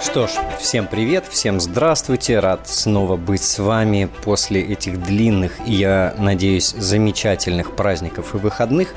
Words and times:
Что 0.00 0.28
ж, 0.28 0.30
всем 0.60 0.86
привет, 0.86 1.24
всем 1.28 1.60
здравствуйте, 1.60 2.38
рад 2.38 2.68
снова 2.68 3.16
быть 3.16 3.42
с 3.42 3.58
вами 3.58 4.08
после 4.22 4.62
этих 4.62 5.02
длинных 5.02 5.58
я 5.66 6.14
надеюсь, 6.16 6.70
замечательных 6.70 7.74
праздников 7.74 8.32
и 8.34 8.38
выходных. 8.38 8.94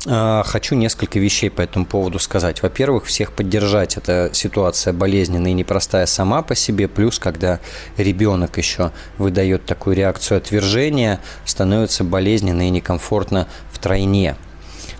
А, 0.06 0.42
хочу 0.44 0.74
несколько 0.74 1.18
вещей 1.18 1.50
по 1.50 1.62
этому 1.62 1.86
поводу 1.86 2.18
сказать. 2.18 2.62
Во-первых, 2.62 3.04
всех 3.04 3.32
поддержать. 3.32 3.96
Эта 3.96 4.30
ситуация 4.32 4.92
болезненная 4.92 5.52
и 5.52 5.54
непростая 5.54 6.06
сама 6.06 6.42
по 6.42 6.54
себе. 6.54 6.88
Плюс, 6.88 7.18
когда 7.18 7.60
ребенок 7.96 8.58
еще 8.58 8.90
выдает 9.18 9.64
такую 9.64 9.96
реакцию 9.96 10.38
отвержения, 10.38 11.20
становится 11.44 12.04
болезненно 12.04 12.66
и 12.66 12.70
некомфортно 12.70 13.46
втройне. 13.70 14.36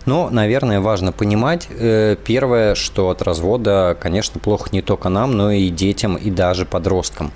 Но, 0.04 0.30
наверное, 0.30 0.80
важно 0.80 1.12
понимать, 1.12 1.68
э, 1.70 2.16
первое, 2.24 2.74
что 2.74 3.10
от 3.10 3.22
развода, 3.22 3.96
конечно, 4.00 4.40
плохо 4.40 4.70
не 4.72 4.82
только 4.82 5.08
нам, 5.08 5.36
но 5.36 5.52
и 5.52 5.68
детям, 5.68 6.16
и 6.16 6.30
даже 6.30 6.66
подросткам. 6.66 7.32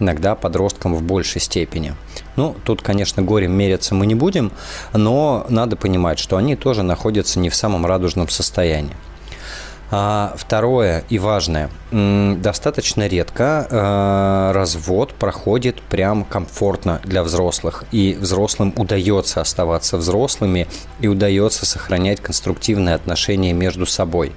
Иногда 0.00 0.34
подросткам 0.34 0.94
в 0.94 1.02
большей 1.02 1.40
степени. 1.40 1.94
Ну, 2.36 2.54
тут, 2.64 2.82
конечно, 2.82 3.22
горем 3.22 3.52
мериться 3.52 3.94
мы 3.94 4.06
не 4.06 4.14
будем, 4.14 4.52
но 4.92 5.46
надо 5.48 5.76
понимать, 5.76 6.18
что 6.18 6.36
они 6.36 6.56
тоже 6.56 6.82
находятся 6.82 7.38
не 7.40 7.50
в 7.50 7.54
самом 7.54 7.86
радужном 7.86 8.28
состоянии. 8.28 8.96
А 9.90 10.34
второе 10.36 11.04
и 11.08 11.18
важное. 11.18 11.70
Достаточно 11.92 13.06
редко 13.06 13.66
э, 13.70 14.52
развод 14.52 15.14
проходит 15.14 15.80
прям 15.80 16.24
комфортно 16.24 17.00
для 17.04 17.22
взрослых. 17.22 17.84
И 17.92 18.16
взрослым 18.18 18.74
удается 18.76 19.40
оставаться 19.40 19.96
взрослыми 19.96 20.66
и 21.00 21.06
удается 21.06 21.66
сохранять 21.66 22.20
конструктивные 22.20 22.96
отношения 22.96 23.52
между 23.52 23.86
собой. 23.86 24.32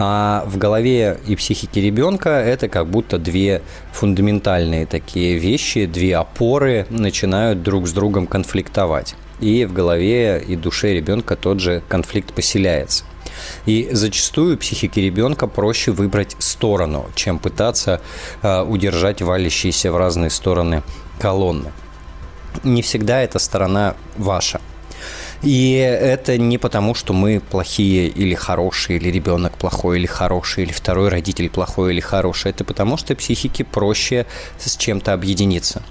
А 0.00 0.44
в 0.46 0.58
голове 0.58 1.18
и 1.26 1.34
психике 1.34 1.80
ребенка 1.80 2.30
это 2.30 2.68
как 2.68 2.86
будто 2.86 3.18
две 3.18 3.62
фундаментальные 3.92 4.86
такие 4.86 5.38
вещи, 5.38 5.86
две 5.86 6.16
опоры 6.16 6.86
начинают 6.88 7.64
друг 7.64 7.88
с 7.88 7.92
другом 7.92 8.28
конфликтовать. 8.28 9.16
И 9.40 9.64
в 9.64 9.72
голове 9.72 10.40
и 10.46 10.54
душе 10.54 10.94
ребенка 10.94 11.34
тот 11.34 11.58
же 11.58 11.82
конфликт 11.88 12.32
поселяется. 12.32 13.04
И 13.66 13.88
зачастую 13.90 14.56
психике 14.56 15.00
ребенка 15.00 15.48
проще 15.48 15.90
выбрать 15.90 16.36
сторону, 16.38 17.06
чем 17.16 17.40
пытаться 17.40 18.00
э, 18.42 18.62
удержать 18.62 19.20
валящиеся 19.20 19.90
в 19.90 19.96
разные 19.96 20.30
стороны 20.30 20.82
колонны. 21.18 21.72
Не 22.62 22.82
всегда 22.82 23.20
эта 23.20 23.40
сторона 23.40 23.94
ваша. 24.16 24.60
И 25.42 25.74
это 25.74 26.36
не 26.36 26.58
потому, 26.58 26.94
что 26.94 27.12
мы 27.12 27.40
плохие 27.40 28.08
или 28.08 28.34
хорошие, 28.34 28.98
или 28.98 29.08
ребенок 29.08 29.56
плохой 29.56 29.98
или 29.98 30.06
хороший, 30.06 30.64
или 30.64 30.72
второй 30.72 31.08
родитель 31.08 31.48
плохой 31.48 31.92
или 31.92 32.00
хороший. 32.00 32.50
Это 32.50 32.64
потому, 32.64 32.96
что 32.96 33.14
психике 33.14 33.64
проще 33.64 34.26
с 34.58 34.76
чем-то 34.76 35.12
объединиться. 35.12 35.82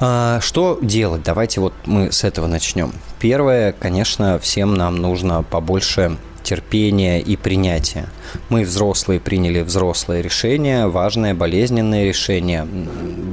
А, 0.00 0.40
что 0.40 0.78
делать? 0.82 1.22
Давайте 1.22 1.60
вот 1.60 1.74
мы 1.86 2.10
с 2.10 2.24
этого 2.24 2.48
начнем. 2.48 2.92
Первое, 3.20 3.72
конечно, 3.72 4.40
всем 4.40 4.74
нам 4.74 4.96
нужно 4.96 5.44
побольше 5.44 6.18
терпения 6.42 7.20
и 7.20 7.36
принятия. 7.36 8.06
Мы, 8.48 8.64
взрослые, 8.64 9.20
приняли 9.20 9.60
взрослое 9.60 10.20
решение, 10.20 10.86
важное, 10.86 11.34
болезненное 11.34 12.04
решение. 12.04 12.66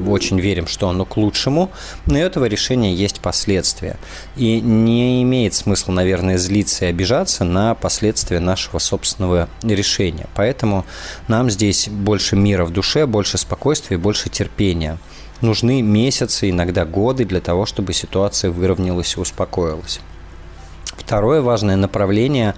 Очень 0.08 0.40
верим, 0.40 0.68
что 0.68 0.90
оно 0.90 1.06
к 1.06 1.18
лучшему, 1.18 1.72
но 2.06 2.16
у 2.16 2.18
этого 2.18 2.46
решения 2.46 2.94
есть 2.94 3.20
последствия. 3.20 3.98
И 4.36 4.60
не 4.62 5.22
имеет 5.24 5.54
смысла, 5.54 5.92
наверное, 5.92 6.38
злиться 6.38 6.86
и 6.86 6.90
обижаться 6.90 7.44
на 7.44 7.76
последствия 7.76 8.40
нашего 8.40 8.80
собственного 8.80 9.50
решения. 9.64 10.28
Поэтому 10.36 10.86
нам 11.28 11.50
здесь 11.50 11.90
больше 11.90 12.36
мира 12.36 12.66
в 12.66 12.72
душе, 12.72 13.06
больше 13.06 13.38
спокойствия, 13.38 13.98
больше 13.98 14.30
терпения. 14.30 14.98
Нужны 15.42 15.82
месяцы, 15.82 16.50
иногда 16.50 16.86
годы 16.86 17.24
для 17.24 17.40
того, 17.40 17.66
чтобы 17.66 17.94
ситуация 17.94 18.52
выровнялась 18.52 19.16
и 19.16 19.20
успокоилась. 19.20 20.02
Второе 21.00 21.42
важное 21.42 21.78
направление, 21.78 22.56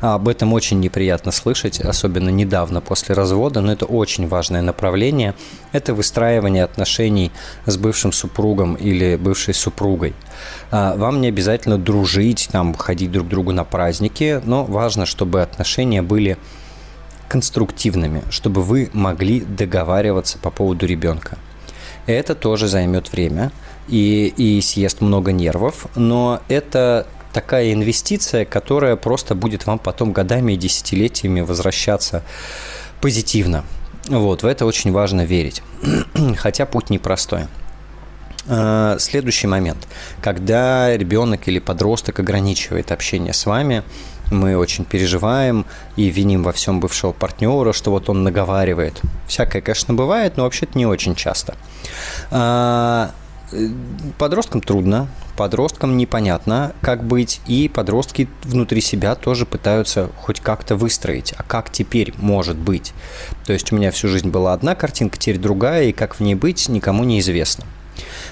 а, 0.00 0.16
об 0.16 0.28
этом 0.28 0.52
очень 0.52 0.80
неприятно 0.80 1.30
слышать, 1.30 1.80
особенно 1.80 2.28
недавно 2.28 2.80
после 2.80 3.14
развода, 3.14 3.60
но 3.60 3.72
это 3.72 3.86
очень 3.86 4.26
важное 4.26 4.60
направление, 4.60 5.34
это 5.72 5.94
выстраивание 5.94 6.64
отношений 6.64 7.30
с 7.64 7.76
бывшим 7.76 8.12
супругом 8.12 8.74
или 8.74 9.16
бывшей 9.16 9.54
супругой. 9.54 10.14
А, 10.70 10.96
вам 10.96 11.20
не 11.20 11.28
обязательно 11.28 11.78
дружить, 11.78 12.48
там, 12.50 12.74
ходить 12.74 13.12
друг 13.12 13.28
к 13.28 13.30
другу 13.30 13.52
на 13.52 13.64
праздники, 13.64 14.42
но 14.44 14.64
важно, 14.64 15.06
чтобы 15.06 15.40
отношения 15.40 16.02
были 16.02 16.36
конструктивными, 17.28 18.22
чтобы 18.30 18.62
вы 18.62 18.90
могли 18.92 19.40
договариваться 19.40 20.38
по 20.38 20.50
поводу 20.50 20.86
ребенка. 20.86 21.38
Это 22.06 22.34
тоже 22.34 22.68
займет 22.68 23.10
время 23.12 23.52
и, 23.88 24.32
и 24.36 24.60
съест 24.60 25.00
много 25.00 25.32
нервов, 25.32 25.86
но 25.96 26.40
это 26.48 27.06
такая 27.36 27.74
инвестиция, 27.74 28.46
которая 28.46 28.96
просто 28.96 29.34
будет 29.34 29.66
вам 29.66 29.78
потом 29.78 30.14
годами 30.14 30.54
и 30.54 30.56
десятилетиями 30.56 31.42
возвращаться 31.42 32.22
позитивно. 33.02 33.62
Вот, 34.08 34.42
в 34.42 34.46
это 34.46 34.64
очень 34.64 34.90
важно 34.90 35.26
верить. 35.26 35.62
Хотя 36.38 36.64
путь 36.64 36.88
непростой. 36.88 37.42
А, 38.48 38.96
следующий 38.98 39.48
момент. 39.48 39.86
Когда 40.22 40.96
ребенок 40.96 41.46
или 41.46 41.58
подросток 41.58 42.20
ограничивает 42.20 42.90
общение 42.90 43.34
с 43.34 43.44
вами, 43.44 43.82
мы 44.32 44.56
очень 44.56 44.86
переживаем 44.86 45.66
и 45.96 46.08
виним 46.08 46.42
во 46.42 46.52
всем 46.52 46.80
бывшего 46.80 47.12
партнера, 47.12 47.74
что 47.74 47.90
вот 47.90 48.08
он 48.08 48.24
наговаривает. 48.24 49.02
Всякое, 49.28 49.60
конечно, 49.60 49.92
бывает, 49.92 50.38
но 50.38 50.44
вообще-то 50.44 50.78
не 50.78 50.86
очень 50.86 51.14
часто. 51.14 51.54
А, 52.30 53.10
Э, 53.52 53.68
подросткам 54.18 54.60
трудно, 54.60 55.08
подросткам 55.36 55.96
непонятно, 55.96 56.72
как 56.80 57.04
быть, 57.04 57.40
и 57.46 57.68
подростки 57.68 58.28
внутри 58.42 58.80
себя 58.80 59.14
тоже 59.14 59.46
пытаются 59.46 60.10
хоть 60.16 60.40
как-то 60.40 60.76
выстроить, 60.76 61.34
а 61.36 61.42
как 61.42 61.70
теперь 61.70 62.14
может 62.16 62.56
быть. 62.56 62.92
То 63.44 63.52
есть 63.52 63.70
у 63.72 63.76
меня 63.76 63.90
всю 63.90 64.08
жизнь 64.08 64.30
была 64.30 64.52
одна 64.52 64.74
картинка, 64.74 65.18
теперь 65.18 65.38
другая, 65.38 65.84
и 65.84 65.92
как 65.92 66.16
в 66.16 66.20
ней 66.20 66.34
быть, 66.34 66.68
никому 66.68 67.04
не 67.04 67.20
известно. 67.20 67.64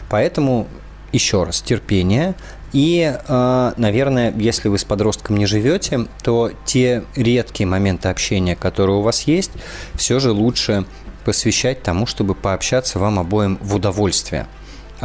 Поэтому 0.08 0.66
еще 1.12 1.44
раз, 1.44 1.60
терпение. 1.60 2.34
И, 2.72 3.16
э, 3.16 3.72
наверное, 3.76 4.34
если 4.36 4.68
вы 4.68 4.78
с 4.78 4.84
подростком 4.84 5.36
не 5.36 5.46
живете, 5.46 6.06
то 6.24 6.50
те 6.64 7.04
редкие 7.14 7.68
моменты 7.68 8.08
общения, 8.08 8.56
которые 8.56 8.96
у 8.96 9.02
вас 9.02 9.22
есть, 9.22 9.52
все 9.94 10.18
же 10.18 10.32
лучше 10.32 10.84
посвящать 11.24 11.82
тому, 11.82 12.06
чтобы 12.06 12.34
пообщаться 12.34 12.98
вам 12.98 13.18
обоим 13.18 13.58
в 13.60 13.76
удовольствие– 13.76 14.48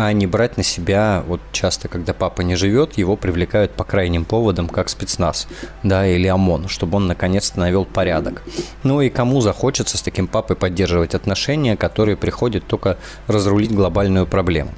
а 0.02 0.14
не 0.14 0.28
брать 0.28 0.56
на 0.56 0.64
себя, 0.64 1.26
вот 1.28 1.42
часто, 1.52 1.90
когда 1.90 2.14
папа 2.14 2.40
не 2.40 2.56
живет, 2.56 2.98
его 2.98 3.18
привлекают 3.18 3.74
по 3.74 3.84
крайним 3.84 4.24
поводам, 4.24 4.70
как 4.70 4.88
спецназ, 4.88 5.46
да, 5.84 6.08
или 6.08 6.26
ОМОН, 6.26 6.70
чтобы 6.70 6.96
он 6.96 7.08
наконец-то 7.08 7.60
навел 7.60 7.84
порядок. 7.84 8.42
Ну 8.84 9.02
и 9.02 9.10
кому 9.10 9.42
захочется 9.42 9.98
с 9.98 10.02
таким 10.02 10.28
папой 10.28 10.56
поддерживать 10.56 11.16
отношения, 11.16 11.76
которые 11.76 12.16
приходят 12.16 12.66
только 12.66 12.98
разрулить 13.28 13.74
глобальную 13.74 14.26
проблему. 14.26 14.72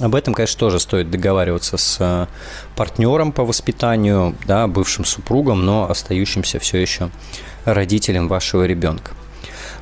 Об 0.00 0.14
этом, 0.14 0.32
конечно, 0.32 0.58
тоже 0.58 0.80
стоит 0.80 1.10
договариваться 1.10 1.76
с 1.76 1.98
э, 2.00 2.26
партнером 2.74 3.32
по 3.32 3.44
воспитанию, 3.44 4.34
да, 4.46 4.66
бывшим 4.66 5.04
супругом, 5.04 5.66
но 5.66 5.90
остающимся 5.90 6.58
все 6.58 6.78
еще 6.78 7.10
родителем 7.66 8.28
вашего 8.28 8.64
ребенка. 8.64 9.12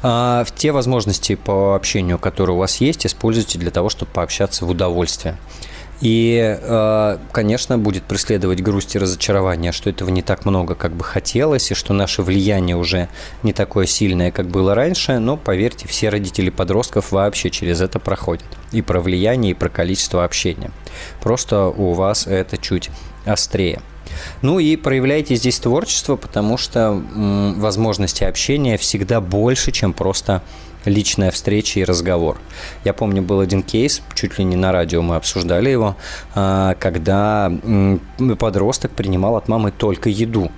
А, 0.09 0.45
те 0.55 0.71
возможности 0.71 1.35
по 1.35 1.75
общению, 1.75 2.17
которые 2.21 2.55
у 2.55 2.61
вас 2.61 2.77
есть, 2.77 3.05
используйте 3.05 3.59
для 3.59 3.73
того, 3.73 3.89
чтобы 3.89 4.13
пообщаться 4.13 4.65
в 4.65 4.71
удовольствие. 4.71 5.37
И, 6.01 6.39
а, 6.63 7.19
конечно, 7.33 7.77
будет 7.77 8.05
преследовать 8.05 8.63
грусть 8.63 8.95
и 8.95 9.01
разочарование, 9.01 9.73
что 9.73 9.91
этого 9.91 10.11
не 10.11 10.23
так 10.23 10.45
много, 10.45 10.77
как 10.77 10.93
бы 10.93 11.03
хотелось, 11.03 11.73
и 11.73 11.75
что 11.75 11.93
наше 11.93 12.23
влияние 12.23 12.77
уже 12.77 13.09
не 13.43 13.53
такое 13.53 13.87
сильное, 13.87 14.31
как 14.31 14.47
было 14.47 14.77
раньше, 14.77 15.19
но, 15.19 15.37
поверьте, 15.37 15.89
все 15.89 16.09
родители 16.09 16.51
подростков 16.51 17.11
вообще 17.11 17.51
через 17.51 17.81
это 17.81 17.99
проходят. 17.99 18.47
И 18.71 18.83
про 18.83 19.01
влияние, 19.01 19.51
и 19.51 19.55
про 19.55 19.69
количество 19.69 20.23
общения. 20.23 20.71
Просто 21.21 21.65
у 21.65 21.95
вас 21.95 22.29
это 22.29 22.59
чуть 22.59 22.91
острее. 23.25 23.81
Ну 24.43 24.59
и 24.59 24.77
проявляйте 24.77 25.35
здесь 25.37 25.59
творчество, 25.59 26.17
потому 26.17 26.57
что 26.57 27.03
возможности 27.57 28.25
общения 28.25 28.77
всегда 28.77 29.21
больше, 29.21 29.73
чем 29.73 29.93
просто 29.93 30.43
личная 30.87 31.31
встреча 31.31 31.81
и 31.81 31.85
разговор. 31.85 32.39
Я 32.85 32.93
помню, 32.93 33.23
был 33.23 33.41
один 33.41 33.63
кейс, 33.63 34.03
чуть 34.15 34.39
ли 34.39 34.45
не 34.45 34.57
на 34.57 34.73
радио 34.73 35.03
мы 35.03 35.17
обсуждали 35.17 35.71
его, 35.71 35.97
а, 36.35 36.75
когда 36.79 37.53
подросток 38.39 38.93
принимал 38.93 39.37
от 39.37 39.49
мамы 39.49 39.73
только 39.73 40.09
еду 40.09 40.51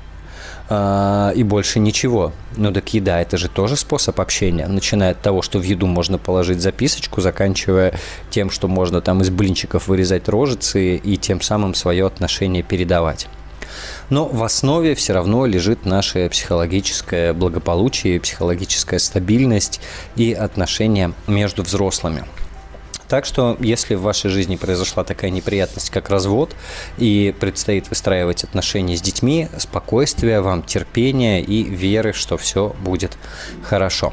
а, 0.69 1.33
и 1.35 1.43
больше 1.43 1.81
ничего. 1.81 2.33
Ну 2.57 2.73
так 2.73 2.93
еда 2.93 3.21
это 3.21 3.37
же 3.37 3.49
тоже 3.49 3.77
способ 3.77 4.21
общения, 4.21 4.67
начиная 4.67 5.13
от 5.13 5.23
того, 5.23 5.43
что 5.43 5.59
в 5.59 5.63
еду 5.63 5.87
можно 5.87 6.19
положить 6.19 6.61
записочку, 6.61 7.21
заканчивая 7.21 7.95
тем, 8.31 8.51
что 8.51 8.69
можно 8.69 9.01
там 9.01 9.23
из 9.23 9.31
блинчиков 9.31 9.89
вырезать 9.89 10.29
рожицы 10.29 10.97
и 10.97 11.17
тем 11.17 11.41
самым 11.41 11.75
свое 11.75 12.07
отношение 12.07 12.63
передавать. 12.63 13.29
Но 14.11 14.27
в 14.27 14.43
основе 14.43 14.95
все 14.95 15.13
равно 15.13 15.45
лежит 15.47 15.85
наше 15.85 16.29
психологическое 16.29 17.33
благополучие, 17.33 18.21
психологическая 18.21 18.99
стабильность 18.99 19.81
и 20.17 20.33
отношения 20.33 21.13
между 21.27 21.63
взрослыми. 21.63 22.25
Так 23.09 23.25
что, 23.25 23.57
если 23.61 23.95
в 23.95 24.03
вашей 24.03 24.31
жизни 24.31 24.57
произошла 24.57 25.03
такая 25.03 25.31
неприятность, 25.31 25.89
как 25.89 26.11
развод, 26.11 26.55
и 26.99 27.35
предстоит 27.41 27.89
выстраивать 27.89 28.45
отношения 28.45 28.97
с 28.97 29.01
детьми, 29.01 29.49
спокойствия 29.57 30.43
вам, 30.43 30.63
терпения 30.63 31.43
и 31.43 31.63
веры, 31.63 32.13
что 32.13 32.37
все 32.37 32.77
будет 32.83 33.17
хорошо. 33.63 34.13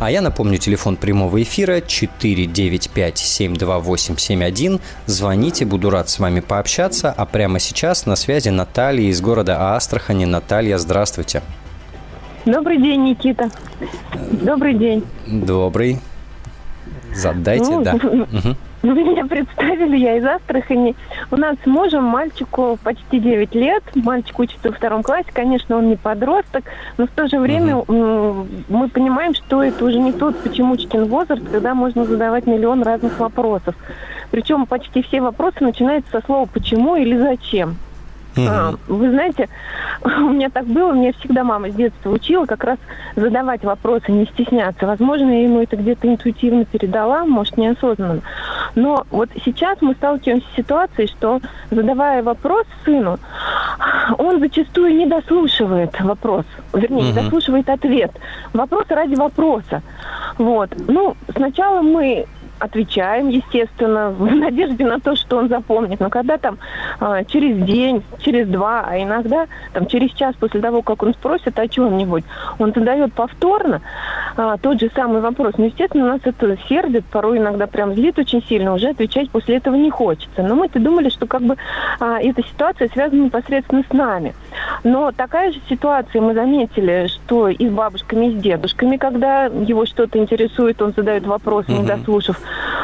А 0.00 0.10
я 0.10 0.20
напомню, 0.22 0.56
телефон 0.56 0.96
прямого 0.96 1.42
эфира 1.42 1.80
495-72871. 1.80 4.80
Звоните, 5.04 5.66
буду 5.66 5.90
рад 5.90 6.08
с 6.08 6.18
вами 6.18 6.40
пообщаться. 6.40 7.12
А 7.14 7.26
прямо 7.26 7.58
сейчас 7.58 8.06
на 8.06 8.16
связи 8.16 8.48
Наталья 8.48 9.10
из 9.10 9.20
города 9.20 9.74
Астрахани. 9.74 10.24
Наталья, 10.24 10.78
здравствуйте. 10.78 11.42
Добрый 12.46 12.78
день, 12.78 13.10
Никита. 13.10 13.50
Добрый 14.30 14.72
день. 14.72 15.04
Добрый. 15.26 15.98
Задайте, 17.14 17.70
ну, 17.70 17.82
да. 17.82 17.92
Угу. 18.02 18.56
Вы 18.82 18.94
меня 19.04 19.26
представили, 19.26 19.96
я 19.98 20.16
из 20.16 20.24
Астрахани. 20.24 20.96
У 21.30 21.36
нас 21.36 21.56
с 21.62 21.66
мужем 21.66 22.04
мальчику 22.04 22.78
почти 22.82 23.18
9 23.18 23.54
лет. 23.54 23.82
Мальчик 23.94 24.38
учится 24.38 24.70
во 24.70 24.74
втором 24.74 25.02
классе. 25.02 25.28
Конечно, 25.32 25.76
он 25.76 25.88
не 25.90 25.96
подросток, 25.96 26.64
но 26.96 27.06
в 27.06 27.10
то 27.10 27.28
же 27.28 27.38
время 27.38 27.76
угу. 27.76 28.46
мы 28.68 28.88
понимаем, 28.88 29.34
что 29.34 29.62
это 29.62 29.84
уже 29.84 29.98
не 29.98 30.12
тот 30.12 30.38
почемучкин 30.38 31.04
возраст, 31.06 31.42
когда 31.50 31.74
можно 31.74 32.06
задавать 32.06 32.46
миллион 32.46 32.82
разных 32.82 33.18
вопросов. 33.18 33.74
Причем 34.30 34.64
почти 34.64 35.02
все 35.02 35.20
вопросы 35.20 35.56
начинаются 35.60 36.10
со 36.12 36.24
слова 36.24 36.48
«почему» 36.50 36.96
или 36.96 37.18
«зачем». 37.18 37.76
А, 38.36 38.74
вы 38.86 39.10
знаете, 39.10 39.48
у 40.04 40.30
меня 40.30 40.50
так 40.50 40.66
было, 40.66 40.92
мне 40.92 41.12
всегда 41.12 41.44
мама 41.44 41.70
с 41.70 41.74
детства 41.74 42.10
учила 42.10 42.46
как 42.46 42.64
раз 42.64 42.78
задавать 43.16 43.64
вопросы, 43.64 44.12
не 44.12 44.26
стесняться. 44.26 44.86
Возможно, 44.86 45.30
я 45.30 45.42
ему 45.44 45.60
это 45.60 45.76
где-то 45.76 46.08
интуитивно 46.08 46.64
передала, 46.64 47.24
может, 47.24 47.56
неосознанно. 47.56 48.20
Но 48.74 49.04
вот 49.10 49.30
сейчас 49.44 49.78
мы 49.80 49.94
сталкиваемся 49.94 50.46
с 50.52 50.56
ситуацией, 50.56 51.08
что 51.08 51.40
задавая 51.70 52.22
вопрос 52.22 52.66
сыну, 52.84 53.18
он 54.18 54.40
зачастую 54.40 54.94
не 54.94 55.06
дослушивает 55.06 55.98
вопрос, 56.00 56.44
вернее, 56.72 57.06
не 57.06 57.12
дослушивает 57.12 57.68
ответ. 57.68 58.12
Вопрос 58.52 58.84
ради 58.88 59.14
вопроса. 59.14 59.82
Вот. 60.38 60.70
Ну, 60.88 61.16
сначала 61.34 61.82
мы 61.82 62.26
отвечаем, 62.60 63.28
естественно, 63.28 64.10
в 64.18 64.24
надежде 64.34 64.86
на 64.86 65.00
то, 65.00 65.16
что 65.16 65.38
он 65.38 65.48
запомнит. 65.48 65.98
Но 66.00 66.10
когда 66.10 66.38
там 66.38 66.58
а, 67.00 67.24
через 67.24 67.64
день, 67.64 68.02
через 68.20 68.46
два, 68.48 68.84
а 68.86 68.98
иногда 68.98 69.46
там 69.72 69.86
через 69.86 70.12
час 70.12 70.34
после 70.38 70.60
того, 70.60 70.82
как 70.82 71.02
он 71.02 71.14
спросит 71.14 71.58
о 71.58 71.66
чем-нибудь, 71.66 72.24
он 72.58 72.72
задает 72.72 73.12
повторно 73.12 73.80
а, 74.36 74.56
тот 74.58 74.80
же 74.80 74.90
самый 74.94 75.20
вопрос. 75.20 75.54
Ну, 75.56 75.64
естественно, 75.66 76.06
нас 76.06 76.20
это 76.24 76.56
сердит, 76.68 77.04
порой 77.06 77.38
иногда 77.38 77.66
прям 77.66 77.94
злит 77.94 78.18
очень 78.18 78.42
сильно, 78.44 78.74
уже 78.74 78.90
отвечать 78.90 79.30
после 79.30 79.56
этого 79.56 79.74
не 79.74 79.90
хочется. 79.90 80.42
Но 80.42 80.54
мы-то 80.54 80.78
думали, 80.78 81.08
что 81.08 81.26
как 81.26 81.42
бы 81.42 81.56
а, 81.98 82.20
эта 82.20 82.42
ситуация 82.42 82.88
связана 82.88 83.24
непосредственно 83.24 83.82
с 83.88 83.92
нами. 83.92 84.34
Но 84.84 85.12
такая 85.12 85.52
же 85.52 85.60
ситуация 85.68 86.20
мы 86.20 86.34
заметили, 86.34 87.08
что 87.08 87.48
и 87.48 87.68
с 87.68 87.70
бабушками, 87.70 88.26
и 88.26 88.38
с 88.38 88.42
дедушками, 88.42 88.96
когда 88.96 89.44
его 89.46 89.86
что-то 89.86 90.18
интересует, 90.18 90.80
он 90.82 90.92
задает 90.96 91.26
вопрос, 91.26 91.68
не 91.68 91.82
дослушав 91.82 92.40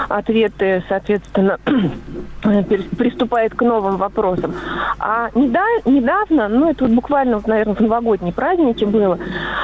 ответы, 0.08 0.82
соответственно, 0.88 1.58
приступает 2.96 3.54
к 3.54 3.62
новым 3.62 3.96
вопросам. 3.96 4.54
А 4.98 5.30
недавно, 5.34 6.48
ну 6.48 6.70
это 6.70 6.84
вот 6.84 6.92
буквально, 6.92 7.40
наверное, 7.46 7.74
в 7.74 7.80
новогодние 7.80 8.32
праздники 8.32 8.84
было, 8.84 9.18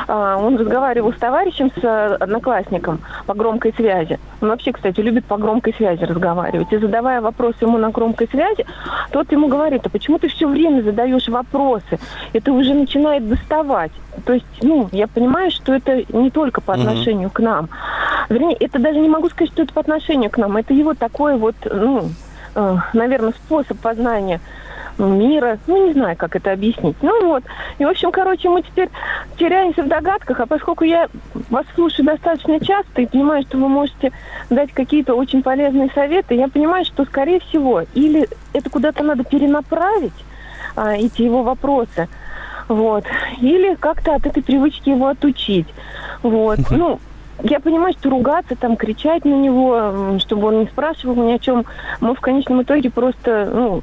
а, 0.08 0.36
он 0.36 0.56
разговаривал 0.56 1.12
с 1.12 1.16
товарищем, 1.16 1.70
с 1.80 2.16
одноклассником 2.16 3.00
по 3.26 3.34
громкой 3.34 3.72
связи. 3.74 4.18
Он 4.40 4.48
вообще, 4.48 4.72
кстати, 4.72 5.00
любит 5.00 5.24
по 5.24 5.36
громкой 5.36 5.74
связи 5.74 6.02
разговаривать. 6.04 6.72
И 6.72 6.78
задавая 6.78 7.20
вопросы 7.20 7.58
ему 7.62 7.78
на 7.78 7.90
громкой 7.90 8.28
связи, 8.28 8.66
тот 9.10 9.30
ему 9.32 9.48
говорит, 9.48 9.86
а 9.86 9.88
почему 9.88 10.18
ты 10.18 10.28
все 10.28 10.48
время 10.48 10.82
задаешь 10.82 11.28
вопросы? 11.28 11.91
Это 12.32 12.52
уже 12.52 12.74
начинает 12.74 13.28
доставать. 13.28 13.92
То 14.24 14.34
есть, 14.34 14.46
ну, 14.62 14.88
я 14.92 15.06
понимаю, 15.06 15.50
что 15.50 15.74
это 15.74 16.04
не 16.12 16.30
только 16.30 16.60
по 16.60 16.74
отношению 16.74 17.28
mm-hmm. 17.28 17.32
к 17.32 17.40
нам. 17.40 17.68
Вернее, 18.28 18.56
это 18.58 18.78
даже 18.78 18.98
не 18.98 19.08
могу 19.08 19.28
сказать, 19.28 19.52
что 19.52 19.62
это 19.62 19.72
по 19.72 19.80
отношению 19.80 20.30
к 20.30 20.38
нам. 20.38 20.56
Это 20.56 20.74
его 20.74 20.94
такой 20.94 21.36
вот, 21.36 21.56
ну, 21.64 22.10
э, 22.54 22.76
наверное, 22.92 23.32
способ 23.32 23.78
познания 23.78 24.40
мира. 24.98 25.58
Ну, 25.66 25.86
не 25.86 25.92
знаю, 25.92 26.16
как 26.16 26.36
это 26.36 26.52
объяснить. 26.52 26.96
Ну 27.02 27.26
вот. 27.26 27.44
И, 27.78 27.84
в 27.84 27.88
общем, 27.88 28.10
короче, 28.12 28.48
мы 28.48 28.62
теперь 28.62 28.88
теряемся 29.38 29.82
в 29.82 29.88
догадках, 29.88 30.40
а 30.40 30.46
поскольку 30.46 30.84
я 30.84 31.08
вас 31.50 31.64
слушаю 31.74 32.06
достаточно 32.06 32.60
часто 32.60 33.02
и 33.02 33.06
понимаю, 33.06 33.42
что 33.42 33.58
вы 33.58 33.68
можете 33.68 34.12
дать 34.50 34.72
какие-то 34.72 35.14
очень 35.14 35.42
полезные 35.42 35.90
советы, 35.94 36.34
я 36.34 36.48
понимаю, 36.48 36.84
что, 36.84 37.04
скорее 37.04 37.40
всего, 37.40 37.82
или 37.94 38.28
это 38.52 38.70
куда-то 38.70 39.02
надо 39.02 39.24
перенаправить, 39.24 40.12
а, 40.76 40.94
эти 40.94 41.22
его 41.22 41.42
вопросы, 41.42 42.08
вот. 42.68 43.04
Или 43.40 43.74
как-то 43.74 44.14
от 44.14 44.26
этой 44.26 44.42
привычки 44.42 44.90
его 44.90 45.08
отучить. 45.08 45.66
Вот. 46.22 46.58
Ну, 46.70 47.00
я 47.42 47.60
понимаю, 47.60 47.94
что 47.98 48.10
ругаться, 48.10 48.56
там, 48.56 48.76
кричать 48.76 49.24
на 49.24 49.34
него, 49.34 50.18
чтобы 50.20 50.48
он 50.48 50.60
не 50.60 50.66
спрашивал 50.66 51.16
ни 51.16 51.32
о 51.32 51.38
чем, 51.38 51.64
мы 52.00 52.14
в 52.14 52.20
конечном 52.20 52.62
итоге 52.62 52.90
просто, 52.90 53.50
ну, 53.52 53.82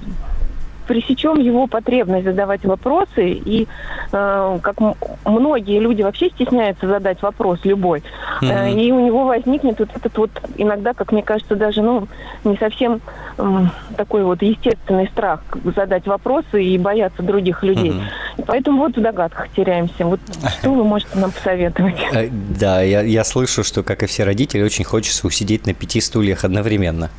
пресечем 0.89 1.39
его 1.39 1.67
потребность 1.67 2.25
задавать 2.25 2.65
вопросы, 2.65 3.29
и 3.29 3.67
э, 4.11 4.59
как 4.59 4.75
многие 5.23 5.79
люди 5.79 6.01
вообще 6.01 6.31
стесняются 6.31 6.87
задать 6.87 7.21
вопрос 7.21 7.59
любой, 7.63 8.01
mm-hmm. 8.41 8.49
э, 8.49 8.71
и 8.71 8.91
у 8.91 8.99
него 8.99 9.25
возникнет 9.25 9.77
вот 9.77 9.89
этот 9.95 10.17
вот 10.17 10.31
иногда, 10.57 10.95
как 10.95 11.11
мне 11.11 11.21
кажется, 11.21 11.55
даже 11.55 11.83
ну 11.83 12.07
не 12.43 12.57
совсем 12.57 13.01
э, 13.37 13.65
такой 13.97 14.23
вот 14.23 14.41
естественный 14.41 15.07
страх 15.09 15.41
задать 15.75 16.07
вопросы 16.07 16.63
и 16.63 16.75
бояться 16.79 17.21
других 17.21 17.61
людей. 17.61 17.91
Mm-hmm. 17.91 18.39
И 18.39 18.41
поэтому 18.41 18.79
вот 18.79 18.97
в 18.97 19.01
догадках 19.01 19.47
теряемся. 19.49 20.05
Вот 20.05 20.19
что 20.59 20.71
вы 20.71 20.83
можете 20.83 21.19
нам 21.19 21.31
посоветовать? 21.31 21.97
Э, 22.13 22.29
да, 22.31 22.81
я, 22.81 23.01
я 23.01 23.23
слышу, 23.23 23.63
что, 23.63 23.83
как 23.83 24.01
и 24.01 24.07
все 24.07 24.23
родители, 24.23 24.63
очень 24.63 24.85
хочется 24.85 25.27
усидеть 25.27 25.67
на 25.67 25.75
пяти 25.75 26.01
стульях 26.01 26.43
одновременно. 26.45 27.11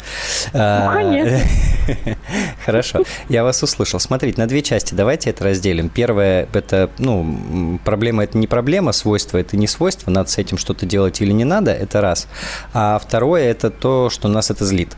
Ну, 0.53 0.91
конечно. 0.93 1.39
Хорошо. 2.67 3.05
Я 3.29 3.45
вас 3.45 3.60
услышал. 3.62 4.00
Смотрите, 4.00 4.40
на 4.40 4.47
две 4.47 4.62
части 4.62 4.95
давайте 4.95 5.31
это 5.31 5.45
разделим. 5.45 5.88
Первое, 5.88 6.49
это, 6.52 6.90
ну, 6.99 7.79
проблема 7.85 8.25
это 8.25 8.38
не 8.38 8.47
проблема, 8.47 8.93
свойство 8.93 9.38
это 9.38 9.57
не 9.57 9.67
свойство, 9.67 10.11
надо 10.11 10.31
с 10.31 10.38
этим 10.38 10.59
что-то 10.59 10.87
делать 10.87 11.21
или 11.21 11.33
не 11.33 11.45
надо, 11.45 11.73
это 11.73 12.00
раз. 12.00 12.26
А 12.73 12.99
второе, 12.99 13.45
это 13.45 13.71
то, 13.71 14.11
что 14.11 14.29
нас 14.29 14.50
это 14.50 14.64
злит. 14.64 14.97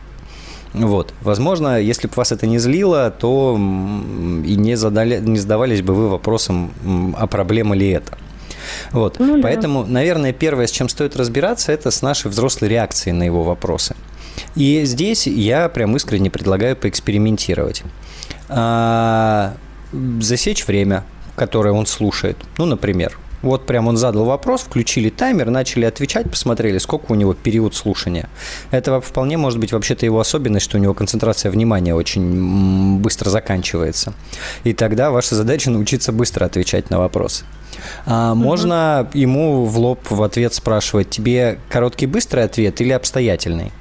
Вот. 0.73 1.13
Возможно, 1.21 1.79
если 1.79 2.07
бы 2.07 2.13
вас 2.15 2.31
это 2.31 2.47
не 2.47 2.57
злило, 2.57 3.11
то 3.11 3.55
и 3.55 4.55
не, 4.55 4.75
задали, 4.75 5.19
не 5.19 5.37
задавались 5.37 5.81
бы 5.81 5.93
вы 5.93 6.09
вопросом, 6.09 6.73
а 7.17 7.27
проблема 7.27 7.75
ли 7.75 7.89
это. 7.89 8.17
Вот. 8.91 9.19
Ну, 9.19 9.41
Поэтому, 9.41 9.83
да. 9.83 9.91
наверное, 9.91 10.33
первое, 10.33 10.67
с 10.67 10.71
чем 10.71 10.89
стоит 10.89 11.15
разбираться, 11.15 11.71
это 11.71 11.91
с 11.91 12.01
нашей 12.01 12.31
взрослой 12.31 12.69
реакцией 12.69 13.13
на 13.13 13.23
его 13.23 13.43
вопросы. 13.43 13.95
И 14.55 14.81
здесь 14.85 15.27
я 15.27 15.69
прям 15.69 15.95
искренне 15.95 16.31
предлагаю 16.31 16.75
поэкспериментировать. 16.75 17.83
А, 18.49 19.53
засечь 20.19 20.67
время, 20.67 21.03
которое 21.35 21.71
он 21.71 21.85
слушает. 21.85 22.37
Ну, 22.57 22.65
например, 22.65 23.17
вот 23.43 23.65
прям 23.65 23.87
он 23.87 23.97
задал 23.97 24.23
вопрос, 24.23 24.61
включили 24.61 25.09
таймер, 25.09 25.49
начали 25.49 25.83
отвечать, 25.83 26.29
посмотрели, 26.29 26.77
сколько 26.77 27.11
у 27.11 27.15
него 27.15 27.33
период 27.33 27.75
слушания. 27.75 28.29
Это 28.71 29.01
вполне 29.01 29.37
может 29.37 29.59
быть 29.59 29.73
вообще-то 29.73 30.05
его 30.05 30.21
особенность, 30.21 30.65
что 30.65 30.77
у 30.77 30.79
него 30.79 30.93
концентрация 30.93 31.51
внимания 31.51 31.93
очень 31.93 32.99
быстро 32.99 33.29
заканчивается. 33.29 34.13
И 34.63 34.73
тогда 34.73 35.11
ваша 35.11 35.35
задача 35.35 35.69
научиться 35.69 36.13
быстро 36.13 36.45
отвечать 36.45 36.89
на 36.89 36.99
вопросы. 36.99 37.43
А 38.05 38.33
можно 38.33 39.09
ему 39.13 39.65
в 39.65 39.77
лоб 39.77 39.99
в 40.09 40.23
ответ 40.23 40.53
спрашивать, 40.53 41.09
тебе 41.09 41.59
короткий 41.69 42.05
быстрый 42.05 42.45
ответ 42.45 42.79
или 42.79 42.93
обстоятельный? 42.93 43.73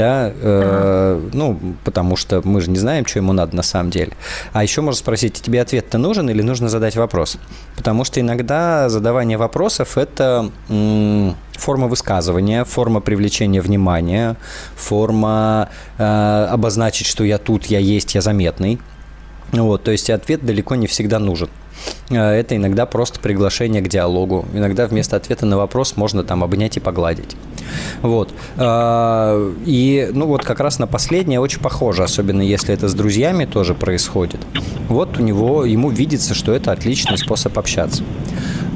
Да, 0.00 0.32
э, 0.34 1.18
ага. 1.20 1.30
ну, 1.34 1.60
потому 1.84 2.16
что 2.16 2.40
мы 2.42 2.62
же 2.62 2.70
не 2.70 2.78
знаем, 2.78 3.04
что 3.04 3.18
ему 3.18 3.34
надо 3.34 3.54
на 3.54 3.62
самом 3.62 3.90
деле. 3.90 4.12
А 4.54 4.62
еще 4.62 4.80
можно 4.80 4.98
спросить, 4.98 5.34
тебе 5.34 5.60
ответ-то 5.60 5.98
нужен 5.98 6.30
или 6.30 6.40
нужно 6.40 6.70
задать 6.70 6.96
вопрос? 6.96 7.36
Потому 7.76 8.04
что 8.04 8.18
иногда 8.18 8.88
задавание 8.88 9.36
вопросов– 9.36 9.88
это 9.98 10.50
м, 10.70 11.36
форма 11.52 11.86
высказывания, 11.86 12.64
форма 12.64 13.00
привлечения 13.00 13.60
внимания, 13.60 14.36
форма 14.74 15.68
э, 15.98 16.46
обозначить, 16.50 17.06
что 17.06 17.22
я 17.22 17.36
тут, 17.36 17.66
я 17.66 17.78
есть, 17.78 18.14
я 18.14 18.22
заметный. 18.22 18.78
Вот, 19.52 19.82
то 19.82 19.90
есть 19.90 20.08
ответ 20.08 20.46
далеко 20.46 20.76
не 20.76 20.86
всегда 20.86 21.18
нужен. 21.18 21.50
Э, 22.10 22.30
это 22.32 22.56
иногда 22.56 22.86
просто 22.86 23.20
приглашение 23.20 23.82
к 23.82 23.88
диалогу. 23.88 24.46
Иногда 24.52 24.86
вместо 24.86 25.16
ответа 25.16 25.46
на 25.46 25.56
вопрос 25.56 25.96
можно 25.96 26.24
там 26.24 26.44
обнять 26.44 26.76
и 26.76 26.80
погладить. 26.80 27.36
Вот. 28.02 28.32
Э, 28.56 29.52
и, 29.64 30.10
ну, 30.12 30.26
вот 30.26 30.44
как 30.44 30.60
раз 30.60 30.78
на 30.78 30.86
последнее 30.86 31.40
очень 31.40 31.60
похоже, 31.60 32.04
особенно 32.04 32.42
если 32.42 32.74
это 32.74 32.88
с 32.88 32.94
друзьями 32.94 33.44
тоже 33.44 33.74
происходит. 33.74 34.40
Вот 34.88 35.18
у 35.18 35.22
него, 35.22 35.64
ему 35.64 35.90
видится, 35.90 36.34
что 36.34 36.52
это 36.52 36.72
отличный 36.72 37.18
способ 37.18 37.58
общаться. 37.58 38.02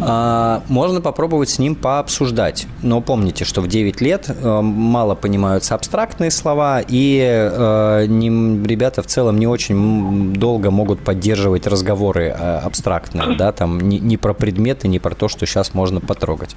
Э, 0.07 0.61
можно 0.69 1.01
попробовать 1.01 1.51
с 1.51 1.59
ним 1.59 1.75
пообсуждать, 1.75 2.67
но 2.83 3.01
помните, 3.01 3.45
что 3.45 3.61
в 3.61 3.69
9 3.69 4.01
лет 4.01 4.31
мало 4.43 5.15
понимаются 5.15 5.75
абстрактные 5.75 6.31
слова, 6.31 6.81
и 6.87 7.19
ребята 8.67 9.03
в 9.03 9.07
целом 9.07 9.39
не 9.39 9.47
очень 9.47 10.33
долго 10.35 10.71
могут 10.71 11.01
поддерживать 11.01 11.67
разговоры 11.67 12.29
абстрактные 12.29 12.85
абстрактное, 12.85 13.37
да, 13.37 13.53
там 13.53 13.81
не, 13.81 13.99
не 13.99 14.17
про 14.17 14.35
предметы, 14.35 14.89
не 14.89 14.99
про 14.99 15.15
то, 15.15 15.29
что 15.29 15.47
сейчас 15.47 15.75
можно 15.75 16.01
потрогать. 16.01 16.57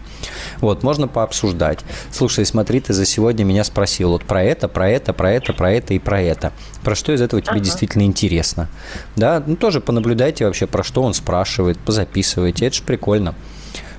Вот, 0.59 0.83
можно 0.83 1.07
пообсуждать. 1.07 1.79
Слушай, 2.11 2.45
смотри, 2.45 2.79
ты 2.79 2.93
за 2.93 3.05
сегодня 3.05 3.43
меня 3.43 3.63
спросил 3.63 4.11
вот 4.11 4.23
про 4.23 4.43
это, 4.43 4.67
про 4.67 4.89
это, 4.89 5.13
про 5.13 5.31
это, 5.31 5.53
про 5.53 5.71
это 5.71 5.93
и 5.93 5.99
про 5.99 6.21
это. 6.21 6.51
Про 6.83 6.95
что 6.95 7.13
из 7.13 7.21
этого 7.21 7.41
тебе 7.41 7.53
ага. 7.53 7.63
действительно 7.63 8.03
интересно? 8.03 8.67
Да, 9.15 9.41
ну 9.45 9.55
тоже 9.55 9.79
понаблюдайте 9.79 10.45
вообще, 10.45 10.67
про 10.67 10.83
что 10.83 11.03
он 11.03 11.13
спрашивает, 11.13 11.77
позаписывайте, 11.79 12.67
это 12.67 12.75
же 12.75 12.83
прикольно. 12.83 13.35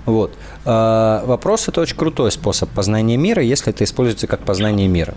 Вот. 0.09 0.33
А, 0.65 1.23
вопрос– 1.27 1.69
это 1.69 1.83
очень 1.83 1.97
крутой 1.97 2.33
способ 2.33 2.71
познания 2.71 3.19
мира, 3.19 3.43
если 3.43 3.75
это 3.75 3.85
используется 3.85 4.27
как 4.27 4.41
познание 4.41 4.89
мира. 4.89 5.15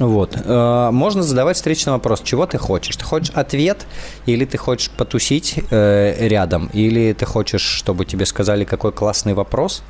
Вот. 0.00 0.34
Э, 0.34 0.90
можно 0.90 1.22
задавать 1.22 1.56
встречный 1.56 1.92
вопрос, 1.92 2.22
чего 2.24 2.46
ты 2.46 2.56
хочешь? 2.56 2.96
Ты 2.96 3.04
хочешь 3.04 3.30
ответ, 3.34 3.86
или 4.24 4.46
ты 4.46 4.56
хочешь 4.56 4.90
потусить 4.90 5.60
э, 5.70 6.26
рядом, 6.26 6.70
или 6.72 7.12
ты 7.12 7.26
хочешь, 7.26 7.60
чтобы 7.60 8.06
тебе 8.06 8.24
сказали, 8.24 8.64
какой 8.64 8.92
классный 8.92 9.34
вопрос? 9.34 9.82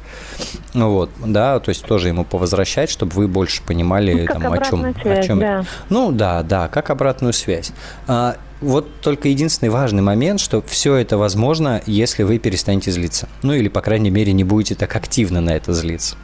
Вот, 0.75 1.11
да, 1.25 1.61
то 1.61 1.69
есть 1.69 1.85
тоже 1.85 2.09
ему 2.09 2.25
повозвращать, 2.25 2.91
чтобы 2.91 3.13
вы 3.13 3.29
больше 3.29 3.63
понимали, 3.63 4.27
ну, 4.29 4.41
там, 4.41 4.53
о 4.53 4.59
чем, 4.59 4.95
связь, 5.01 5.19
о 5.19 5.23
чем. 5.23 5.39
Да. 5.39 5.65
Ну 5.89 6.11
да, 6.11 6.43
да, 6.43 6.67
как 6.67 6.91
обратную 6.91 7.33
связь. 7.33 7.71
А, 8.09 8.37
вот 8.61 8.89
только 9.01 9.29
единственный 9.29 9.69
важный 9.69 10.03
момент, 10.03 10.41
что 10.41 10.61
все 10.61 10.97
это 10.97 11.19
возможно, 11.19 11.83
если 11.87 12.25
вы 12.25 12.39
перестанете 12.39 12.91
злиться. 12.91 13.29
Ну 13.43 13.53
или, 13.53 13.69
по 13.69 13.81
крайней 13.81 14.11
мере, 14.11 14.33
не 14.33 14.43
будете 14.43 14.75
так 14.75 14.97
активно 14.97 15.41
на 15.41 15.51
это 15.51 15.73
злиться. 15.73 16.17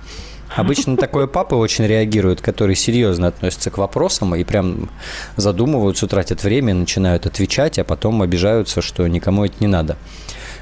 Обычно 0.55 0.97
такое 0.97 1.27
папы 1.27 1.57
очень 1.57 1.87
реагируют, 1.87 2.41
которые 2.41 2.77
серьезно 2.77 3.29
относятся 3.29 3.71
к 3.71 3.79
вопросам 3.79 4.35
и 4.35 4.45
прям 4.45 4.91
задумываются, 5.37 6.07
тратят 6.07 6.43
время, 6.43 6.75
начинают 6.75 7.27
отвечать, 7.27 7.79
а 7.79 7.85
потом 7.85 8.23
обижаются, 8.23 8.81
что 8.81 9.07
никому 9.07 9.45
это 9.45 9.55
не 9.61 9.67
надо, 9.67 9.97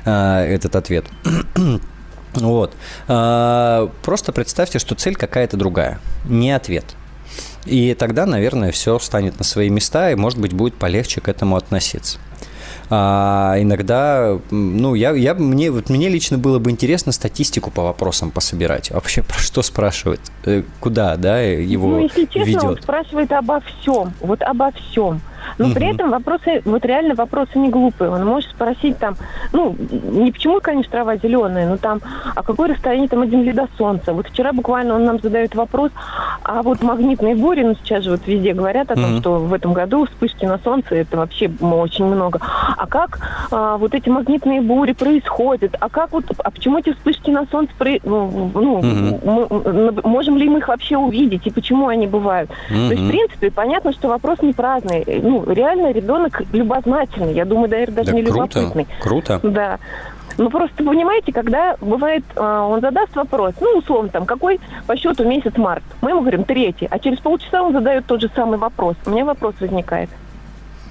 а, 0.05 0.43
этот 0.45 0.77
ответ. 0.77 1.07
Вот. 2.35 2.75
А, 3.07 3.93
просто 4.03 4.33
представьте, 4.33 4.81
что 4.81 4.97
цель 4.97 5.15
какая-то 5.15 5.57
другая, 5.57 6.01
не 6.25 6.51
ответ. 6.51 6.97
И 7.65 7.95
тогда, 7.95 8.27
наверное, 8.27 8.73
все 8.73 8.99
встанет 8.99 9.39
на 9.39 9.45
свои 9.45 9.71
места, 9.71 10.11
и, 10.11 10.17
может 10.17 10.41
быть, 10.41 10.53
будет 10.53 10.75
полегче 10.75 11.21
к 11.21 11.29
этому 11.29 11.55
относиться. 11.57 12.19
А 12.97 13.57
иногда, 13.59 14.39
ну, 14.53 14.95
я, 14.95 15.11
я, 15.11 15.35
мне, 15.35 15.73
вот 15.73 15.91
мне 15.91 16.09
лично 16.09 16.39
было 16.39 16.61
бы 16.61 16.71
интересно 16.71 17.11
статистику 17.11 17.73
по 17.73 17.83
вопросам 17.83 18.31
пособирать. 18.31 18.93
Вообще, 18.93 19.23
про 19.29 19.37
что 19.37 19.63
спрашивает, 19.63 20.21
э, 20.45 20.63
куда, 20.79 21.17
да, 21.17 21.41
его 21.41 21.89
Ну, 21.89 22.03
если 22.05 22.25
честно, 22.27 22.45
ведет. 22.45 22.65
он 22.65 22.81
спрашивает 22.81 23.33
обо 23.33 23.61
всем, 23.61 24.13
вот 24.21 24.43
обо 24.43 24.71
всем. 24.71 25.21
Но 25.59 25.67
угу. 25.67 25.75
при 25.75 25.93
этом 25.93 26.11
вопросы, 26.11 26.63
вот 26.65 26.85
реально 26.85 27.15
вопросы 27.15 27.59
не 27.59 27.71
глупые. 27.71 28.11
Он 28.11 28.25
может 28.25 28.51
спросить 28.51 28.99
там, 28.99 29.17
ну, 29.53 29.77
не 29.79 30.33
почему, 30.33 30.61
конечно, 30.61 30.91
трава 30.91 31.17
зеленая, 31.17 31.69
но 31.69 31.77
там, 31.77 32.01
а 32.35 32.43
какое 32.43 32.69
расстояние 32.69 33.09
там 33.09 33.23
от 33.23 33.31
Земли 33.31 33.53
до 33.53 33.69
Солнца? 33.79 34.13
Вот 34.13 34.27
вчера 34.29 34.53
буквально 34.53 34.95
он 34.95 35.05
нам 35.05 35.21
задает 35.21 35.55
вопрос, 35.55 35.91
а 36.43 36.63
вот 36.63 36.83
магнитные 36.83 37.35
бури, 37.35 37.63
ну, 37.63 37.75
сейчас 37.83 38.05
же 38.05 38.11
вот 38.13 38.27
везде 38.27 38.53
говорят 38.53 38.91
о 38.91 38.95
том, 38.95 39.13
угу. 39.13 39.21
что 39.21 39.39
в 39.39 39.53
этом 39.53 39.73
году 39.73 40.07
вспышки 40.07 40.45
на 40.45 40.59
Солнце, 40.59 40.97
это 40.97 41.17
вообще 41.17 41.51
очень 41.61 42.05
много. 42.05 42.41
А 42.77 42.87
как 42.87 43.19
а, 43.51 43.77
вот 43.77 43.95
эти 43.95 44.09
магнитные 44.09 44.61
бури 44.61 44.93
происходят? 44.93 45.77
А 45.81 45.89
как 45.89 46.13
вот, 46.13 46.25
а 46.39 46.51
почему 46.51 46.79
эти 46.79 46.93
вспышки 46.93 47.31
на 47.31 47.47
Солнце, 47.47 47.73
про, 47.79 47.91
ну, 48.05 48.79
угу. 48.79 49.21
мы, 49.25 49.93
можем 50.05 50.37
ли 50.37 50.49
мы 50.49 50.59
их 50.59 50.69
вообще 50.69 50.97
увидеть 50.97 51.47
и 51.47 51.51
почему 51.51 51.89
они 51.89 52.07
бывают? 52.07 52.51
Угу. 52.71 52.89
То 52.89 52.93
есть, 52.93 53.03
в 53.03 53.09
принципе, 53.09 53.51
понятно, 53.51 53.93
что 53.93 54.09
вопрос 54.09 54.41
не 54.43 54.53
праздный. 54.53 55.05
Ну, 55.23 55.44
реально 55.53 55.93
ребенок 55.93 56.43
любознательный. 56.53 57.35
Я 57.35 57.45
думаю, 57.45 57.69
даже 57.69 57.93
да, 57.93 58.13
не 58.13 58.23
круто, 58.23 58.61
любопытный. 58.61 58.87
Круто. 59.01 59.41
Да. 59.43 59.79
Ну, 60.37 60.51
просто 60.51 60.83
понимаете, 60.83 61.33
когда 61.33 61.77
бывает, 61.81 62.25
а, 62.37 62.67
он 62.67 62.81
задаст 62.81 63.15
вопрос, 63.15 63.55
ну, 63.61 63.79
условно, 63.79 64.09
там, 64.09 64.27
какой 64.27 64.61
по 64.87 64.97
счету 64.97 65.25
месяц 65.25 65.57
март? 65.57 65.85
Мы 66.01 66.11
ему 66.11 66.21
говорим, 66.21 66.45
третий. 66.45 66.89
А 66.91 66.99
через 66.99 67.19
полчаса 67.21 67.63
он 67.63 67.73
задает 67.73 68.07
тот 68.07 68.21
же 68.21 68.31
самый 68.35 68.59
вопрос. 68.59 68.97
У 69.07 69.11
меня 69.11 69.25
вопрос 69.25 69.55
возникает. 69.61 70.11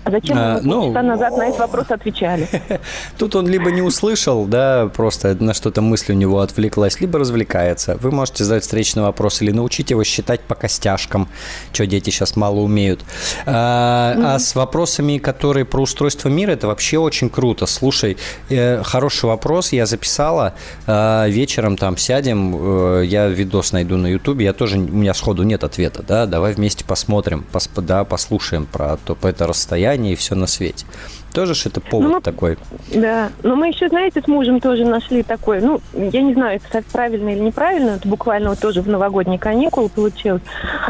А 0.03 0.12
зачем 0.12 0.38
а, 0.38 0.60
мы 0.62 0.91
ну, 0.91 0.91
назад 0.91 1.38
на 1.38 1.43
этот 1.48 1.60
вопрос 1.60 1.86
отвечали? 1.89 2.48
Тут 3.17 3.36
он 3.36 3.48
либо 3.48 3.72
не 3.72 3.81
услышал, 3.81 4.45
да, 4.45 4.89
просто 4.93 5.36
на 5.39 5.53
что-то 5.53 5.81
мысль 5.81 6.12
у 6.12 6.15
него 6.15 6.41
отвлеклась, 6.41 7.00
либо 7.00 7.19
развлекается. 7.19 7.98
Вы 8.01 8.12
можете 8.12 8.43
задать 8.43 8.63
встречный 8.63 9.03
вопрос 9.03 9.41
или 9.41 9.51
научить 9.51 9.91
его 9.91 10.03
считать 10.03 10.41
по 10.41 10.55
костяшкам, 10.55 11.29
что 11.72 11.86
дети 11.86 12.10
сейчас 12.10 12.36
мало 12.36 12.60
умеют. 12.60 13.05
А, 13.45 14.13
mm-hmm. 14.13 14.36
а 14.36 14.39
с 14.39 14.55
вопросами, 14.55 15.19
которые 15.19 15.63
про 15.63 15.81
устройство 15.81 16.27
мира, 16.27 16.51
это 16.51 16.67
вообще 16.67 16.98
очень 16.98 17.29
круто. 17.29 17.65
Слушай, 17.65 18.17
э, 18.50 18.83
хороший 18.83 19.25
вопрос, 19.25 19.72
я 19.72 19.86
записала. 19.86 20.53
Э, 20.86 21.29
вечером 21.29 21.77
там 21.77 21.95
сядем, 21.95 22.55
э, 23.00 23.05
я 23.05 23.27
видос 23.27 23.72
найду 23.72 23.95
на 23.95 24.07
Ютубе, 24.07 24.45
я 24.45 24.53
тоже, 24.53 24.77
у 24.77 24.81
меня 24.81 25.13
сходу 25.13 25.43
нет 25.43 25.63
ответа, 25.63 26.03
да, 26.05 26.25
давай 26.25 26.53
вместе 26.53 26.83
посмотрим, 26.83 27.45
пос, 27.50 27.69
да, 27.77 28.03
послушаем 28.03 28.65
про, 28.65 28.98
то, 28.98 29.15
по 29.15 29.27
это 29.27 29.48
расстояние 29.48 29.92
и 29.95 30.15
все 30.15 30.35
на 30.35 30.47
свете. 30.47 30.85
Тоже 31.34 31.56
ж 31.56 31.66
это 31.66 31.82
повод 31.82 32.12
ну, 32.12 32.22
такой. 32.22 32.58
Да, 32.94 33.30
но 33.42 33.56
мы 33.56 33.70
еще, 33.70 33.90
знаете, 33.90 34.22
с 34.22 34.28
мужем 34.28 34.60
тоже 34.60 34.86
нашли 34.86 35.24
такой, 35.24 35.62
ну, 35.62 35.82
я 35.94 36.22
не 36.22 36.34
знаю, 36.34 36.60
это 36.72 36.84
правильно 36.92 37.30
или 37.30 37.40
неправильно, 37.40 37.92
это 37.92 38.08
буквально 38.08 38.50
вот 38.52 38.60
тоже 38.60 38.82
в 38.82 38.88
новогодние 38.88 39.40
каникулы 39.40 39.90
получилось. 39.90 40.44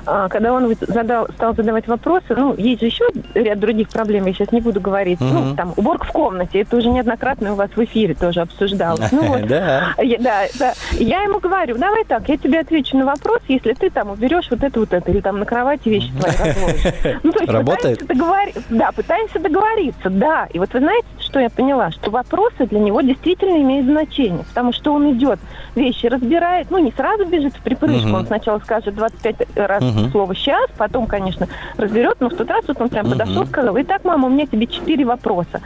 А, 0.05 0.27
когда 0.27 0.53
он 0.53 0.75
задал, 0.81 1.27
стал 1.29 1.55
задавать 1.55 1.87
вопросы, 1.87 2.35
ну, 2.35 2.53
есть 2.57 2.81
же 2.81 2.87
еще 2.87 3.05
ряд 3.33 3.59
других 3.59 3.89
проблем, 3.89 4.25
я 4.25 4.33
сейчас 4.33 4.51
не 4.51 4.59
буду 4.59 4.81
говорить. 4.81 5.21
Угу. 5.21 5.29
Ну, 5.29 5.55
там, 5.55 5.73
уборка 5.77 6.05
в 6.05 6.11
комнате, 6.11 6.61
это 6.61 6.75
уже 6.75 6.89
неоднократно 6.89 7.53
у 7.53 7.55
вас 7.55 7.69
в 7.73 7.83
эфире 7.83 8.13
тоже 8.13 8.41
обсуждалось. 8.41 9.11
Ну, 9.11 9.23
вот, 9.23 9.41
да. 9.47 9.93
да, 10.19 10.45
да. 10.59 10.73
Я 10.91 11.23
ему 11.23 11.39
говорю, 11.39 11.77
давай 11.77 12.03
так, 12.03 12.27
я 12.27 12.37
тебе 12.37 12.59
отвечу 12.59 12.97
на 12.97 13.05
вопрос, 13.05 13.39
если 13.47 13.73
ты 13.73 13.89
там 13.89 14.11
уберешь 14.11 14.47
вот 14.49 14.61
это, 14.61 14.79
вот 14.79 14.91
это, 14.91 15.09
или 15.09 15.21
там 15.21 15.39
на 15.39 15.45
кровати 15.45 15.87
вещи 15.87 16.11
твои 16.19 16.33
разложишь. 16.53 17.19
Ну, 17.23 17.31
то 17.31 17.39
есть 17.39 17.51
Работает? 17.51 17.99
Пытаемся 17.99 18.05
договор... 18.07 18.63
Да, 18.69 18.91
пытаемся 18.91 19.39
договориться, 19.39 20.09
да, 20.09 20.32
Да, 20.33 20.47
и 20.51 20.57
вот 20.57 20.73
вы 20.73 20.79
знаете, 20.79 21.05
что 21.19 21.39
я 21.39 21.51
поняла? 21.51 21.91
Что 21.91 22.09
вопросы 22.09 22.65
для 22.65 22.79
него 22.79 23.01
действительно 23.01 23.55
имеют 23.57 23.85
значение, 23.85 24.43
потому 24.45 24.73
что 24.73 24.91
он 24.91 25.11
идет, 25.11 25.39
вещи 25.75 26.05
разбирает, 26.07 26.67
ну, 26.69 26.77
не 26.77 26.91
сразу 26.91 27.25
бежит 27.25 27.55
в 27.55 27.61
припрыжку, 27.61 28.09
угу. 28.09 28.17
он 28.17 28.27
сначала 28.27 28.59
скажет 28.59 28.95
25 28.95 29.47
раз 29.55 29.83
угу. 29.83 30.09
слово 30.11 30.35
«сейчас», 30.35 30.69
потом, 30.77 31.07
конечно, 31.07 31.47
разберет, 31.77 32.17
но 32.19 32.29
в 32.29 32.35
тот 32.35 32.49
раз 32.49 32.63
вот 32.67 32.79
он 32.81 32.89
прям 32.89 33.05
угу. 33.05 33.13
подошел, 33.13 33.45
сказал, 33.45 33.79
итак, 33.79 34.03
мама, 34.03 34.27
у 34.27 34.31
меня 34.31 34.45
тебе 34.45 34.67
четыре 34.67 35.05
вопроса. 35.05 35.61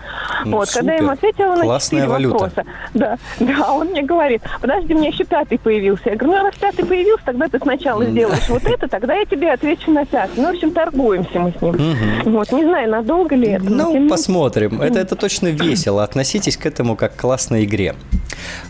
Ну, 0.46 0.58
вот, 0.58 0.70
супер. 0.70 0.80
когда 0.80 0.94
я 0.94 1.00
ему 1.00 1.12
ответила 1.12 1.56
на 1.56 1.80
четыре 1.80 2.08
вопроса, 2.08 2.64
да, 2.94 3.18
да, 3.40 3.74
он 3.74 3.88
мне 3.88 4.04
говорит, 4.04 4.42
подожди, 4.62 4.94
у 4.94 4.98
меня 4.98 5.10
еще 5.10 5.24
пятый 5.26 5.60
появился. 5.60 6.10
Я 6.10 6.16
говорю, 6.16 6.38
ну, 6.38 6.44
раз 6.46 6.56
пятый 6.56 6.86
появился, 6.86 7.26
тогда 7.26 7.48
ты 7.48 7.60
сначала 7.60 8.06
сделаешь 8.06 8.48
вот 8.50 8.64
это, 8.64 8.88
тогда 8.88 9.16
я 9.16 9.26
тебе 9.26 9.52
отвечу 9.52 9.92
на 9.92 10.06
пятый. 10.06 10.38
Ну, 10.38 10.48
в 10.48 10.56
общем, 10.56 10.72
торгуемся 10.72 11.40
мы 11.40 11.54
с 11.58 11.62
ним. 11.62 11.76
Угу. 11.76 12.32
Вот, 12.32 12.52
не 12.52 12.64
знаю, 12.64 12.90
надолго 12.90 13.36
ли 13.36 13.50
это. 13.50 13.66
Ну, 13.66 14.10
посмотрим. 14.10 14.82
Это, 14.82 15.00
это 15.00 15.16
точно 15.16 15.48
весело. 15.48 16.04
Относитесь 16.04 16.58
к 16.58 16.66
этому 16.66 16.96
как 16.96 17.16
к 17.16 17.20
классной 17.20 17.66
игре. 17.66 17.96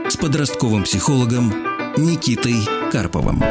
с 0.09 0.17
подростковым 0.17 0.83
психологом 0.83 1.53
Никитой 1.97 2.55
Карповым. 2.91 3.41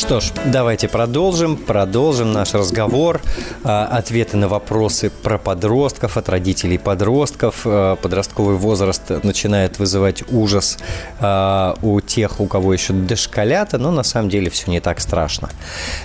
Что 0.00 0.18
ж, 0.18 0.32
давайте 0.46 0.88
продолжим, 0.88 1.58
продолжим 1.58 2.32
наш 2.32 2.54
разговор. 2.54 3.20
А, 3.64 3.84
ответы 3.84 4.38
на 4.38 4.48
вопросы 4.48 5.10
про 5.10 5.36
подростков 5.36 6.16
от 6.16 6.30
родителей 6.30 6.78
подростков. 6.78 7.60
А, 7.66 7.96
подростковый 7.96 8.56
возраст 8.56 9.02
начинает 9.22 9.78
вызывать 9.78 10.24
ужас 10.32 10.78
а, 11.20 11.76
у 11.82 12.00
тех, 12.00 12.40
у 12.40 12.46
кого 12.46 12.72
еще 12.72 12.94
дошколята, 12.94 13.76
но 13.76 13.90
на 13.90 14.02
самом 14.02 14.30
деле 14.30 14.48
все 14.48 14.70
не 14.70 14.80
так 14.80 15.00
страшно. 15.00 15.50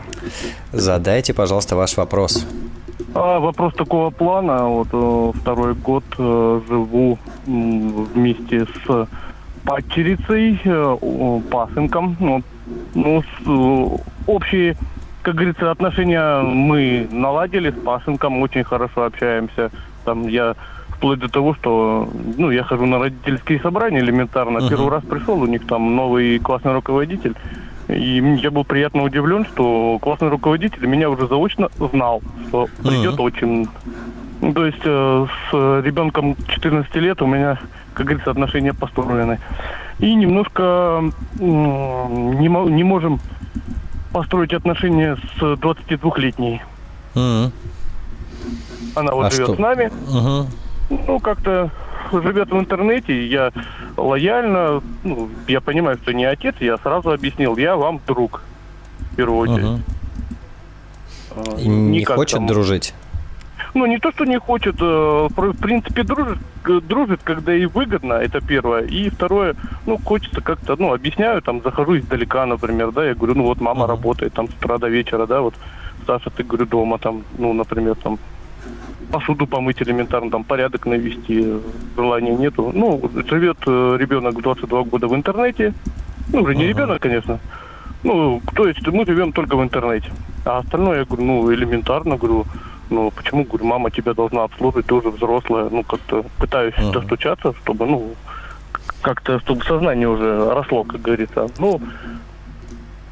Задайте, 0.72 1.34
пожалуйста, 1.34 1.76
ваш 1.76 1.96
вопрос. 1.96 2.44
А, 3.16 3.38
вопрос 3.38 3.74
такого 3.74 4.10
плана. 4.10 4.64
Вот 4.68 4.88
э, 4.92 5.32
второй 5.40 5.74
год 5.74 6.04
э, 6.18 6.60
живу 6.68 7.18
вместе 7.46 8.66
с 8.66 9.08
падчерицей, 9.64 10.60
э, 10.62 11.40
пасынком. 11.50 12.16
Ну, 12.20 12.42
ну, 12.94 13.22
с, 13.22 14.00
общие, 14.26 14.76
как 15.22 15.36
говорится, 15.36 15.70
отношения 15.70 16.42
мы 16.42 17.08
наладили 17.10 17.70
с 17.70 17.74
пасынком, 17.74 18.42
очень 18.42 18.64
хорошо 18.64 19.04
общаемся. 19.04 19.70
Там 20.04 20.28
я 20.28 20.54
вплоть 20.90 21.18
до 21.18 21.28
того, 21.28 21.54
что 21.54 22.08
ну, 22.36 22.50
я 22.50 22.64
хожу 22.64 22.84
на 22.84 22.98
родительские 22.98 23.60
собрания 23.60 24.00
элементарно. 24.00 24.58
Uh-huh. 24.58 24.68
Первый 24.68 24.90
раз 24.90 25.04
пришел, 25.04 25.40
у 25.40 25.46
них 25.46 25.66
там 25.66 25.96
новый 25.96 26.38
классный 26.38 26.74
руководитель. 26.74 27.34
И 27.88 28.38
я 28.42 28.50
был 28.50 28.64
приятно 28.64 29.02
удивлен, 29.04 29.44
что 29.44 29.98
классный 30.00 30.28
руководитель 30.28 30.86
меня 30.86 31.08
уже 31.08 31.28
заочно 31.28 31.68
знал, 31.92 32.22
что 32.48 32.68
придет 32.82 33.14
mm-hmm. 33.14 33.22
очень... 33.22 33.68
Ну, 34.40 34.52
то 34.52 34.66
есть 34.66 34.82
э, 34.84 35.26
с 35.50 35.82
ребенком 35.82 36.36
14 36.48 36.94
лет 36.96 37.22
у 37.22 37.26
меня, 37.26 37.58
как 37.94 38.06
говорится, 38.06 38.30
отношения 38.30 38.74
построены. 38.74 39.38
И 39.98 40.14
немножко 40.14 41.10
э, 41.38 41.40
не, 41.40 42.48
не 42.48 42.84
можем 42.84 43.20
построить 44.12 44.52
отношения 44.52 45.16
с 45.16 45.40
22-летней. 45.40 46.60
Mm-hmm. 47.14 47.52
Она 48.96 49.12
вот 49.12 49.26
а 49.26 49.30
живет 49.30 49.46
что? 49.46 49.56
с 49.56 49.58
нами. 49.58 49.84
Mm-hmm. 49.84 50.46
Ну, 51.06 51.20
как-то 51.20 51.70
живет 52.12 52.50
в 52.50 52.58
интернете, 52.58 53.26
я 53.26 53.52
лояльно, 53.96 54.82
ну, 55.04 55.28
я 55.48 55.60
понимаю, 55.60 55.98
что 55.98 56.12
не 56.12 56.24
отец, 56.24 56.54
я 56.60 56.78
сразу 56.78 57.10
объяснил, 57.10 57.56
я 57.56 57.76
вам 57.76 58.00
друг, 58.06 58.42
в 59.12 59.16
первую 59.16 59.38
очередь. 59.38 59.64
Угу. 59.64 61.56
И 61.58 61.68
не 61.68 62.04
хочет 62.04 62.38
там... 62.38 62.46
дружить? 62.46 62.94
Ну, 63.74 63.84
не 63.84 63.98
то, 63.98 64.10
что 64.10 64.24
не 64.24 64.38
хочет, 64.38 64.76
э, 64.80 65.28
в 65.28 65.52
принципе, 65.60 66.02
дружит, 66.02 66.38
дружит, 66.64 67.20
когда 67.22 67.54
и 67.54 67.66
выгодно, 67.66 68.14
это 68.14 68.40
первое. 68.40 68.84
И 68.84 69.10
второе, 69.10 69.54
ну, 69.84 69.98
хочется 69.98 70.40
как-то, 70.40 70.76
ну, 70.78 70.94
объясняю, 70.94 71.42
там, 71.42 71.60
захожу 71.62 71.98
издалека, 71.98 72.46
например, 72.46 72.90
да, 72.92 73.04
я 73.04 73.14
говорю, 73.14 73.34
ну, 73.34 73.44
вот 73.44 73.60
мама 73.60 73.84
uh-huh. 73.84 73.88
работает 73.88 74.32
там 74.32 74.48
с 74.48 74.54
утра 74.54 74.78
до 74.78 74.88
вечера, 74.88 75.26
да, 75.26 75.42
вот, 75.42 75.54
Саша, 76.06 76.30
ты, 76.30 76.42
говорю, 76.42 76.64
дома 76.64 76.98
там, 76.98 77.22
ну, 77.36 77.52
например, 77.52 77.96
там, 77.96 78.18
посуду 79.16 79.46
помыть 79.46 79.80
элементарно, 79.80 80.30
там 80.30 80.44
порядок 80.44 80.84
навести, 80.84 81.54
желания 81.96 82.36
нету. 82.36 82.70
Ну, 82.74 83.00
живет 83.30 83.56
э, 83.66 83.96
ребенок 83.98 84.42
22 84.42 84.82
года 84.82 85.08
в 85.08 85.14
интернете. 85.14 85.72
Ну, 86.32 86.42
уже 86.42 86.54
не 86.54 86.64
uh-huh. 86.64 86.68
ребенок, 86.68 87.00
конечно. 87.00 87.38
Ну, 88.02 88.42
то 88.54 88.68
есть 88.68 88.86
мы 88.86 89.06
живем 89.06 89.32
только 89.32 89.56
в 89.56 89.62
интернете. 89.62 90.10
А 90.44 90.58
остальное, 90.58 90.98
я 90.98 91.04
говорю, 91.06 91.24
ну, 91.24 91.54
элементарно, 91.54 92.18
говорю, 92.18 92.44
ну, 92.90 93.10
почему, 93.10 93.44
говорю, 93.44 93.64
мама 93.64 93.90
тебя 93.90 94.12
должна 94.12 94.44
обслуживать, 94.44 94.86
ты 94.86 94.94
уже 94.94 95.08
взрослая. 95.08 95.70
Ну, 95.70 95.82
как-то 95.82 96.26
пытаюсь 96.38 96.74
uh-huh. 96.74 96.92
достучаться, 96.92 97.54
чтобы, 97.62 97.86
ну, 97.86 98.14
как-то, 99.00 99.40
чтобы 99.40 99.64
сознание 99.64 100.08
уже 100.08 100.50
росло, 100.54 100.84
как 100.84 101.00
говорится. 101.00 101.46
Ну, 101.58 101.80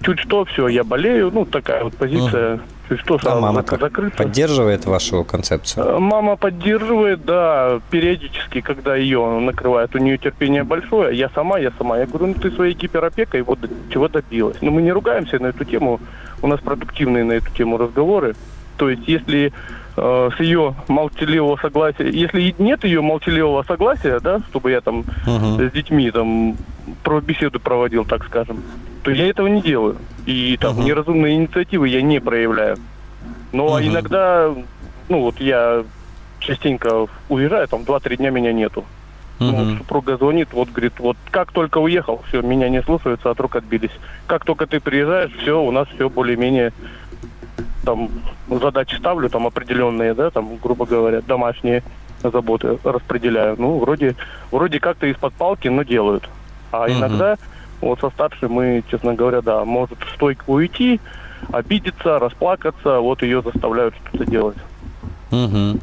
чуть 0.03 0.21
что, 0.21 0.45
все, 0.45 0.69
я 0.69 0.85
болею, 0.85 1.31
ну, 1.33 1.47
такая 1.47 1.83
вот 1.83 1.97
позиция. 1.97 2.61
Uh-huh. 2.89 2.99
Что 2.99 3.19
а 3.25 3.41
мама 3.41 3.63
как 3.63 3.81
закрыто. 3.81 4.17
поддерживает 4.17 4.85
вашу 4.85 5.25
концепцию? 5.25 5.87
Э, 5.87 5.99
мама 5.99 6.37
поддерживает, 6.37 7.25
да, 7.25 7.81
периодически, 7.91 8.61
когда 8.61 8.97
ее 8.97 9.41
накрывает. 9.41 9.95
У 9.95 9.99
нее 9.99 10.19
терпение 10.19 10.65
большое. 10.65 11.17
Я 11.17 11.31
сама, 11.31 11.59
я 11.59 11.73
сама. 11.79 11.99
Я 11.99 12.07
говорю, 12.07 12.27
ну 12.29 12.35
ты 12.35 12.51
своей 12.51 12.75
гиперопекой 12.75 13.43
вот 13.43 13.59
чего 13.91 14.09
добилась. 14.09 14.57
Но 14.61 14.71
мы 14.71 14.83
не 14.83 14.93
ругаемся 14.93 15.39
на 15.39 15.49
эту 15.49 15.65
тему. 15.65 16.01
У 16.43 16.47
нас 16.47 16.61
продуктивные 16.61 17.25
на 17.25 17.33
эту 17.33 17.51
тему 17.51 17.79
разговоры. 17.79 18.35
То 18.77 18.91
есть, 18.91 19.07
если 19.07 19.53
с 19.97 20.35
ее 20.41 20.75
молчаливого 20.89 21.57
согласия, 21.57 22.09
если 22.11 22.55
нет 22.59 22.85
ее 22.85 23.01
молчаливого 23.01 23.63
согласия, 23.63 24.19
да, 24.21 24.41
чтобы 24.51 24.73
я 24.73 24.81
там 24.81 25.05
uh-huh. 25.27 25.69
с 25.69 25.73
детьми 25.73 26.11
там 26.11 26.57
про 27.03 27.21
беседу 27.21 27.61
проводил, 27.61 28.05
так 28.05 28.25
скажем, 28.25 28.63
то 29.03 29.11
я 29.11 29.29
этого 29.29 29.47
не 29.47 29.63
делаю. 29.63 29.97
И 30.27 30.57
там 30.61 30.79
uh-huh. 30.79 30.85
неразумные 30.85 31.37
инициативы 31.37 31.89
я 31.89 32.03
не 32.03 32.21
проявляю. 32.21 32.77
Но 33.53 33.79
uh-huh. 33.79 33.87
иногда, 33.87 34.53
ну 35.09 35.21
вот 35.21 35.41
я 35.41 35.85
частенько 36.41 37.07
уезжаю, 37.29 37.69
там 37.69 37.83
2-3 37.83 38.17
дня 38.17 38.31
меня 38.31 38.53
нету. 38.53 38.85
Uh-huh. 39.39 39.51
Ну, 39.51 39.77
супруга 39.79 40.17
звонит, 40.17 40.49
вот 40.53 40.71
говорит, 40.71 40.95
вот 40.99 41.17
как 41.31 41.53
только 41.53 41.79
уехал, 41.79 42.23
все, 42.29 42.41
меня 42.41 42.69
не 42.69 42.83
слушаются, 42.83 43.31
от 43.31 43.41
рук 43.41 43.57
отбились. 43.57 43.91
Как 44.27 44.45
только 44.45 44.67
ты 44.67 44.81
приезжаешь, 44.81 45.33
все, 45.41 45.61
у 45.61 45.71
нас 45.71 45.89
все 45.95 46.09
более-менее 46.09 46.73
там 47.85 48.11
задачи 48.49 48.97
ставлю, 48.97 49.29
там 49.29 49.47
определенные, 49.47 50.15
да, 50.15 50.31
там, 50.31 50.57
грубо 50.57 50.87
говоря, 50.87 51.21
домашние 51.21 51.83
заботы 52.23 52.79
распределяю. 52.85 53.57
Ну, 53.59 53.79
вроде, 53.79 54.17
вроде 54.51 54.81
как-то 54.81 55.07
из-под 55.07 55.35
палки, 55.35 55.69
но 55.69 55.83
делают. 55.83 56.29
А 56.73 56.89
uh-huh. 56.89 56.99
иногда 56.99 57.37
вот 57.81 58.01
со 58.01 58.11
старшей 58.11 58.49
мы, 58.49 58.83
честно 58.91 59.15
говоря, 59.15 59.43
да, 59.43 59.65
может 59.65 59.99
в 59.99 60.15
стойку 60.15 60.55
уйти, 60.55 61.01
обидеться, 61.53 62.19
расплакаться, 62.19 62.99
вот 63.01 63.23
ее 63.23 63.43
заставляют 63.43 63.95
что-то 64.09 64.25
делать. 64.25 64.57
Угу. 65.31 65.81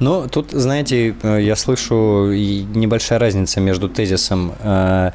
Ну, 0.00 0.28
тут, 0.28 0.52
знаете, 0.52 1.14
э, 1.22 1.42
я 1.42 1.56
слышу 1.56 2.32
небольшая 2.32 3.18
разница 3.18 3.60
между 3.60 3.88
тезисом, 3.88 4.52
э, 4.60 5.10
э, 5.10 5.12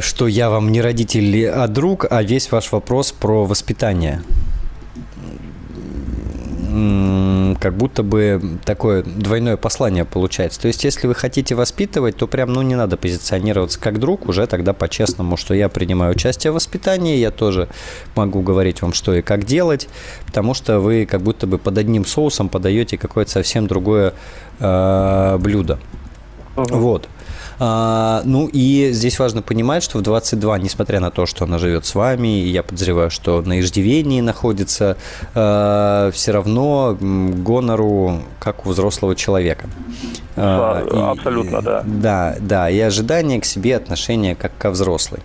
что 0.00 0.28
я 0.28 0.50
вам 0.50 0.70
не 0.70 0.80
родитель, 0.80 1.48
а 1.48 1.66
друг, 1.66 2.06
а 2.08 2.22
весь 2.22 2.52
ваш 2.52 2.70
вопрос 2.70 3.10
про 3.10 3.44
воспитание 3.44 4.22
как 7.60 7.76
будто 7.76 8.02
бы 8.02 8.58
такое 8.64 9.02
двойное 9.02 9.56
послание 9.56 10.04
получается. 10.04 10.60
То 10.60 10.68
есть, 10.68 10.84
если 10.84 11.06
вы 11.06 11.14
хотите 11.14 11.54
воспитывать, 11.54 12.16
то 12.16 12.26
прям, 12.26 12.52
ну, 12.52 12.62
не 12.62 12.74
надо 12.74 12.96
позиционироваться 12.96 13.78
как 13.78 13.98
друг, 14.00 14.28
уже 14.28 14.46
тогда 14.46 14.72
по-честному, 14.72 15.36
что 15.36 15.54
я 15.54 15.68
принимаю 15.68 16.12
участие 16.12 16.50
в 16.50 16.54
воспитании, 16.54 17.16
я 17.16 17.30
тоже 17.30 17.68
могу 18.16 18.42
говорить 18.42 18.82
вам, 18.82 18.92
что 18.92 19.14
и 19.14 19.22
как 19.22 19.44
делать, 19.44 19.88
потому 20.26 20.54
что 20.54 20.80
вы 20.80 21.06
как 21.06 21.22
будто 21.22 21.46
бы 21.46 21.58
под 21.58 21.78
одним 21.78 22.04
соусом 22.04 22.48
подаете 22.48 22.98
какое-то 22.98 23.30
совсем 23.30 23.66
другое 23.66 24.14
э, 24.58 25.38
блюдо. 25.40 25.78
Uh-huh. 26.56 26.76
Вот. 26.76 27.08
Ну 27.58 28.48
и 28.52 28.90
здесь 28.92 29.18
важно 29.18 29.42
понимать, 29.42 29.82
что 29.82 29.98
в 29.98 30.02
22, 30.02 30.58
несмотря 30.58 31.00
на 31.00 31.10
то, 31.10 31.26
что 31.26 31.44
она 31.44 31.58
живет 31.58 31.86
с 31.86 31.94
вами, 31.94 32.42
и 32.42 32.48
я 32.48 32.62
подозреваю, 32.62 33.10
что 33.10 33.40
на 33.42 33.60
иждивении 33.60 34.20
находится, 34.20 34.96
а, 35.34 36.10
все 36.12 36.32
равно 36.32 36.96
гонору 37.00 38.22
как 38.40 38.66
у 38.66 38.70
взрослого 38.70 39.14
человека. 39.14 39.68
А, 40.36 41.12
абсолютно, 41.12 41.58
и, 41.58 41.62
да. 41.62 41.82
Да, 41.86 42.36
да, 42.40 42.70
и 42.70 42.78
ожидание 42.80 43.40
к 43.40 43.44
себе, 43.44 43.76
отношение 43.76 44.34
как 44.34 44.56
ко 44.58 44.70
взрослой. 44.70 45.20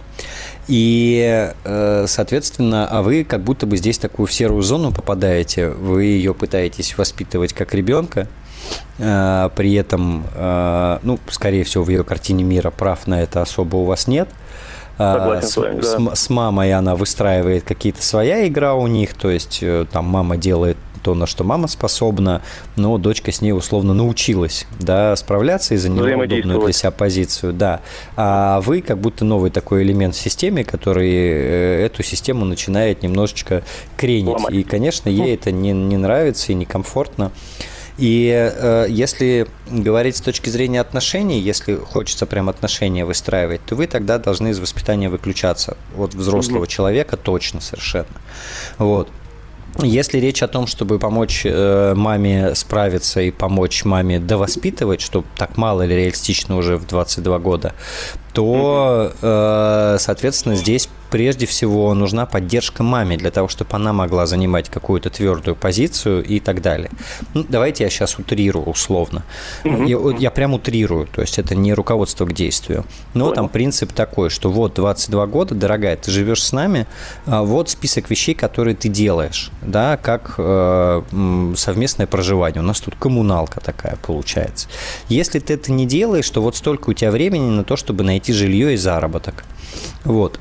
И, 0.67 1.51
э, 1.63 2.05
соответственно, 2.07 2.87
а 2.87 3.01
вы 3.01 3.23
как 3.23 3.41
будто 3.41 3.65
бы 3.65 3.75
здесь 3.75 3.97
такую 3.97 4.27
в 4.27 4.33
серую 4.33 4.61
зону 4.61 4.91
попадаете, 4.91 5.69
вы 5.69 6.03
ее 6.03 6.35
пытаетесь 6.35 6.95
воспитывать 6.95 7.53
как 7.53 7.73
ребенка, 7.73 8.27
при 8.97 9.73
этом, 9.75 10.25
э, 10.35 10.99
ну, 11.03 11.19
скорее 11.29 11.63
всего, 11.63 11.83
в 11.83 11.89
ее 11.89 12.03
картине 12.03 12.43
мира 12.43 12.69
прав 12.69 13.07
на 13.07 13.21
это 13.21 13.41
особо 13.41 13.77
у 13.77 13.85
вас 13.85 14.07
нет. 14.07 14.27
Согласен 14.97 15.47
с, 15.47 15.51
с, 15.51 15.57
вами, 15.57 15.79
да. 15.79 16.15
с, 16.15 16.19
с 16.19 16.29
мамой 16.29 16.73
она 16.73 16.95
выстраивает 16.95 17.63
какие-то 17.63 18.03
своя 18.03 18.45
игра 18.45 18.75
у 18.75 18.87
них, 18.87 19.13
то 19.13 19.29
есть 19.29 19.63
там 19.91 20.05
мама 20.05 20.35
делает 20.35 20.75
то, 21.01 21.15
на 21.15 21.25
что 21.25 21.43
мама 21.43 21.67
способна, 21.67 22.41
но 22.75 22.97
дочка 22.97 23.31
с 23.31 23.41
ней 23.41 23.51
условно 23.51 23.93
научилась, 23.93 24.67
да, 24.79 25.15
справляться 25.15 25.73
и 25.73 25.77
заняла 25.77 26.23
удобную 26.23 26.61
для 26.61 26.73
себя 26.73 26.91
позицию, 26.91 27.53
да. 27.53 27.81
А 28.15 28.61
вы 28.61 28.81
как 28.81 28.99
будто 28.99 29.25
новый 29.25 29.51
такой 29.51 29.83
элемент 29.83 30.15
в 30.15 30.19
системе, 30.19 30.63
который 30.63 31.11
э, 31.11 31.85
эту 31.85 32.03
систему 32.03 32.45
начинает 32.45 33.01
немножечко 33.01 33.63
кренить. 33.97 34.33
Ломать. 34.33 34.53
И, 34.53 34.63
конечно, 34.63 35.09
ей 35.09 35.33
это 35.33 35.51
не, 35.51 35.71
не 35.71 35.97
нравится 35.97 36.51
и 36.51 36.55
некомфортно. 36.55 37.31
И 37.99 38.31
э, 38.31 38.85
если 38.89 39.45
говорить 39.69 40.15
с 40.15 40.21
точки 40.21 40.49
зрения 40.49 40.79
отношений, 40.79 41.39
если 41.39 41.75
хочется 41.75 42.25
прям 42.25 42.47
отношения 42.47 43.03
выстраивать, 43.03 43.59
то 43.65 43.75
вы 43.75 43.88
тогда 43.88 44.17
должны 44.17 44.49
из 44.49 44.59
воспитания 44.59 45.09
выключаться 45.09 45.75
от 45.97 46.13
взрослого 46.13 46.59
угу. 46.59 46.67
человека 46.67 47.17
точно 47.17 47.59
совершенно. 47.59 48.07
Вот. 48.77 49.09
Если 49.79 50.17
речь 50.17 50.41
о 50.41 50.47
том, 50.47 50.65
чтобы 50.65 50.97
помочь 50.97 51.41
э, 51.43 51.93
маме 51.93 52.55
справиться 52.55 53.21
и 53.21 53.31
помочь 53.31 53.83
маме 53.83 54.19
довоспитывать, 54.19 55.01
что 55.01 55.25
так 55.38 55.57
мало 55.57 55.83
или 55.83 55.93
реалистично 55.93 56.55
уже 56.55 56.77
в 56.77 56.88
22 56.88 57.39
года, 57.39 57.73
то, 58.33 59.12
э, 59.21 59.97
соответственно, 59.99 60.55
здесь 60.55 60.89
прежде 61.09 61.45
всего 61.45 61.93
нужна 61.93 62.25
поддержка 62.25 62.83
маме 62.83 63.17
для 63.17 63.31
того, 63.31 63.47
чтобы 63.47 63.75
она 63.75 63.93
могла 63.93 64.25
занимать 64.25 64.69
какую-то 64.69 65.09
твердую 65.09 65.55
позицию 65.55 66.23
и 66.23 66.39
так 66.39 66.61
далее. 66.61 66.89
Ну, 67.33 67.45
давайте 67.47 67.83
я 67.83 67.89
сейчас 67.89 68.17
утрирую 68.17 68.65
условно. 68.65 69.23
Я, 69.63 69.97
я 70.17 70.31
прям 70.31 70.53
утрирую, 70.53 71.07
то 71.07 71.21
есть 71.21 71.39
это 71.39 71.55
не 71.55 71.73
руководство 71.73 72.25
к 72.25 72.33
действию. 72.33 72.85
Но 73.13 73.31
там 73.31 73.49
принцип 73.49 73.91
такой, 73.93 74.29
что 74.29 74.51
вот 74.51 74.73
22 74.75 75.25
года, 75.27 75.55
дорогая, 75.55 75.97
ты 75.97 76.11
живешь 76.11 76.43
с 76.43 76.51
нами, 76.51 76.87
а 77.25 77.43
вот 77.43 77.69
список 77.69 78.09
вещей, 78.09 78.35
которые 78.35 78.75
ты 78.75 78.89
делаешь, 78.89 79.51
да, 79.61 79.97
как 79.97 80.35
э, 80.37 81.01
совместное 81.55 82.07
проживание. 82.07 82.61
У 82.61 82.65
нас 82.65 82.79
тут 82.79 82.95
коммуналка 82.95 83.59
такая 83.59 83.97
получается. 83.97 84.67
Если 85.09 85.39
ты 85.39 85.53
это 85.53 85.71
не 85.71 85.85
делаешь, 85.85 86.29
то 86.29 86.41
вот 86.41 86.55
столько 86.55 86.89
у 86.89 86.93
тебя 86.93 87.11
времени 87.11 87.49
на 87.49 87.63
то, 87.63 87.75
чтобы 87.75 88.03
найти 88.03 88.33
жилье 88.33 88.73
и 88.73 88.77
заработок. 88.77 89.43
Вот 90.03 90.39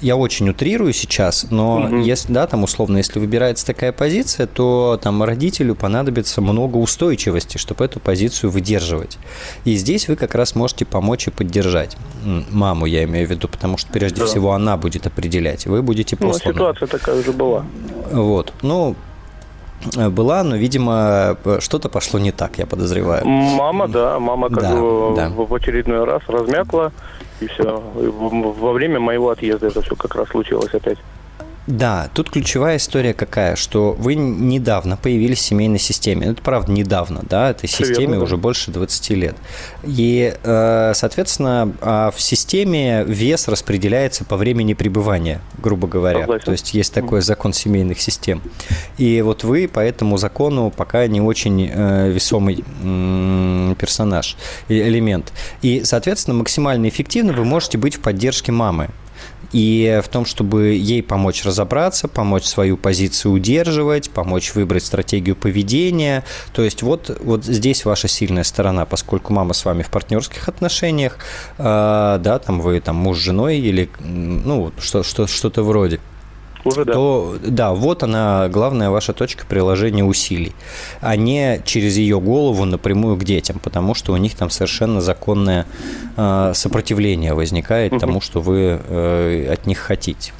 я 0.00 0.16
очень 0.16 0.48
утрирую 0.48 0.92
сейчас, 0.92 1.46
но 1.50 1.82
угу. 1.82 1.96
если, 1.96 2.32
да, 2.32 2.46
там 2.46 2.64
условно, 2.64 2.98
если 2.98 3.18
выбирается 3.18 3.66
такая 3.66 3.92
позиция, 3.92 4.46
то 4.46 4.98
там 5.02 5.22
родителю 5.22 5.74
понадобится 5.74 6.40
много 6.40 6.76
устойчивости, 6.76 7.58
чтобы 7.58 7.84
эту 7.84 8.00
позицию 8.00 8.50
выдерживать. 8.50 9.18
И 9.64 9.74
здесь 9.74 10.08
вы 10.08 10.16
как 10.16 10.34
раз 10.34 10.54
можете 10.54 10.84
помочь 10.84 11.26
и 11.26 11.30
поддержать 11.30 11.96
маму, 12.50 12.86
я 12.86 13.04
имею 13.04 13.26
в 13.26 13.30
виду, 13.30 13.48
потому 13.48 13.76
что 13.76 13.90
прежде 13.92 14.20
да. 14.20 14.26
всего 14.26 14.52
она 14.52 14.76
будет 14.76 15.06
определять, 15.06 15.66
вы 15.66 15.82
будете 15.82 16.16
просто. 16.16 16.48
Ну, 16.48 16.54
ситуация 16.54 16.88
такая 16.88 17.20
уже 17.20 17.32
была. 17.32 17.64
Вот, 18.10 18.52
ну, 18.62 18.96
была, 19.96 20.42
но, 20.42 20.56
видимо, 20.56 21.36
что-то 21.60 21.88
пошло 21.88 22.18
не 22.18 22.32
так, 22.32 22.58
я 22.58 22.66
подозреваю. 22.66 23.26
Мама, 23.26 23.88
да, 23.88 24.18
мама 24.18 24.50
как 24.50 24.62
да, 24.62 24.74
бы 24.74 25.14
да. 25.16 25.30
в 25.30 25.54
очередной 25.54 26.04
раз 26.04 26.22
размякла, 26.28 26.92
и 27.40 27.46
все. 27.46 27.82
Во 27.94 28.72
время 28.72 29.00
моего 29.00 29.30
отъезда 29.30 29.68
это 29.68 29.82
все 29.82 29.96
как 29.96 30.14
раз 30.14 30.28
случилось 30.28 30.72
опять. 30.74 30.98
Да, 31.70 32.10
тут 32.14 32.30
ключевая 32.30 32.78
история 32.78 33.14
какая, 33.14 33.54
что 33.54 33.92
вы 33.92 34.16
недавно 34.16 34.96
появились 34.96 35.38
в 35.38 35.42
семейной 35.42 35.78
системе. 35.78 36.28
Это 36.28 36.42
правда 36.42 36.72
недавно, 36.72 37.20
да, 37.22 37.50
этой 37.50 37.68
Все 37.68 37.84
системе 37.84 38.08
верно, 38.08 38.24
уже 38.24 38.36
да. 38.36 38.42
больше 38.42 38.70
20 38.72 39.10
лет. 39.10 39.36
И, 39.84 40.34
э, 40.42 40.92
соответственно, 40.94 41.72
а 41.80 42.10
в 42.10 42.20
системе 42.20 43.04
вес 43.04 43.46
распределяется 43.46 44.24
по 44.24 44.36
времени 44.36 44.74
пребывания, 44.74 45.40
грубо 45.58 45.86
говоря. 45.86 46.20
Согласен. 46.22 46.44
То 46.44 46.52
есть 46.52 46.74
есть 46.74 46.92
такой 46.92 47.22
закон 47.22 47.52
семейных 47.52 48.00
систем. 48.00 48.42
И 48.98 49.22
вот 49.22 49.44
вы 49.44 49.68
по 49.68 49.80
этому 49.80 50.16
закону 50.16 50.72
пока 50.76 51.06
не 51.06 51.20
очень 51.20 51.70
э, 51.72 52.10
весомый 52.10 52.64
персонаж, 53.76 54.36
элемент. 54.68 55.32
И, 55.62 55.82
соответственно, 55.84 56.38
максимально 56.38 56.88
эффективно 56.88 57.32
вы 57.32 57.44
можете 57.44 57.78
быть 57.78 57.94
в 57.94 58.00
поддержке 58.00 58.50
мамы 58.50 58.88
и 59.52 60.00
в 60.04 60.08
том, 60.08 60.24
чтобы 60.24 60.74
ей 60.74 61.02
помочь 61.02 61.44
разобраться, 61.44 62.08
помочь 62.08 62.44
свою 62.44 62.76
позицию 62.76 63.32
удерживать, 63.32 64.10
помочь 64.10 64.54
выбрать 64.54 64.84
стратегию 64.84 65.36
поведения. 65.36 66.24
То 66.52 66.62
есть 66.62 66.82
вот, 66.82 67.16
вот 67.22 67.44
здесь 67.44 67.84
ваша 67.84 68.08
сильная 68.08 68.44
сторона, 68.44 68.86
поскольку 68.86 69.32
мама 69.32 69.54
с 69.54 69.64
вами 69.64 69.82
в 69.82 69.90
партнерских 69.90 70.48
отношениях, 70.48 71.18
э, 71.58 71.62
да, 71.62 72.38
там 72.38 72.60
вы 72.60 72.80
там 72.80 72.96
муж 72.96 73.18
с 73.18 73.20
женой 73.20 73.58
или 73.58 73.90
ну, 74.00 74.72
что, 74.78 75.02
что, 75.02 75.26
что-то 75.26 75.62
вроде 75.62 76.00
уже 76.64 76.84
да. 76.84 76.92
то 76.92 77.36
да, 77.44 77.72
вот 77.72 78.02
она 78.02 78.48
главная 78.48 78.90
ваша 78.90 79.12
точка 79.12 79.46
приложения 79.46 80.04
усилий, 80.04 80.52
а 81.00 81.16
не 81.16 81.60
через 81.64 81.96
ее 81.96 82.20
голову 82.20 82.64
напрямую 82.64 83.16
к 83.16 83.24
детям, 83.24 83.58
потому 83.58 83.94
что 83.94 84.12
у 84.12 84.16
них 84.16 84.34
там 84.34 84.50
совершенно 84.50 85.00
законное 85.00 85.66
э, 86.16 86.52
сопротивление 86.54 87.34
возникает 87.34 87.92
угу. 87.92 88.00
тому, 88.00 88.20
что 88.20 88.40
вы 88.40 88.80
э, 88.82 89.52
от 89.52 89.66
них 89.66 89.78
хотите. 89.78 90.32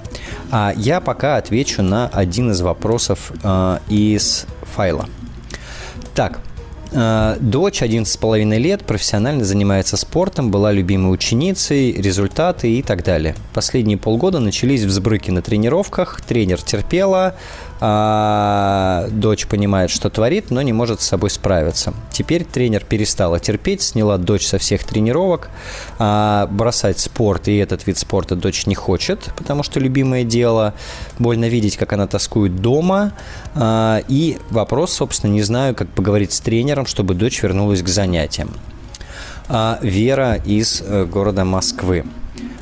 А 0.51 0.73
я 0.77 1.01
пока 1.01 1.37
отвечу 1.37 1.83
на 1.83 2.09
один 2.09 2.51
из 2.51 2.61
вопросов 2.61 3.33
э, 3.43 3.79
из 3.89 4.47
файла. 4.63 5.07
Так, 6.15 6.41
э, 6.93 7.37
Дочь 7.41 7.83
11,5 7.83 8.57
лет, 8.57 8.85
профессионально 8.85 9.45
занимается 9.45 9.97
спортом, 9.97 10.51
была 10.51 10.73
любимой 10.73 11.13
ученицей, 11.13 11.93
результаты 11.93 12.73
и 12.73 12.83
так 12.83 13.05
далее. 13.05 13.35
Последние 13.53 13.99
полгода 13.99 14.41
начались 14.41 14.83
взбрыки 14.85 15.31
на 15.31 15.43
тренировках, 15.43 16.21
тренер 16.23 16.63
терпела, 16.63 17.37
а, 17.81 19.07
дочь 19.11 19.47
понимает, 19.47 19.91
что 19.91 20.11
творит, 20.11 20.51
но 20.51 20.62
не 20.62 20.73
может 20.73 21.01
с 21.01 21.07
собой 21.07 21.31
справиться. 21.31 21.95
Теперь 22.11 22.45
тренер 22.45 22.85
перестала 22.85 23.38
терпеть, 23.38 23.83
сняла 23.83 24.19
дочь 24.19 24.47
со 24.47 24.59
всех 24.59 24.85
тренировок. 24.85 25.51
А, 25.99 26.47
бросать 26.51 26.99
спорт 26.99 27.49
и 27.49 27.57
этот 27.57 27.87
вид 27.87 27.99
спорта 27.99 28.37
дочь 28.37 28.67
не 28.67 28.75
хочет, 28.75 29.31
потому 29.37 29.62
что 29.62 29.81
любимое 29.81 30.25
дело. 30.25 30.75
Больно 31.19 31.49
видеть, 31.49 31.77
как 31.77 31.93
она 31.93 32.07
тоскует 32.07 32.57
дома. 32.57 33.12
А, 33.55 34.03
и 34.09 34.38
вопрос, 34.51 34.93
собственно, 34.93 35.33
не 35.33 35.43
знаю, 35.43 35.75
как 35.75 35.88
поговорить 35.88 36.33
с 36.33 36.41
тренером, 36.41 36.87
чтобы 36.87 37.14
дочь 37.14 37.43
вернулась 37.43 37.83
к 37.83 37.88
занятиям. 37.88 38.51
А, 39.49 39.79
Вера 39.83 40.35
из 40.35 40.83
э, 40.85 41.05
города 41.07 41.45
Москвы. 41.45 42.05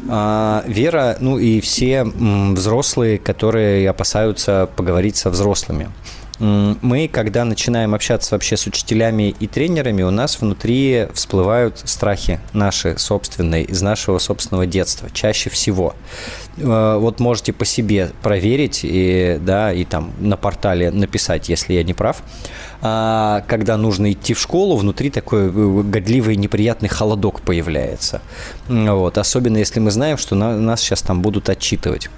А, 0.08 0.64
Вера, 0.66 1.16
ну 1.20 1.38
и 1.38 1.60
все 1.60 2.04
взрослые, 2.04 3.18
которые 3.18 3.88
опасаются 3.88 4.68
поговорить 4.76 5.16
со 5.16 5.30
взрослыми. 5.30 5.90
Мы, 6.38 7.08
когда 7.08 7.44
начинаем 7.44 7.94
общаться 7.94 8.34
вообще 8.34 8.56
с 8.56 8.66
учителями 8.66 9.34
и 9.40 9.46
тренерами, 9.46 10.02
у 10.02 10.10
нас 10.10 10.40
внутри 10.40 11.06
всплывают 11.14 11.80
страхи 11.84 12.40
наши 12.52 12.98
собственные, 12.98 13.64
из 13.64 13.80
нашего 13.80 14.18
собственного 14.18 14.66
детства, 14.66 15.08
чаще 15.10 15.48
всего. 15.48 15.94
Э, 16.58 16.96
вот 16.98 17.20
можете 17.20 17.52
по 17.52 17.64
себе 17.64 18.10
проверить 18.22 18.80
и, 18.82 19.38
да, 19.40 19.72
и 19.72 19.84
там 19.84 20.12
на 20.18 20.36
портале 20.36 20.90
написать, 20.90 21.48
если 21.48 21.72
я 21.74 21.82
не 21.82 21.94
прав. 21.94 22.22
А, 22.82 23.42
когда 23.48 23.76
нужно 23.76 24.12
идти 24.12 24.34
в 24.34 24.40
школу, 24.40 24.76
внутри 24.76 25.10
такой 25.10 25.46
э, 25.46 25.82
годливый 25.84 26.36
неприятный 26.36 26.88
холодок 26.88 27.40
появляется. 27.40 28.20
Вот. 28.68 29.16
Особенно 29.16 29.56
если 29.56 29.80
мы 29.80 29.90
знаем, 29.90 30.18
что 30.18 30.34
нас 30.34 30.80
сейчас 30.80 31.00
там 31.00 31.22
будут 31.22 31.48
отчитывать 31.48 32.10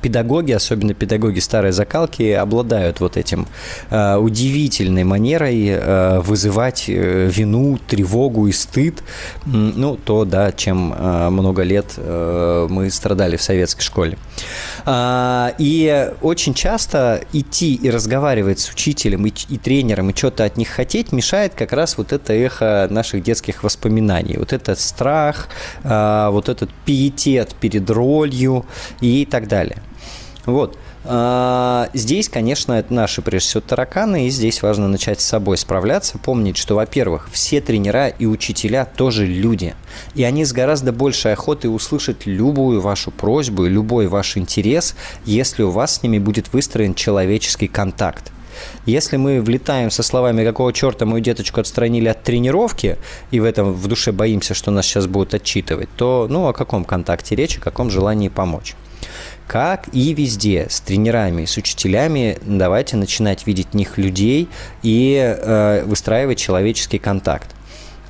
педагоги, 0.00 0.52
особенно 0.52 0.94
педагоги 0.94 1.40
старой 1.40 1.72
закалки, 1.72 2.30
обладают 2.32 3.00
вот 3.00 3.16
этим 3.16 3.46
э, 3.90 4.16
удивительной 4.16 5.04
манерой 5.04 5.66
э, 5.68 6.20
вызывать 6.20 6.84
э, 6.88 7.30
вину, 7.30 7.78
тревогу 7.86 8.46
и 8.46 8.52
стыд, 8.52 9.02
ну, 9.44 9.96
то, 9.96 10.24
да, 10.24 10.52
чем 10.52 10.94
э, 10.96 11.30
много 11.30 11.62
лет 11.62 11.94
э, 11.96 12.66
мы 12.70 12.90
страдали 12.90 13.36
в 13.36 13.42
советской 13.42 13.82
школе. 13.82 14.18
Э, 14.86 15.50
и 15.58 16.10
очень 16.22 16.54
часто 16.54 17.20
идти 17.32 17.74
и 17.74 17.90
разговаривать 17.90 18.60
с 18.60 18.70
учителем 18.70 19.26
и, 19.26 19.32
и 19.48 19.58
тренером, 19.58 20.10
и 20.10 20.16
что-то 20.16 20.44
от 20.44 20.56
них 20.56 20.68
хотеть, 20.68 21.12
мешает 21.12 21.54
как 21.54 21.72
раз 21.72 21.98
вот 21.98 22.12
это 22.12 22.32
эхо 22.32 22.88
наших 22.90 23.22
детских 23.22 23.62
воспоминаний. 23.62 24.36
Вот 24.38 24.52
этот 24.52 24.78
страх, 24.80 25.48
э, 25.82 26.28
вот 26.30 26.48
этот 26.48 26.70
пиетет 26.84 27.54
перед 27.54 27.88
ролью 27.90 28.64
и 29.00 29.26
так 29.26 29.48
далее. 29.48 29.83
Вот. 30.46 30.78
А, 31.04 31.88
здесь, 31.94 32.28
конечно, 32.28 32.74
это 32.74 32.92
наши, 32.92 33.22
прежде 33.22 33.48
всего, 33.48 33.60
тараканы, 33.60 34.26
и 34.26 34.30
здесь 34.30 34.62
важно 34.62 34.88
начать 34.88 35.20
с 35.20 35.24
собой 35.24 35.56
справляться, 35.56 36.18
помнить, 36.18 36.56
что, 36.56 36.74
во-первых, 36.74 37.28
все 37.32 37.60
тренера 37.60 38.08
и 38.08 38.26
учителя 38.26 38.84
тоже 38.84 39.26
люди, 39.26 39.74
и 40.14 40.22
они 40.22 40.44
с 40.44 40.52
гораздо 40.52 40.92
большей 40.92 41.32
охотой 41.32 41.74
услышат 41.74 42.26
любую 42.26 42.80
вашу 42.80 43.10
просьбу 43.10 43.66
и 43.66 43.70
любой 43.70 44.06
ваш 44.06 44.36
интерес, 44.36 44.94
если 45.24 45.62
у 45.62 45.70
вас 45.70 45.96
с 45.96 46.02
ними 46.02 46.18
будет 46.18 46.52
выстроен 46.52 46.94
человеческий 46.94 47.68
контакт. 47.68 48.30
Если 48.86 49.16
мы 49.16 49.40
влетаем 49.40 49.90
со 49.90 50.02
словами 50.02 50.44
«какого 50.44 50.72
черта 50.72 51.06
мою 51.06 51.22
деточку 51.22 51.60
отстранили 51.60 52.08
от 52.08 52.22
тренировки», 52.22 52.98
и 53.30 53.40
в 53.40 53.44
этом 53.44 53.72
в 53.72 53.86
душе 53.88 54.12
боимся, 54.12 54.54
что 54.54 54.70
нас 54.70 54.86
сейчас 54.86 55.06
будут 55.06 55.34
отчитывать, 55.34 55.88
то 55.96 56.26
ну 56.30 56.46
о 56.46 56.52
каком 56.52 56.84
контакте 56.84 57.34
речь, 57.34 57.58
о 57.58 57.60
каком 57.60 57.90
желании 57.90 58.28
помочь? 58.28 58.76
Как 59.46 59.88
и 59.92 60.14
везде, 60.14 60.66
с 60.70 60.80
тренерами, 60.80 61.44
с 61.44 61.56
учителями, 61.56 62.38
давайте 62.42 62.96
начинать 62.96 63.46
видеть 63.46 63.68
в 63.72 63.74
них 63.74 63.98
людей 63.98 64.48
и 64.82 65.16
э, 65.16 65.84
выстраивать 65.84 66.38
человеческий 66.38 66.98
контакт. 66.98 67.54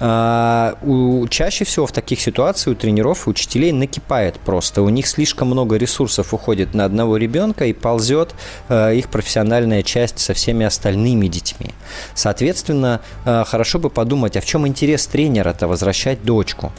А, 0.01 0.77
у, 0.83 1.27
чаще 1.29 1.65
всего 1.65 1.87
в 1.87 1.93
таких 1.93 2.21
ситуациях 2.21 2.77
у 2.77 2.81
тренеров 2.81 3.27
и 3.27 3.31
учителей 3.31 3.73
накипает 3.73 4.39
просто. 4.41 4.83
У 4.83 4.89
них 4.89 5.07
слишком 5.07 5.49
много 5.49 5.77
ресурсов 5.77 6.35
уходит 6.35 6.75
на 6.75 6.85
одного 6.85 7.17
ребенка 7.17 7.67
и 7.67 7.73
ползет 7.73 8.35
э, 8.69 8.97
их 8.97 9.09
профессиональная 9.09 9.83
часть 9.83 10.19
со 10.19 10.35
всеми 10.35 10.67
остальными 10.67 11.29
детьми. 11.29 11.71
Соответственно, 12.15 13.01
э, 13.25 13.45
хорошо 13.47 13.79
бы 13.79 13.91
подумать, 13.91 14.37
а 14.37 14.41
в 14.41 14.45
чем 14.45 14.67
интерес 14.67 15.07
тренера-то 15.07 15.69
возвращать 15.69 16.25
дочку? 16.25 16.73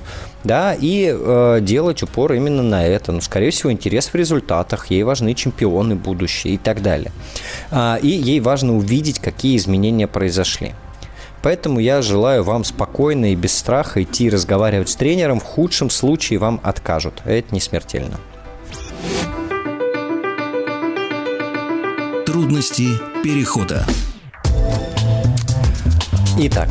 Да, 0.44 0.76
и 0.80 1.12
э, 1.12 1.60
делать 1.62 2.04
упор 2.04 2.34
именно 2.34 2.62
на 2.62 2.86
это. 2.86 3.12
Ну, 3.12 3.22
скорее 3.22 3.50
всего, 3.50 3.72
интерес 3.72 4.08
в 4.08 4.16
результатах, 4.16 4.92
ей 4.92 5.04
важны 5.04 5.34
чемпионы 5.34 5.96
будущее 5.96 6.56
и 6.56 6.58
так 6.58 6.82
далее. 6.82 7.12
А, 7.72 7.98
и 8.02 8.10
ей 8.10 8.42
важно 8.42 8.76
увидеть, 8.76 9.20
какие 9.20 9.58
изменения 9.58 10.08
произошли. 10.08 10.74
Поэтому 11.46 11.78
я 11.78 12.02
желаю 12.02 12.44
вам 12.44 12.64
спокойно 12.64 13.32
и 13.32 13.36
без 13.36 13.56
страха 13.56 14.02
идти 14.02 14.32
разговаривать 14.32 14.90
с 14.90 14.96
тренером. 14.96 15.40
В 15.40 15.44
худшем 15.44 15.92
случае 15.92 16.40
вам 16.40 16.60
откажут. 16.64 17.22
Это 17.24 17.54
не 17.54 17.62
смертельно. 17.62 18.20
Трудности 22.26 22.88
перехода. 23.24 23.86
Итак, 26.40 26.70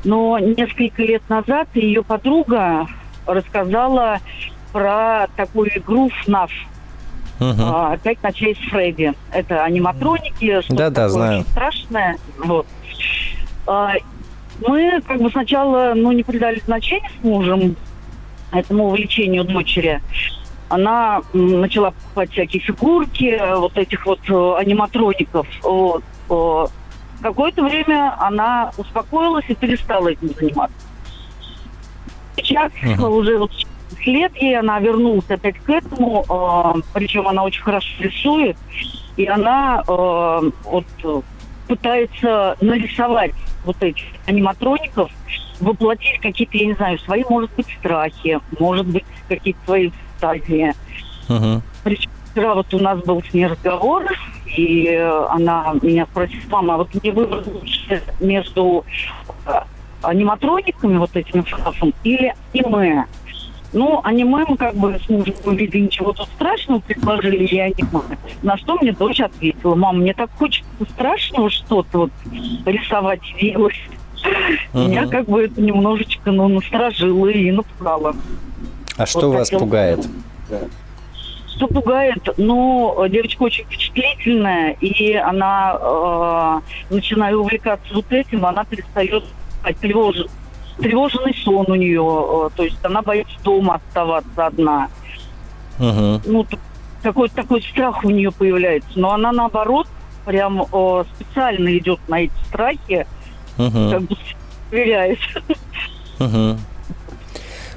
Но 0.03 0.37
несколько 0.39 1.03
лет 1.03 1.21
назад 1.29 1.67
ее 1.73 2.03
подруга 2.03 2.87
рассказала 3.25 4.19
про 4.71 5.27
такую 5.35 5.77
игру 5.77 6.09
FNAF. 6.25 6.51
Угу. 7.39 7.61
А, 7.61 7.93
опять 7.93 8.21
начали 8.23 8.53
с 8.53 8.69
Фредди. 8.69 9.13
Это 9.31 9.63
аниматроники, 9.63 10.61
что-то 10.61 10.75
да, 10.75 10.89
да, 10.89 11.09
знаю. 11.09 11.39
очень 11.39 11.51
страшное. 11.51 12.17
Вот. 12.37 12.65
А, 13.67 13.93
мы 14.65 15.01
как 15.05 15.21
бы 15.21 15.29
сначала 15.29 15.93
ну, 15.95 16.11
не 16.11 16.23
придали 16.23 16.61
значения 16.65 17.11
с 17.19 17.23
мужем 17.23 17.75
этому 18.51 18.87
увлечению 18.87 19.43
дочери 19.43 20.01
она 20.69 21.21
начала 21.33 21.91
покупать 21.91 22.31
всякие 22.31 22.61
фигурки, 22.61 23.41
вот 23.55 23.77
этих 23.77 24.05
вот 24.05 24.19
э, 24.29 24.55
аниматроников. 24.57 25.47
Вот. 25.63 26.03
Какое-то 27.21 27.63
время 27.63 28.15
она 28.19 28.71
успокоилась 28.77 29.45
и 29.47 29.55
перестала 29.55 30.09
этим 30.09 30.29
заниматься. 30.35 30.77
Сейчас 32.35 32.71
uh-huh. 32.83 33.09
уже 33.09 33.37
вот 33.37 33.51
лет 34.05 34.35
ей 34.37 34.59
она 34.59 34.79
вернулась 34.79 35.29
опять 35.29 35.57
к 35.57 35.69
этому, 35.69 36.25
э, 36.29 36.81
причем 36.93 37.27
она 37.27 37.43
очень 37.43 37.61
хорошо 37.61 37.87
рисует, 37.99 38.57
и 39.15 39.25
она 39.25 39.83
э, 39.87 40.51
вот 40.63 40.85
пытается 41.67 42.55
нарисовать 42.61 43.33
вот 43.65 43.81
этих 43.81 44.05
аниматроников, 44.25 45.11
воплотить 45.59 46.19
какие-то, 46.21 46.57
я 46.57 46.65
не 46.67 46.73
знаю, 46.73 46.99
свои, 46.99 47.23
может 47.29 47.51
быть, 47.55 47.67
страхи, 47.79 48.39
может 48.59 48.85
быть, 48.87 49.03
какие-то 49.27 49.59
свои 49.65 49.91
стадии. 50.17 50.73
Uh-huh. 51.27 51.61
Причем 51.83 52.09
вчера 52.31 52.53
вот 52.55 52.73
у 52.73 52.79
нас 52.79 52.99
был 52.99 53.23
с 53.23 53.33
ней 53.33 53.47
разговор, 53.47 54.05
и 54.45 54.87
она 55.29 55.73
меня 55.81 56.05
спросила, 56.05 56.41
мама, 56.49 56.73
а 56.75 56.77
вот 56.77 56.89
мне 56.93 57.11
выбрать 57.11 57.47
лучше 57.47 58.01
между 58.19 58.85
э, 59.45 59.51
аниматрониками, 60.01 60.97
вот 60.97 61.15
этим 61.15 61.43
фразом, 61.43 61.93
или 62.03 62.33
аниме? 62.53 63.05
Ну, 63.73 64.01
аниме 64.03 64.45
мы 64.47 64.55
как 64.55 64.75
бы 64.75 64.99
с 65.03 65.09
мужем 65.09 65.33
увидели, 65.43 65.81
ничего 65.81 66.13
тут 66.13 66.27
страшного 66.35 66.79
предложили, 66.79 67.45
или 67.45 67.59
аниме. 67.59 68.17
На 68.41 68.57
что 68.57 68.75
мне 68.75 68.93
дочь 68.93 69.19
ответила, 69.19 69.75
мама, 69.75 69.99
мне 69.99 70.13
так 70.13 70.29
хочется 70.37 70.69
страшного 70.93 71.49
что-то 71.49 71.97
вот 71.97 72.11
рисовать, 72.65 73.21
делать. 73.39 73.75
Меня 74.73 75.07
как 75.07 75.25
бы 75.25 75.43
это 75.45 75.61
немножечко 75.61 76.31
ну, 76.31 76.47
насторожило 76.47 77.27
и 77.27 77.51
напугало. 77.51 78.15
А 78.97 79.05
что 79.05 79.31
вас 79.31 79.49
пугает? 79.49 80.07
Что 81.55 81.67
пугает? 81.67 82.27
Ну, 82.37 82.95
девочка 83.09 83.43
очень 83.43 83.63
впечатлительная, 83.65 84.73
и 84.79 85.13
она, 85.15 86.61
э, 86.89 86.93
начиная 86.93 87.35
увлекаться 87.35 87.91
вот 87.95 88.11
этим, 88.11 88.45
она 88.45 88.63
перестает 88.63 89.23
тревож... 89.81 90.17
тревожный 90.77 91.35
сон 91.43 91.65
у 91.67 91.75
нее, 91.75 92.03
э, 92.03 92.49
то 92.55 92.63
есть 92.63 92.77
она 92.83 93.01
боится 93.01 93.33
дома 93.43 93.75
оставаться 93.75 94.45
одна. 94.45 94.87
Угу. 95.79 96.21
Ну, 96.25 96.45
какой-то 97.01 97.35
такой 97.35 97.61
страх 97.63 98.03
у 98.03 98.09
нее 98.11 98.31
появляется, 98.31 98.91
но 98.95 99.13
она 99.13 99.31
наоборот 99.31 99.87
прям 100.25 100.61
э, 100.61 101.03
специально 101.15 101.75
идет 101.75 101.99
на 102.07 102.21
эти 102.21 102.33
страхи, 102.49 103.07
угу. 103.57 103.89
как 103.89 104.01
бы 104.01 104.15
проверяет. 104.69 105.19
Угу. 106.19 106.57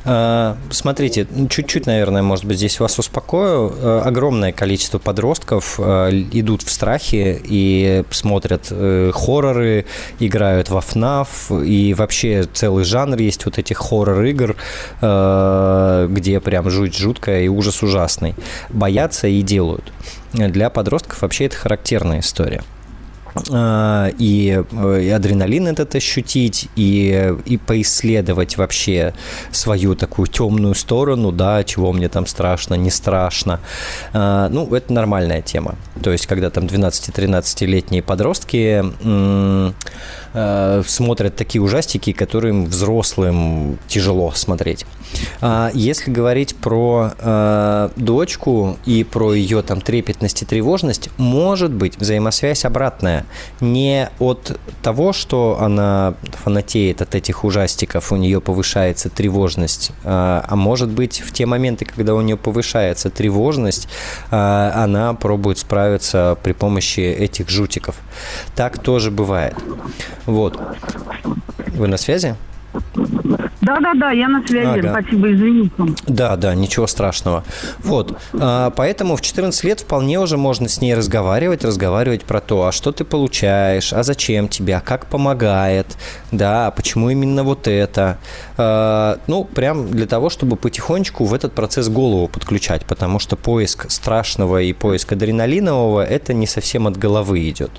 А, 0.05 0.57
смотрите, 0.71 1.27
чуть-чуть, 1.49 1.87
наверное, 1.87 2.23
может 2.23 2.45
быть, 2.45 2.57
здесь 2.57 2.81
вас 2.81 2.99
успокою. 2.99 3.73
А, 3.77 4.03
огромное 4.05 4.53
количество 4.53 4.99
подростков 4.99 5.79
а, 5.79 6.11
идут 6.11 6.63
в 6.63 6.71
страхе 6.71 7.41
и 7.43 8.05
смотрят 8.11 8.69
э, 8.71 9.13
хорроры, 9.15 9.87
играют 10.19 10.71
во 10.71 10.81
FNAF, 10.81 11.65
и 11.65 11.95
вообще 11.95 12.45
целый 12.53 12.85
жанр 12.85 13.19
есть 13.19 13.45
вот 13.45 13.59
этих 13.59 13.79
хоррор-игр, 13.79 14.57
где 15.01 16.41
прям 16.41 16.71
жуть 16.71 16.97
жуткая 16.97 17.43
и 17.43 17.49
ужас 17.49 17.83
ужасный. 17.83 18.35
Боятся 18.69 19.29
и 19.29 19.43
делают. 19.43 19.93
Для 20.33 20.71
подростков 20.71 21.23
вообще 21.23 21.47
это 21.47 21.57
характерная 21.57 22.21
история. 22.21 22.63
А, 23.51 24.11
и, 24.19 24.62
э, 24.71 25.03
и 25.03 25.11
адреналин 25.11 25.69
этот 25.69 25.95
ощутить, 25.95 26.69
и, 26.77 27.35
и 27.47 27.57
поисследовать 27.57 28.57
вообще 28.57 29.14
свою 29.51 29.95
такую 29.95 30.27
темную 30.27 30.75
сторону, 30.75 31.33
да, 31.33 31.62
чего 31.64 31.93
мне 31.93 32.09
там 32.09 32.27
страшно, 32.27 32.75
не 32.75 32.90
страшно. 32.90 33.61
А, 34.12 34.49
ну, 34.49 34.75
это 34.75 34.93
нормальная 34.93 35.43
тема. 35.43 35.77
То 36.03 36.11
есть, 36.11 36.27
когда 36.27 36.51
там 36.51 36.64
12-13-летние 36.64 38.03
подростки 38.03 38.85
э, 40.33 40.83
смотрят 40.87 41.37
такие 41.37 41.62
ужастики, 41.62 42.12
которым 42.12 42.66
взрослым 42.66 43.79
тяжело 43.88 44.33
смотреть. 44.33 44.87
А 45.40 45.70
если 45.75 46.11
говорить 46.11 46.55
про 46.57 47.12
э, 47.18 47.88
дочку 47.96 48.77
и 48.85 49.05
про 49.05 49.33
ее 49.35 49.62
там 49.62 49.81
трепетность 49.81 50.42
и 50.42 50.44
тревожность, 50.44 51.09
может 51.16 51.73
быть 51.73 51.99
взаимосвязь 51.99 52.64
обратная. 52.64 53.25
Не 53.61 54.11
от 54.18 54.59
того, 54.83 55.12
что 55.12 55.59
она 55.61 56.14
фанатеет 56.23 57.03
от 57.03 57.14
этих 57.14 57.44
ужастиков, 57.44 58.12
у 58.12 58.16
нее 58.16 58.40
повышается 58.40 59.09
тревожность, 59.09 59.90
э, 60.05 60.05
а 60.05 60.57
может 60.57 60.90
быть 60.90 61.20
в 61.20 61.33
те 61.33 61.46
моменты, 61.46 61.85
когда 61.85 62.14
у 62.14 62.20
нее 62.20 62.37
повышается 62.37 63.11
тревожность, 63.11 63.88
э, 64.31 64.37
она 64.75 65.14
пробует 65.14 65.59
справиться 65.59 66.37
при 66.42 66.53
помощи 66.53 67.01
этих 67.01 67.49
жутиков. 67.49 67.96
Так 68.55 68.79
тоже 68.79 69.11
бывает. 69.11 69.55
Вот. 70.27 70.61
Вы 71.68 71.88
на 71.88 71.96
связи? 71.96 72.37
Да-да-да, 73.61 74.11
я 74.11 74.29
на 74.29 74.47
связи, 74.47 74.81
ага. 74.81 74.91
спасибо, 74.91 75.33
извините. 75.33 75.75
Да, 76.07 76.37
да, 76.37 76.55
ничего 76.55 76.87
страшного. 76.87 77.45
Вот, 77.81 78.17
а, 78.33 78.71
поэтому 78.71 79.17
в 79.17 79.21
14 79.21 79.65
лет 79.65 79.81
вполне 79.81 80.19
уже 80.19 80.37
можно 80.37 80.69
с 80.69 80.81
ней 80.81 80.95
разговаривать, 80.95 81.65
разговаривать 81.65 82.25
про 82.25 82.41
то, 82.41 82.67
а 82.67 82.73
что 82.73 82.93
ты 82.93 83.05
получаешь, 83.05 83.93
а 83.93 84.03
зачем 84.03 84.49
тебе, 84.49 84.77
а 84.77 84.81
как 84.81 85.07
помогает, 85.07 85.87
да, 86.33 86.69
а 86.69 86.71
почему 86.71 87.11
именно 87.11 87.45
вот 87.45 87.69
это. 87.69 88.19
А, 88.57 89.19
ну, 89.27 89.45
прям 89.45 89.91
для 89.91 90.07
того, 90.07 90.31
чтобы 90.31 90.57
потихонечку 90.57 91.25
в 91.25 91.35
этот 91.35 91.53
процесс 91.53 91.89
голову 91.89 92.29
подключать, 92.29 92.85
потому 92.87 93.19
что 93.19 93.37
поиск 93.37 93.91
страшного 93.91 94.63
и 94.63 94.73
поиск 94.73 95.13
адреналинового– 95.13 96.05
это 96.11 96.33
не 96.33 96.47
совсем 96.47 96.87
от 96.87 96.97
головы 96.97 97.49
идет. 97.51 97.71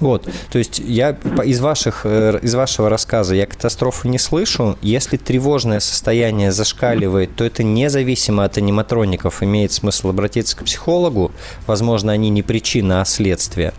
Вот, 0.00 0.28
то 0.50 0.58
есть 0.58 0.78
я 0.78 1.10
из, 1.44 1.60
ваших, 1.60 2.02
э, 2.04 2.38
из 2.42 2.54
вашего 2.54 2.88
рассказа 2.88 3.34
я 3.34 3.46
катастрофы 3.46 4.08
не 4.08 4.17
слышу. 4.18 4.76
Если 4.82 5.16
тревожное 5.16 5.80
состояние 5.80 6.52
зашкаливает, 6.52 7.34
то 7.36 7.44
это 7.44 7.62
независимо 7.62 8.44
от 8.44 8.58
аниматроников. 8.58 9.42
Имеет 9.42 9.72
смысл 9.72 10.10
обратиться 10.10 10.56
к 10.56 10.64
психологу. 10.64 11.32
Возможно, 11.66 12.12
они 12.12 12.30
не 12.30 12.42
причина, 12.42 13.00
а 13.00 13.04
следствие. 13.04 13.72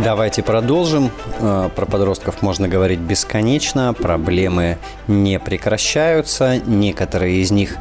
Давайте 0.03 0.43
продолжим. 0.43 1.11
Э, 1.39 1.69
про 1.75 1.85
подростков 1.85 2.41
можно 2.41 2.69
говорить 2.69 2.99
бесконечно. 2.99 3.93
Проблемы 3.93 4.77
не 5.07 5.39
прекращаются. 5.39 6.57
Некоторые 6.57 7.41
из 7.41 7.51
них 7.51 7.75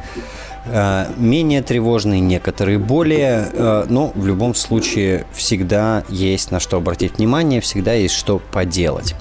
э, 0.67 1.07
менее 1.17 1.63
тревожные, 1.63 2.21
некоторые 2.21 2.79
более. 2.79 3.49
Э, 3.53 3.87
но 3.89 4.11
в 4.17 4.27
любом 4.27 4.57
случае 4.57 5.27
всегда 5.33 6.03
есть 6.09 6.51
на 6.51 6.59
что 6.59 6.79
обратить 6.79 7.19
внимание, 7.19 7.61
всегда 7.61 7.93
есть 7.93 8.15
что 8.15 8.41
поделать. 8.53 9.15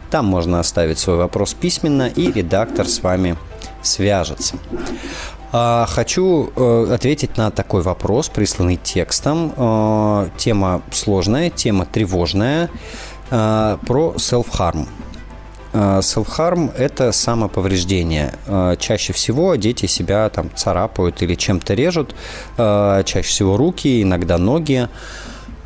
Там 0.10 0.27
можно 0.27 0.62
оставить 0.62 0.97
свой 0.97 1.17
вопрос 1.17 1.53
письменно, 1.53 2.08
и 2.08 2.32
редактор 2.32 2.88
с 2.88 3.03
вами 3.03 3.36
свяжется. 3.82 4.55
А, 5.51 5.88
хочу 5.88 6.51
э, 6.55 6.93
ответить 6.93 7.36
на 7.38 7.51
такой 7.51 7.82
вопрос, 7.82 8.29
присланный 8.29 8.77
текстом. 8.77 9.51
Э, 9.58 10.29
тема 10.38 10.84
сложная, 10.91 11.49
тема 11.49 11.86
тревожная 11.86 12.69
э, 13.29 13.77
про 13.86 14.13
self-harm. 14.15 14.88
Э, 15.71 15.99
self-harm– 16.01 16.73
это 16.77 17.12
самоповреждение. 17.12 18.34
Э, 18.47 18.75
чаще 18.79 19.13
всего 19.13 19.55
дети 19.55 19.86
себя 19.86 20.29
там 20.29 20.49
царапают 20.55 21.21
или 21.21 21.36
чем-то 21.36 21.73
режут, 21.73 22.15
э, 22.58 23.03
чаще 23.05 23.27
всего 23.27 23.58
руки, 23.58 24.01
иногда 24.01 24.38
ноги. 24.38 24.88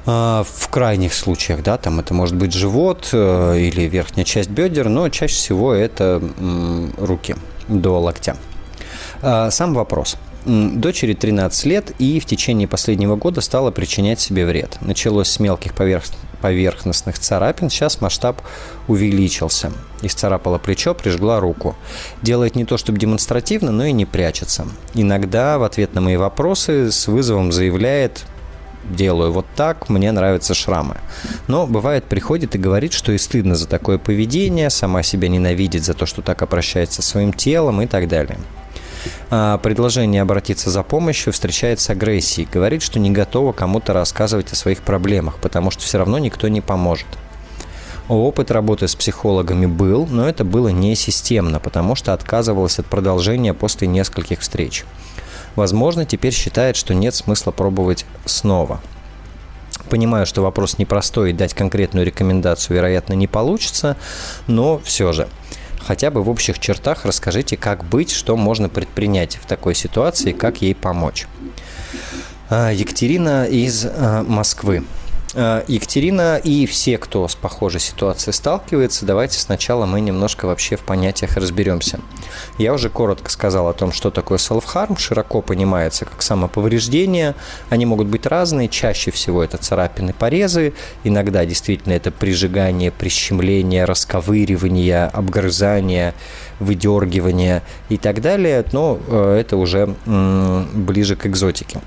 В 0.05 0.67
крайних 0.69 1.13
случаях, 1.13 1.63
да, 1.63 1.77
там 1.77 2.01
это 2.01 2.13
может 2.13 2.35
быть 2.35 2.51
живот 2.51 3.13
или 3.13 3.83
верхняя 3.83 4.25
часть 4.25 4.49
бедер, 4.49 4.89
но 4.89 5.07
чаще 5.07 5.33
всего 5.33 5.73
это 5.73 6.21
руки 6.97 7.37
до 7.69 8.01
локтя. 8.01 8.35
Сам 9.21 9.73
вопрос. 9.73 10.17
Дочери 10.45 11.13
13 11.13 11.65
лет 11.65 11.91
и 11.99 12.19
в 12.19 12.25
течение 12.25 12.67
последнего 12.67 13.15
года 13.15 13.41
стала 13.41 13.71
причинять 13.71 14.19
себе 14.19 14.45
вред. 14.45 14.77
Началось 14.81 15.29
с 15.29 15.39
мелких 15.39 15.73
поверхностей 15.73 16.19
поверхностных 16.43 17.17
царапин. 17.17 17.69
Сейчас 17.69 18.01
масштаб 18.01 18.41
увеличился. 18.89 19.71
Исцарапала 20.01 20.57
плечо, 20.57 20.93
прижгла 20.93 21.39
руку. 21.39 21.73
Делает 22.21 22.55
не 22.55 22.65
то, 22.65 22.75
чтобы 22.75 22.99
демонстративно, 22.99 23.71
но 23.71 23.85
и 23.85 23.93
не 23.93 24.05
прячется. 24.05 24.67
Иногда 24.93 25.57
в 25.57 25.63
ответ 25.63 25.93
на 25.93 26.01
мои 26.01 26.17
вопросы 26.17 26.91
с 26.91 27.07
вызовом 27.07 27.53
заявляет 27.53 28.25
делаю 28.83 29.31
вот 29.31 29.45
так, 29.55 29.87
мне 29.87 30.11
нравятся 30.11 30.53
шрамы. 30.53 30.97
Но 31.47 31.65
бывает 31.65 32.03
приходит 32.03 32.55
и 32.55 32.57
говорит, 32.57 32.91
что 32.91 33.13
и 33.13 33.17
стыдно 33.17 33.55
за 33.55 33.65
такое 33.65 33.97
поведение, 33.97 34.69
сама 34.69 35.03
себя 35.03 35.29
ненавидит 35.29 35.85
за 35.85 35.93
то, 35.93 36.05
что 36.05 36.21
так 36.21 36.41
обращается 36.41 37.01
со 37.01 37.09
своим 37.09 37.31
телом 37.31 37.81
и 37.81 37.87
так 37.87 38.09
далее. 38.09 38.37
А, 39.29 39.57
предложение 39.57 40.21
обратиться 40.21 40.69
за 40.69 40.83
помощью 40.83 41.33
встречает 41.33 41.79
с 41.79 41.89
агрессией. 41.89 42.47
Говорит, 42.51 42.81
что 42.81 42.99
не 42.99 43.11
готова 43.11 43.51
кому-то 43.51 43.93
рассказывать 43.93 44.51
о 44.51 44.55
своих 44.55 44.81
проблемах, 44.81 45.37
потому 45.39 45.71
что 45.71 45.83
все 45.83 45.97
равно 45.97 46.17
никто 46.19 46.47
не 46.47 46.61
поможет. 46.61 47.07
Опыт 48.09 48.51
работы 48.51 48.87
с 48.87 48.95
психологами 48.95 49.65
был, 49.65 50.05
но 50.07 50.27
это 50.27 50.43
было 50.43 50.67
не 50.67 50.95
системно, 50.95 51.59
потому 51.59 51.95
что 51.95 52.13
отказывалась 52.13 52.79
от 52.79 52.85
продолжения 52.85 53.53
после 53.53 53.87
нескольких 53.87 54.41
встреч. 54.41 54.83
Возможно, 55.55 56.05
теперь 56.05 56.33
считает, 56.33 56.75
что 56.75 56.93
нет 56.93 57.15
смысла 57.15 57.51
пробовать 57.51 58.05
снова. 58.25 58.81
Понимаю, 59.89 60.25
что 60.25 60.41
вопрос 60.41 60.77
непростой 60.77 61.29
и 61.29 61.33
дать 61.33 61.53
конкретную 61.53 62.05
рекомендацию, 62.05 62.75
вероятно, 62.75 63.13
не 63.13 63.27
получится, 63.27 63.95
но 64.47 64.79
все 64.79 65.13
же– 65.13 65.27
хотя 65.85 66.11
бы 66.11 66.23
в 66.23 66.29
общих 66.29 66.59
чертах 66.59 67.05
расскажите, 67.05 67.57
как 67.57 67.83
быть, 67.83 68.11
что 68.11 68.35
можно 68.35 68.69
предпринять 68.69 69.35
в 69.35 69.45
такой 69.45 69.75
ситуации, 69.75 70.31
как 70.31 70.61
ей 70.61 70.73
помочь. 70.75 71.27
А, 72.49 72.71
Екатерина 72.71 73.45
из 73.45 73.85
а, 73.85 74.23
Москвы. 74.23 74.83
А, 75.35 75.63
Екатерина 75.67 76.37
и 76.37 76.65
все, 76.65 76.97
кто 76.97 77.27
с 77.27 77.35
похожей 77.35 77.79
ситуацией 77.79 78.33
сталкивается, 78.33 79.05
давайте 79.05 79.39
сначала 79.39 79.85
мы 79.85 80.01
немножко 80.01 80.45
вообще 80.45 80.75
в 80.75 80.81
понятиях 80.81 81.37
разберемся. 81.37 81.99
Я 82.57 82.73
уже 82.73 82.89
коротко 82.89 83.31
сказал 83.31 83.67
о 83.67 83.73
том, 83.73 83.91
что 83.91 84.11
такое 84.11 84.37
self-harm, 84.37 84.97
широко 84.97 85.41
понимается 85.41 86.05
как 86.05 86.21
самоповреждение. 86.21 87.35
Они 87.69 87.85
могут 87.85 88.07
быть 88.07 88.25
разные, 88.25 88.69
чаще 88.69 89.11
всего 89.11 89.43
это 89.43 89.57
царапины, 89.57 90.13
порезы, 90.13 90.73
иногда 91.03 91.45
действительно 91.45 91.93
это 91.93 92.11
прижигание, 92.11 92.91
прищемление, 92.91 93.85
расковыривание, 93.85 95.05
обгрызание, 95.05 96.13
выдергивание 96.59 97.63
и 97.89 97.97
так 97.97 98.21
далее, 98.21 98.63
но 98.71 98.99
э, 99.07 99.37
это 99.39 99.57
уже 99.57 99.95
ближе 100.05 101.15
к 101.15 101.25
экзотике. 101.25 101.81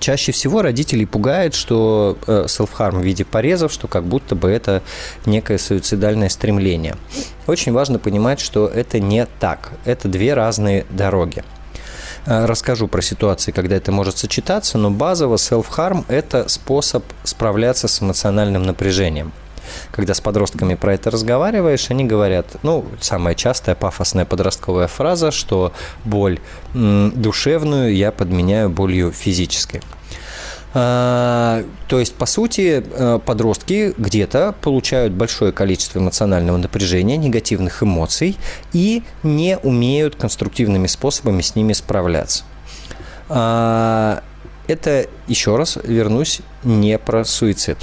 Чаще 0.00 0.32
всего 0.32 0.62
родителей 0.62 1.06
пугает, 1.06 1.54
что 1.54 2.16
э, 2.26 2.46
self-harm 2.46 3.00
в 3.00 3.02
виде 3.02 3.24
порезов, 3.24 3.72
что 3.72 3.88
как 3.88 4.04
будто 4.04 4.34
бы 4.34 4.50
это 4.50 4.82
некое 5.26 5.58
суицидальное 5.58 6.28
стремление. 6.28 6.96
Очень 7.46 7.72
важно 7.72 7.98
понимать, 7.98 8.40
что 8.40 8.66
это 8.68 9.00
не 9.00 9.26
так. 9.40 9.72
Это 9.84 10.08
две 10.08 10.34
разные 10.34 10.86
дороги. 10.90 11.44
Э, 12.26 12.46
расскажу 12.46 12.88
про 12.88 13.02
ситуации, 13.02 13.52
когда 13.52 13.76
это 13.76 13.92
может 13.92 14.18
сочетаться, 14.18 14.78
но 14.78 14.90
базово 14.90 15.36
self-harm– 15.36 16.04
это 16.08 16.48
способ 16.48 17.04
справляться 17.24 17.88
с 17.88 18.00
эмоциональным 18.02 18.62
напряжением 18.62 19.32
когда 19.90 20.14
с 20.14 20.20
подростками 20.20 20.74
про 20.74 20.94
это 20.94 21.10
разговариваешь, 21.10 21.90
они 21.90 22.04
говорят, 22.04 22.46
ну, 22.62 22.84
самая 23.00 23.34
частая 23.34 23.74
пафосная 23.74 24.24
подростковая 24.24 24.86
фраза, 24.86 25.30
что 25.30 25.72
боль 26.04 26.40
душевную 26.74 27.94
я 27.94 28.12
подменяю 28.12 28.70
болью 28.70 29.12
физической. 29.12 29.80
А, 30.74 31.64
то 31.88 32.00
есть, 32.00 32.14
по 32.14 32.24
сути, 32.24 32.82
э, 32.82 33.18
подростки 33.24 33.92
где-то 33.98 34.54
получают 34.62 35.12
большое 35.12 35.52
количество 35.52 35.98
эмоционального 35.98 36.56
напряжения, 36.56 37.18
негативных 37.18 37.82
эмоций 37.82 38.38
и 38.72 39.02
не 39.22 39.58
умеют 39.58 40.16
конструктивными 40.16 40.86
способами 40.86 41.42
с 41.42 41.54
ними 41.56 41.74
справляться. 41.74 42.44
А, 43.28 44.22
это, 44.66 45.06
еще 45.26 45.56
раз 45.56 45.78
вернусь, 45.82 46.40
не 46.64 46.98
про 46.98 47.24
суицид. 47.24 47.78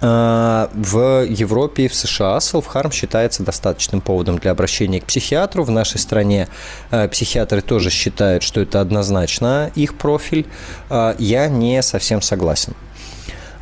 А, 0.00 0.70
в 0.74 1.24
Европе 1.24 1.84
и 1.84 1.88
в 1.88 1.94
США 1.94 2.38
self-harm 2.38 2.92
считается 2.92 3.42
достаточным 3.42 4.00
поводом 4.00 4.38
для 4.38 4.50
обращения 4.50 5.00
к 5.00 5.04
психиатру. 5.04 5.64
В 5.64 5.70
нашей 5.70 5.98
стране 5.98 6.48
а, 6.90 7.08
психиатры 7.08 7.60
тоже 7.60 7.90
считают, 7.90 8.42
что 8.42 8.60
это 8.60 8.80
однозначно 8.80 9.70
их 9.74 9.96
профиль. 9.96 10.46
А, 10.90 11.14
я 11.18 11.48
не 11.48 11.82
совсем 11.82 12.22
согласен. 12.22 12.74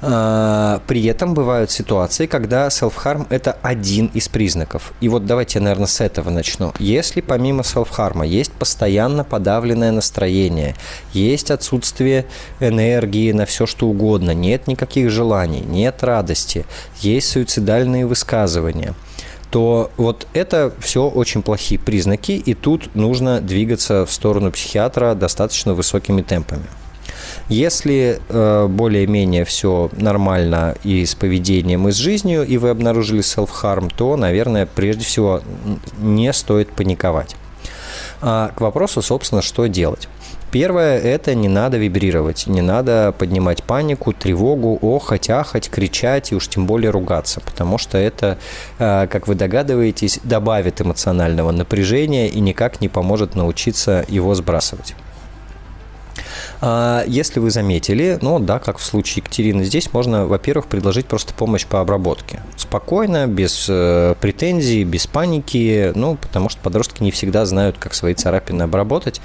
А, 0.08 0.80
при 0.86 1.04
этом 1.06 1.34
бывают 1.34 1.70
ситуации, 1.70 2.26
когда 2.26 2.68
self-harm– 2.68 3.26
это 3.30 3.56
один 3.62 4.06
из 4.14 4.28
признаков. 4.28 4.92
И 5.00 5.08
вот 5.08 5.26
давайте 5.26 5.58
я, 5.58 5.64
наверное, 5.64 5.86
с 5.86 6.00
этого 6.00 6.30
начну. 6.30 6.72
Если 6.78 7.20
помимо 7.20 7.62
self-harm 7.62 8.24
есть 8.26 8.52
постоянно 8.52 9.24
подавленное 9.24 9.90
настроение, 9.90 10.76
есть 11.12 11.50
отсутствие 11.50 12.26
энергии 12.60 13.32
на 13.32 13.46
все, 13.46 13.66
что 13.66 13.88
угодно, 13.88 14.30
нет 14.30 14.68
никаких 14.68 15.10
желаний, 15.10 15.60
нет 15.60 16.04
радости, 16.04 16.64
есть 17.00 17.28
суицидальные 17.30 18.06
высказывания– 18.06 18.94
то 19.50 19.90
вот 19.96 20.26
это 20.34 20.72
все 20.80 21.08
очень 21.08 21.40
плохие 21.40 21.78
признаки, 21.80 22.32
и 22.32 22.52
тут 22.52 22.94
нужно 22.94 23.40
двигаться 23.40 24.04
в 24.04 24.12
сторону 24.12 24.50
психиатра 24.50 25.14
достаточно 25.14 25.72
высокими 25.72 26.20
темпами. 26.22 26.64
Если 27.48 28.20
э, 28.28 28.66
более-менее 28.68 29.44
все 29.44 29.88
нормально 29.92 30.74
и 30.82 31.06
с 31.06 31.14
поведением, 31.14 31.88
и 31.88 31.92
с 31.92 31.96
жизнью, 31.96 32.44
и 32.44 32.56
вы 32.56 32.70
обнаружили 32.70 33.20
self-harm, 33.20 33.92
то, 33.96 34.16
наверное, 34.16 34.66
прежде 34.66 35.04
всего 35.04 35.42
не 35.98 36.32
стоит 36.32 36.70
паниковать. 36.72 37.36
А 38.20 38.50
к 38.56 38.60
вопросу, 38.60 39.00
собственно, 39.00 39.42
что 39.42 39.66
делать. 39.66 40.08
Первое– 40.50 40.98
это 41.02 41.34
не 41.34 41.48
надо 41.48 41.76
вибрировать, 41.76 42.46
не 42.46 42.62
надо 42.62 43.14
поднимать 43.16 43.62
панику, 43.62 44.12
тревогу, 44.12 44.78
охать, 44.80 45.28
ахать, 45.28 45.68
кричать 45.68 46.32
и 46.32 46.34
уж 46.34 46.48
тем 46.48 46.66
более 46.66 46.90
ругаться, 46.90 47.40
потому 47.40 47.78
что 47.78 47.98
это, 47.98 48.38
э, 48.78 49.06
как 49.08 49.28
вы 49.28 49.34
догадываетесь, 49.34 50.20
добавит 50.24 50.80
эмоционального 50.80 51.50
напряжения 51.50 52.28
и 52.28 52.40
никак 52.40 52.80
не 52.80 52.88
поможет 52.88 53.34
научиться 53.34 54.04
его 54.08 54.34
сбрасывать. 54.34 54.94
А 56.60 57.04
если 57.06 57.40
вы 57.40 57.50
заметили, 57.50 58.18
ну 58.22 58.38
да, 58.38 58.58
как 58.58 58.78
в 58.78 58.82
случае 58.84 59.22
Екатерины, 59.24 59.64
здесь 59.64 59.92
можно, 59.92 60.26
во-первых, 60.26 60.66
предложить 60.66 61.06
просто 61.06 61.34
помощь 61.34 61.66
по 61.66 61.80
обработке. 61.80 62.40
Спокойно, 62.56 63.26
без 63.26 63.66
э, 63.68 64.14
претензий, 64.20 64.84
без 64.84 65.06
паники, 65.06 65.92
ну, 65.94 66.16
потому 66.16 66.48
что 66.48 66.60
подростки 66.60 67.02
не 67.02 67.10
всегда 67.10 67.44
знают, 67.46 67.76
как 67.78 67.94
свои 67.94 68.14
царапины 68.14 68.62
обработать, 68.62 69.20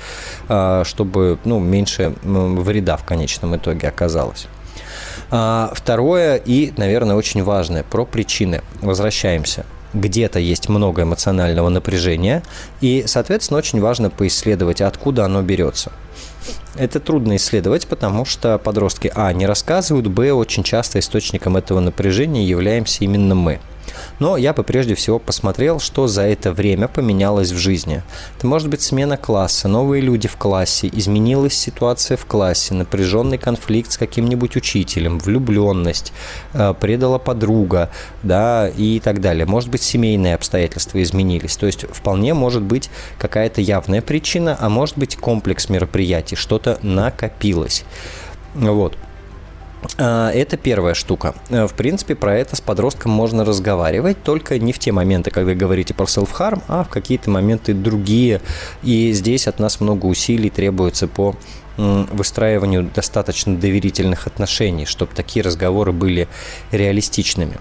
э, 0.50 0.84
чтобы, 0.86 1.40
ну, 1.46 1.60
меньше 1.60 2.14
вреда 2.24 2.98
в 2.98 3.06
конечном 3.06 3.56
итоге 3.56 3.88
оказалось. 3.88 4.48
А, 5.30 5.72
второе 5.74 6.36
и, 6.36 6.74
наверное, 6.76 7.16
очень 7.16 7.44
важное, 7.44 7.84
про 7.84 8.06
причины. 8.06 8.62
Возвращаемся 8.82 9.66
где-то 9.94 10.40
есть 10.40 10.70
много 10.70 11.04
эмоционального 11.04 11.70
напряжения, 11.70 12.44
и, 12.80 13.04
соответственно, 13.08 13.58
очень 13.58 13.82
важно 13.82 14.10
поисследовать, 14.10 14.82
откуда 14.82 15.26
оно 15.26 15.42
берется. 15.42 15.92
Это 16.76 17.00
трудно 17.00 17.36
исследовать, 17.36 17.88
потому 17.88 18.26
что 18.26 18.58
подростки, 18.58 19.12
а, 19.14 19.32
не 19.34 19.46
рассказывают, 19.46 20.08
б, 20.08 20.32
очень 20.32 20.64
часто 20.64 21.00
источником 21.00 21.58
этого 21.58 21.80
напряжения 21.80 22.46
являемся 22.46 23.04
именно 23.04 23.36
мы– 23.36 23.60
но 24.20 24.38
я 24.38 24.54
бы 24.54 24.64
прежде 24.64 24.96
всего 24.96 25.20
посмотрел, 25.20 25.80
что 25.80 26.08
за 26.08 26.24
это 26.24 26.52
время 26.52 26.88
поменялось 26.88 27.52
в 27.52 27.58
жизни. 27.58 28.04
Это 28.38 28.48
может 28.48 28.70
быть 28.70 28.82
смена 28.82 29.18
класса, 29.18 29.68
новые 29.68 30.02
люди 30.02 30.28
в 30.28 30.38
классе, 30.38 30.90
изменилась 30.92 31.54
ситуация 31.54 32.18
в 32.18 32.26
классе, 32.26 32.74
напряженный 32.74 33.38
конфликт 33.38 33.92
с 33.92 33.98
каким-нибудь 33.98 34.56
учителем, 34.56 35.20
влюбленность, 35.20 36.14
э, 36.54 36.74
предала 36.80 37.18
подруга, 37.18 37.90
да, 38.24 38.70
и 38.70 39.00
так 39.00 39.22
далее. 39.22 39.46
Может 39.46 39.70
быть, 39.70 39.82
семейные 39.82 40.36
обстоятельства 40.36 41.02
изменились. 41.02 41.58
То 41.58 41.66
есть 41.66 41.86
вполне 41.90 42.34
может 42.34 42.62
быть 42.62 42.90
какая-то 43.18 43.62
явная 43.62 44.02
причина, 44.02 44.58
а 44.60 44.70
может 44.70 44.98
быть 44.98 45.16
комплекс 45.16 45.70
мероприятий, 45.70 46.36
что-то 46.36 46.80
накопилось. 46.82 47.84
Вот. 48.54 48.98
А, 49.98 50.32
это 50.32 50.58
первая 50.58 50.94
штука. 50.94 51.36
Э, 51.50 51.68
в 51.68 51.74
принципе, 51.74 52.16
про 52.16 52.38
это 52.38 52.56
с 52.56 52.62
подростком 52.62 53.12
можно 53.12 53.46
разговаривать, 53.46 54.24
только 54.24 54.60
не 54.60 54.74
в 54.74 54.80
те 54.80 54.92
моменты, 54.92 55.32
когда 55.32 55.54
говорите 55.54 55.94
про 55.94 56.06
self-harm, 56.06 56.62
а 56.68 56.84
в 56.84 56.90
какие-то 56.90 57.30
моменты 57.30 57.74
другие. 57.74 58.42
И 58.84 59.12
здесь 59.14 59.48
от 59.48 59.60
нас 59.60 59.80
много 59.80 60.06
усилий 60.06 60.50
требуется 60.50 61.08
по 61.08 61.36
выстраиванию 61.78 62.90
достаточно 62.94 63.56
доверительных 63.56 64.28
отношений, 64.28 64.86
чтобы 64.86 65.16
такие 65.16 65.44
разговоры 65.44 65.92
были 65.92 66.28
реалистичными. 66.72 67.58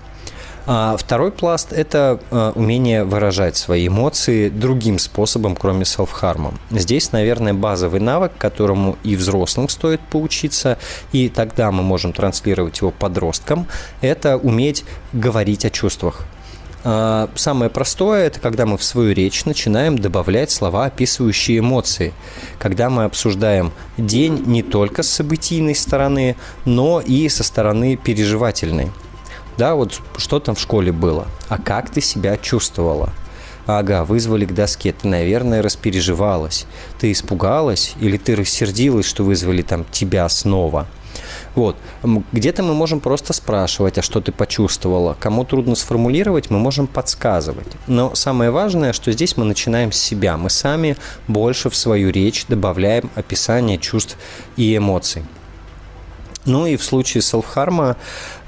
А 0.73 0.97
второй 0.97 1.33
пласт– 1.33 1.73
это 1.73 2.21
э, 2.31 2.53
умение 2.55 3.03
выражать 3.03 3.57
свои 3.57 3.89
эмоции 3.89 4.49
другим 4.49 5.01
способом, 5.01 5.57
кроме 5.57 5.85
селф-харма. 5.85 6.55
Здесь, 6.71 7.11
наверное, 7.11 7.53
базовый 7.53 7.99
навык, 7.99 8.31
которому 8.39 8.97
и 9.03 9.17
взрослым 9.17 9.69
стоит 9.69 10.01
поучиться, 10.01 10.79
и 11.11 11.29
тогда 11.29 11.73
мы 11.73 11.83
можем 11.83 12.13
транслировать 12.13 12.79
его 12.79 12.93
подросткам, 12.93 13.67
это 14.01 14.37
уметь 14.37 14.85
говорить 15.13 15.65
о 15.65 15.71
чувствах. 15.71 16.25
А, 16.85 17.29
самое 17.35 17.69
простое– 17.69 18.27
это 18.29 18.39
когда 18.39 18.65
мы 18.65 18.79
в 18.79 18.85
свою 18.85 19.13
речь 19.13 19.45
начинаем 19.47 19.99
добавлять 19.99 20.53
слова, 20.53 20.85
описывающие 20.85 21.59
эмоции. 21.59 22.13
Когда 22.61 22.91
мы 22.91 23.03
обсуждаем 23.03 23.73
день 23.99 24.45
не 24.47 24.63
только 24.63 25.03
с 25.03 25.09
событийной 25.09 25.75
стороны, 25.75 26.37
но 26.65 27.01
и 27.01 27.29
со 27.29 27.43
стороны 27.43 27.97
переживательной. 27.97 28.93
Да, 29.61 29.75
вот 29.75 30.01
что 30.17 30.41
там 30.41 30.55
в 30.55 30.59
школе 30.59 30.91
было? 30.91 31.27
А 31.51 31.59
как 31.59 31.91
ты 31.91 32.01
себя 32.01 32.39
чувствовала? 32.39 33.11
Ага, 33.67 34.05
вызвали 34.05 34.47
к 34.47 34.55
доске, 34.55 34.91
ты, 34.91 35.07
наверное, 35.07 35.61
распереживалась. 35.61 36.65
Ты 36.99 37.13
испугалась 37.13 37.93
или 38.01 38.17
ты 38.17 38.37
рассердилась, 38.37 39.05
что 39.05 39.23
вызвали 39.23 39.61
там 39.61 39.85
тебя 39.91 40.27
снова? 40.31 40.87
Вот. 41.55 41.77
Где-то 42.33 42.63
мы 42.63 42.73
можем 42.73 43.01
просто 43.01 43.35
спрашивать, 43.35 43.99
а 43.99 44.03
что 44.03 44.23
ты 44.23 44.33
почувствовала. 44.33 45.15
Кому 45.21 45.45
трудно 45.45 45.75
сформулировать, 45.75 46.49
мы 46.49 46.59
можем 46.59 46.87
подсказывать. 46.87 47.69
Но 47.87 48.15
самое 48.15 48.51
важное, 48.51 48.95
что 48.95 49.13
здесь 49.13 49.37
мы 49.37 49.45
начинаем 49.45 49.93
с 49.93 49.99
себя. 49.99 50.39
Мы 50.39 50.49
сами 50.49 50.97
больше 51.29 51.69
в 51.69 51.77
свою 51.77 52.09
речь 52.09 52.47
добавляем 52.49 53.11
описание 53.15 53.77
чувств 53.77 54.17
и 54.57 54.75
эмоций. 54.75 55.23
Ну 56.47 56.67
и 56.67 56.77
в 56.77 56.85
случае 56.85 57.23
селфхарма, 57.23 57.97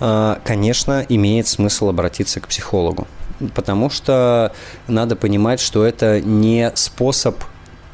э, 0.01 0.37
конечно, 0.45 1.05
имеет 1.09 1.47
смысл 1.47 1.89
обратиться 1.89 2.41
к 2.41 2.49
психологу. 2.49 3.07
Потому 3.55 3.91
что 3.91 4.53
надо 4.89 5.17
понимать, 5.17 5.61
что 5.61 5.85
это 5.85 6.21
не 6.21 6.73
способ 6.75 7.37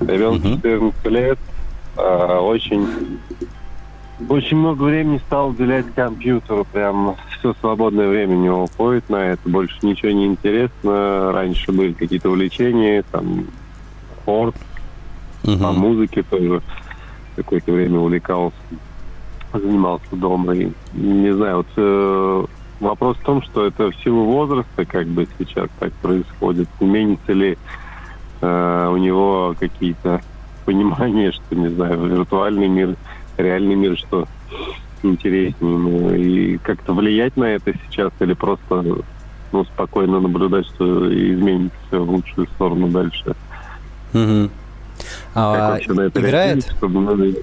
Ребенку 0.00 0.48
14 0.48 1.06
лет, 1.06 1.38
а, 1.96 2.40
очень 2.40 3.18
очень 4.28 4.58
много 4.58 4.82
времени 4.82 5.18
стал 5.26 5.50
уделять 5.50 5.86
компьютеру, 5.94 6.66
прям 6.70 7.16
все 7.38 7.54
свободное 7.60 8.08
время 8.08 8.36
у 8.36 8.40
него 8.40 8.62
уходит 8.64 9.08
на 9.08 9.16
это, 9.16 9.48
больше 9.48 9.78
ничего 9.82 10.10
не 10.12 10.26
интересно. 10.26 11.32
Раньше 11.32 11.72
были 11.72 11.92
какие-то 11.92 12.28
увлечения, 12.28 13.02
там, 13.10 13.46
спорт, 14.20 14.54
uh 15.44 15.58
по 15.58 15.72
музыке 15.72 16.22
тоже 16.22 16.60
какое-то 17.36 17.72
время 17.72 17.98
увлекался, 17.98 18.56
занимался 19.54 20.14
дома. 20.16 20.54
И, 20.54 20.70
не 20.92 21.32
знаю, 21.34 21.58
вот 21.58 21.66
э, 21.76 22.44
Вопрос 22.80 23.18
в 23.18 23.24
том, 23.24 23.42
что 23.42 23.66
это 23.66 23.90
в 23.90 23.96
силу 23.96 24.24
возраста 24.24 24.84
как 24.86 25.06
бы 25.06 25.28
сейчас 25.38 25.68
так 25.78 25.92
происходит. 25.94 26.66
Изменится 26.80 27.32
ли 27.32 27.58
э, 28.40 28.88
у 28.90 28.96
него 28.96 29.54
какие-то 29.58 30.22
понимания, 30.64 31.32
что, 31.32 31.54
не 31.54 31.68
знаю, 31.68 32.02
виртуальный 32.06 32.68
мир, 32.68 32.96
реальный 33.36 33.74
мир, 33.74 33.98
что 33.98 34.26
интереснее. 35.02 35.78
Ну, 35.78 36.14
и 36.14 36.56
как-то 36.58 36.94
влиять 36.94 37.36
на 37.36 37.44
это 37.44 37.72
сейчас 37.86 38.12
или 38.20 38.32
просто 38.32 38.82
ну, 39.52 39.64
спокойно 39.64 40.20
наблюдать, 40.20 40.66
что 40.66 41.12
изменится 41.12 41.76
все 41.88 42.02
в 42.02 42.10
лучшую 42.10 42.46
сторону 42.48 42.88
дальше. 42.88 43.34
Угу. 44.14 44.50
А, 45.34 45.78
играет? 45.78 46.16
Реагировать, 46.16 46.72
чтобы, 46.76 47.34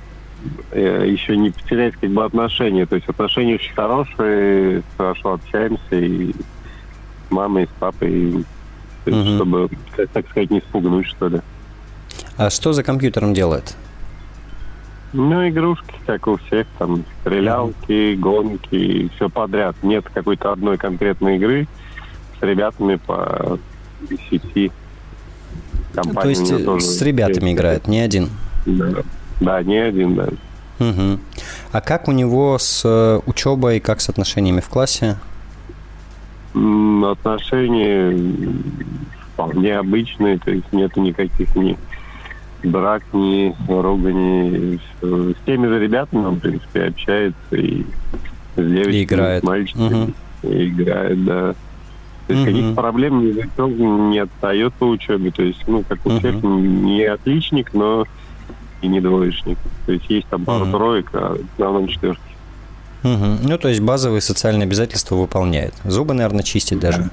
еще 0.73 1.37
не 1.37 1.49
потерять 1.51 1.95
как 1.95 2.09
бы 2.09 2.23
отношения. 2.23 2.85
То 2.85 2.95
есть 2.95 3.07
отношения 3.07 3.55
очень 3.55 3.73
хорошие, 3.73 4.83
хорошо 4.97 5.33
общаемся 5.33 5.95
и 5.95 6.31
с 6.31 7.31
мамой, 7.31 7.63
и 7.63 7.67
с 7.67 7.69
папой, 7.79 8.11
и, 9.05 9.09
угу. 9.09 9.35
чтобы, 9.35 9.69
так 10.13 10.29
сказать, 10.29 10.51
не 10.51 10.59
спугнуть, 10.59 11.07
что 11.07 11.27
ли. 11.27 11.41
А 12.37 12.49
что 12.49 12.73
за 12.73 12.83
компьютером 12.83 13.33
делает? 13.33 13.75
Ну, 15.13 15.47
игрушки, 15.47 15.95
как 16.05 16.27
у 16.27 16.37
всех, 16.37 16.67
там, 16.77 17.03
стрелялки, 17.21 18.15
гонки, 18.15 19.09
все 19.15 19.29
подряд. 19.29 19.75
Нет 19.81 20.05
какой-то 20.13 20.51
одной 20.51 20.77
конкретной 20.77 21.37
игры 21.37 21.67
с 22.39 22.43
ребятами 22.43 22.95
по 22.95 23.57
сети. 24.29 24.71
То 25.93 26.75
есть 26.75 26.97
с 26.97 27.01
ребятами 27.01 27.53
играет, 27.53 27.87
не 27.87 27.99
один? 27.99 28.29
Да. 28.65 29.01
Да, 29.39 29.61
не 29.63 29.77
один, 29.77 30.15
да. 30.15 30.29
Угу. 30.79 31.19
А 31.71 31.81
как 31.81 32.07
у 32.07 32.11
него 32.11 32.57
с 32.59 32.83
э, 32.85 33.19
учебой, 33.25 33.79
как 33.79 34.01
с 34.01 34.09
отношениями 34.09 34.61
в 34.61 34.69
классе? 34.69 35.17
Отношения 36.53 38.17
вполне 39.33 39.77
обычные, 39.77 40.39
то 40.39 40.51
есть 40.51 40.71
нет 40.71 40.95
никаких 40.97 41.55
ни 41.55 41.77
драк, 42.63 43.03
ни 43.13 43.55
ругани. 43.67 44.79
С 45.01 45.45
теми 45.45 45.67
же 45.67 45.79
ребятами 45.79 46.25
он, 46.25 46.35
в 46.35 46.39
принципе, 46.39 46.85
общается 46.85 47.55
и 47.55 47.83
с 48.55 48.57
девочками, 48.57 48.95
и 48.95 49.03
играет. 49.03 49.43
с 49.43 49.45
мальчиками. 49.45 50.03
Угу. 50.03 50.13
И 50.51 50.67
играет, 50.69 51.25
да. 51.25 51.55
То 52.27 52.33
есть 52.33 52.47
угу. 52.47 52.51
каких 52.51 52.75
проблем 52.75 53.21
не, 53.21 54.11
не 54.11 54.19
отстает 54.19 54.73
по 54.73 54.85
учебе. 54.85 55.31
То 55.31 55.43
есть, 55.43 55.61
ну, 55.67 55.83
как 55.87 56.05
у 56.05 56.09
угу. 56.09 56.19
всех, 56.19 56.43
не 56.43 57.03
отличник, 57.03 57.73
но 57.73 58.05
и 58.81 58.87
не 58.87 59.01
двоечник. 59.01 59.57
То 59.85 59.91
есть 59.93 60.09
есть 60.09 60.27
там 60.27 60.45
пару 60.45 60.65
угу. 60.65 60.71
троек, 60.71 61.09
а 61.13 61.35
в 61.35 61.61
основном 61.61 61.87
четверки. 61.87 62.21
Угу. 63.03 63.25
Ну, 63.43 63.57
то 63.57 63.69
есть 63.69 63.81
базовые 63.81 64.21
социальные 64.21 64.65
обязательства 64.65 65.15
выполняет. 65.15 65.73
Зубы, 65.83 66.13
наверное, 66.13 66.43
чистит 66.43 66.79
даже. 66.79 67.09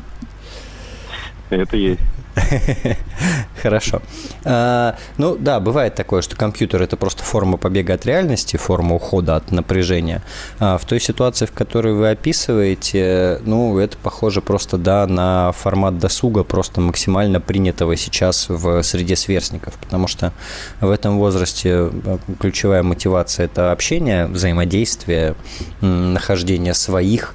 Это 1.51 1.77
есть. 1.77 2.01
Хорошо. 3.63 4.03
А, 4.45 4.97
ну 5.19 5.37
да, 5.37 5.61
бывает 5.61 5.95
такое, 5.95 6.23
что 6.23 6.37
компьютер 6.37 6.83
это 6.83 6.97
просто 6.97 7.23
форма 7.23 7.57
побега 7.57 7.95
от 7.95 8.05
реальности, 8.07 8.57
форма 8.57 8.97
ухода 8.97 9.37
от 9.37 9.53
напряжения. 9.53 10.23
А 10.59 10.79
в 10.79 10.85
той 10.85 11.01
ситуации, 11.01 11.47
в 11.47 11.53
которой 11.53 11.95
вы 11.95 12.11
описываете, 12.11 13.41
ну 13.45 13.79
это 13.79 13.97
похоже 14.03 14.41
просто 14.41 14.79
да 14.79 15.07
на 15.07 15.53
формат 15.53 15.99
досуга, 15.99 16.45
просто 16.45 16.81
максимально 16.81 17.41
принятого 17.41 17.97
сейчас 17.97 18.49
в 18.49 18.83
среде 18.83 19.17
сверстников, 19.17 19.75
потому 19.75 20.09
что 20.09 20.33
в 20.81 20.91
этом 20.91 21.19
возрасте 21.19 21.71
а, 21.75 22.19
ключевая 22.41 22.83
мотивация 22.83 23.47
это 23.47 23.73
общение, 23.73 24.27
взаимодействие, 24.27 25.37
нахождение 25.81 26.75
своих, 26.75 27.35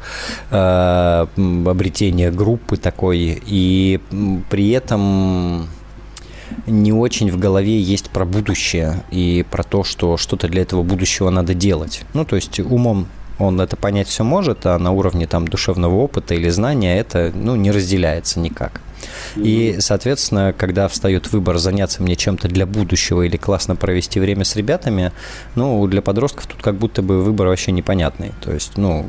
а, 0.51 1.27
обретение 1.37 2.31
группы 2.31 2.77
такой, 2.77 3.41
и 3.45 3.99
при 4.49 4.71
этом 4.71 4.88
этом 4.89 5.67
не 6.65 6.91
очень 6.91 7.29
в 7.29 7.37
голове 7.37 7.79
есть 7.79 8.09
про 8.09 8.25
будущее 8.25 9.03
и 9.11 9.45
про 9.49 9.63
то, 9.63 9.83
что 9.83 10.17
что-то 10.17 10.47
для 10.47 10.63
этого 10.63 10.81
будущего 10.81 11.29
надо 11.29 11.53
делать. 11.53 12.01
Ну, 12.13 12.25
то 12.25 12.35
есть 12.35 12.59
умом 12.59 13.07
он 13.37 13.61
это 13.61 13.77
понять 13.77 14.07
все 14.07 14.23
может, 14.23 14.65
а 14.65 14.77
на 14.79 14.91
уровне 14.91 15.25
там 15.27 15.47
душевного 15.47 15.95
опыта 15.95 16.33
или 16.33 16.49
знания 16.49 16.99
это 16.99 17.31
ну, 17.33 17.55
не 17.55 17.71
разделяется 17.71 18.39
никак. 18.39 18.81
И, 19.37 19.77
соответственно, 19.79 20.53
когда 20.57 20.89
встает 20.89 21.31
выбор 21.31 21.57
заняться 21.57 22.03
мне 22.03 22.17
чем-то 22.17 22.49
для 22.49 22.65
будущего 22.65 23.21
или 23.21 23.37
классно 23.37 23.77
провести 23.77 24.19
время 24.19 24.43
с 24.43 24.57
ребятами, 24.57 25.13
ну, 25.55 25.87
для 25.87 26.01
подростков 26.01 26.47
тут 26.47 26.61
как 26.61 26.75
будто 26.75 27.01
бы 27.01 27.23
выбор 27.23 27.47
вообще 27.47 27.71
непонятный. 27.71 28.33
То 28.41 28.51
есть, 28.51 28.75
ну, 28.75 29.05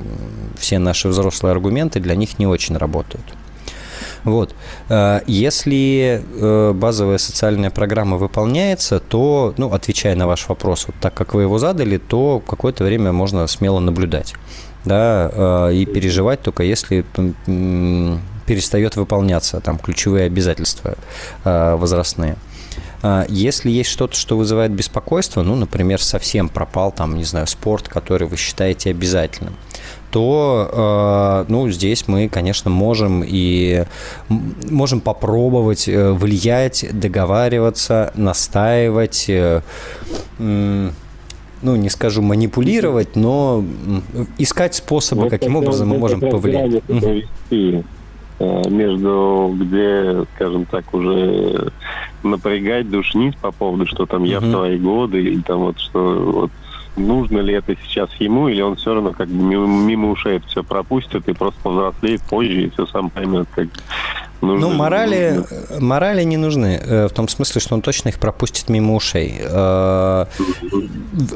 все 0.59 0.79
наши 0.79 1.09
взрослые 1.09 1.53
аргументы 1.53 1.99
для 1.99 2.15
них 2.15 2.39
не 2.39 2.47
очень 2.47 2.77
работают. 2.77 3.25
Вот. 4.25 4.55
Э, 4.89 5.21
если 5.27 6.23
э, 6.23 6.73
базовая 6.73 7.19
социальная 7.19 7.71
программа 7.71 8.17
выполняется, 8.17 9.01
то, 9.01 9.55
ну, 9.57 9.73
отвечая 9.73 10.15
на 10.17 10.27
ваш 10.27 10.49
вопрос, 10.49 10.87
вот 10.87 10.97
так 11.01 11.15
как 11.15 11.35
вы 11.35 11.43
его 11.43 11.59
задали, 11.59 11.99
то 11.99 12.43
какое-то 12.47 12.85
время 12.85 13.13
можно 13.13 13.47
смело 13.47 13.81
наблюдать. 13.81 14.35
да, 14.85 15.71
и 15.73 15.85
переживать 15.85 16.41
только 16.41 16.63
если 16.63 17.05
перестает 18.47 18.97
выполняться 18.97 19.61
там 19.61 19.79
ключевые 19.79 20.25
обязательства 20.25 20.97
возрастные. 21.45 22.37
Если 23.29 23.71
есть 23.71 23.91
что-то, 23.91 24.17
что 24.17 24.37
вызывает 24.37 24.73
беспокойство, 24.73 25.43
ну, 25.43 25.55
например, 25.55 26.03
совсем 26.03 26.49
пропал 26.49 26.93
там, 26.93 27.17
не 27.17 27.25
знаю, 27.25 27.47
спорт, 27.47 27.89
который 27.89 28.27
вы 28.29 28.37
считаете 28.37 28.91
обязательным, 28.91 29.55
то 30.11 31.45
э, 31.47 31.51
ну, 31.51 31.69
здесь 31.69 32.09
мы, 32.09 32.29
конечно, 32.29 32.71
можем 32.71 33.23
и 33.27 33.85
можем 34.71 35.01
попробовать 35.01 35.89
э, 35.89 36.13
влиять, 36.13 36.87
договариваться, 36.93 38.13
настаивать, 38.15 39.27
э, 39.29 39.63
ну, 40.39 41.77
не 41.77 41.91
скажу 41.91 42.23
манипулировать, 42.23 43.17
но 43.17 43.63
искать 44.39 44.75
способы, 44.75 45.23
вот 45.23 45.31
каким 45.31 45.57
образом 45.57 45.89
мы 45.89 45.99
можем 45.99 46.21
повлиять. 46.21 46.83
Между, 48.71 49.55
где, 49.61 50.25
скажем 50.35 50.65
так, 50.65 50.95
уже 50.95 51.71
напрягать, 52.23 52.89
душнить 52.89 53.37
по 53.37 53.53
поводу, 53.53 53.85
что 53.85 54.07
там 54.07 54.25
я 54.25 54.41
в 54.41 54.51
твои 54.51 54.79
годы, 54.79 55.23
или 55.23 55.43
там 55.43 55.59
вот 55.59 55.79
что 55.79 56.33
вот 56.33 56.51
нужно 56.97 57.39
ли 57.39 57.55
это 57.55 57.77
сейчас 57.83 58.13
ему, 58.15 58.49
или 58.49 58.61
он 58.61 58.77
все 58.77 58.95
равно 58.95 59.13
как 59.13 59.29
бы 59.29 59.43
мимо, 59.43 59.67
мимо 59.67 60.11
ушей 60.11 60.37
это 60.37 60.47
все 60.49 60.63
пропустит 60.63 61.29
и 61.29 61.33
просто 61.33 61.61
повзрослеет 61.63 62.23
позже 62.23 62.63
и 62.63 62.71
все 62.71 62.87
сам 62.87 63.11
поймет, 63.11 63.49
как 63.55 63.69
Нужны, 64.41 64.69
ну, 64.69 64.73
морали, 64.75 65.45
нужны. 65.51 65.81
морали 65.81 66.23
не 66.23 66.37
нужны, 66.37 66.81
э, 66.83 67.09
в 67.09 67.13
том 67.13 67.29
смысле, 67.29 67.61
что 67.61 67.75
он 67.75 67.83
точно 67.83 68.09
их 68.09 68.19
пропустит 68.19 68.69
мимо 68.71 68.95
ушей. 68.95 69.37
Э, 69.39 70.27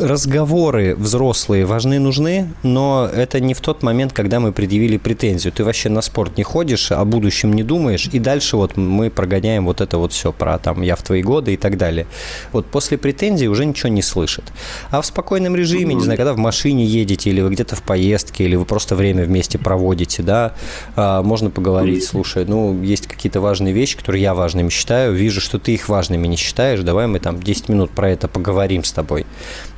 разговоры 0.00 0.94
взрослые 0.94 1.66
важны, 1.66 1.98
нужны, 1.98 2.48
но 2.62 3.08
это 3.12 3.40
не 3.40 3.52
в 3.52 3.60
тот 3.60 3.82
момент, 3.82 4.12
когда 4.12 4.40
мы 4.40 4.52
предъявили 4.52 4.96
претензию. 4.96 5.52
Ты 5.52 5.64
вообще 5.64 5.88
на 5.88 6.00
спорт 6.00 6.38
не 6.38 6.44
ходишь, 6.44 6.92
о 6.92 7.04
будущем 7.04 7.52
не 7.52 7.62
думаешь, 7.62 8.08
и 8.10 8.18
дальше 8.18 8.56
вот 8.56 8.76
мы 8.76 9.10
прогоняем 9.10 9.66
вот 9.66 9.80
это 9.80 9.98
вот 9.98 10.12
все 10.12 10.32
про 10.32 10.58
там 10.58 10.82
«я 10.82 10.96
в 10.96 11.02
твои 11.02 11.22
годы» 11.22 11.54
и 11.54 11.56
так 11.56 11.76
далее. 11.76 12.06
Вот 12.52 12.66
после 12.66 12.96
претензий 12.96 13.48
уже 13.48 13.66
ничего 13.66 13.90
не 13.90 14.02
слышит. 14.02 14.44
А 14.90 15.02
в 15.02 15.06
спокойном 15.06 15.54
режиме, 15.56 15.94
не 15.94 16.02
знаю, 16.02 16.16
когда 16.16 16.32
в 16.32 16.38
машине 16.38 16.84
едете, 16.84 17.30
или 17.30 17.40
вы 17.40 17.50
где-то 17.50 17.76
в 17.76 17.82
поездке, 17.82 18.44
или 18.44 18.56
вы 18.56 18.64
просто 18.64 18.96
время 18.96 19.24
вместе 19.24 19.58
проводите, 19.58 20.22
да, 20.22 20.54
а, 20.96 21.22
можно 21.22 21.50
поговорить, 21.50 22.04
слушай, 22.04 22.44
ну, 22.46 22.72
есть 22.94 23.06
какие-то 23.06 23.40
важные 23.40 23.74
вещи, 23.74 23.96
которые 23.96 24.22
я 24.22 24.34
важными 24.34 24.70
считаю, 24.70 25.14
вижу, 25.14 25.40
что 25.40 25.58
ты 25.58 25.74
их 25.74 25.88
важными 25.88 26.26
не 26.26 26.36
считаешь, 26.36 26.80
давай 26.80 27.06
мы 27.06 27.18
там 27.18 27.42
10 27.42 27.68
минут 27.68 27.90
про 27.90 28.10
это 28.10 28.28
поговорим 28.28 28.84
с 28.84 28.92
тобой. 28.92 29.26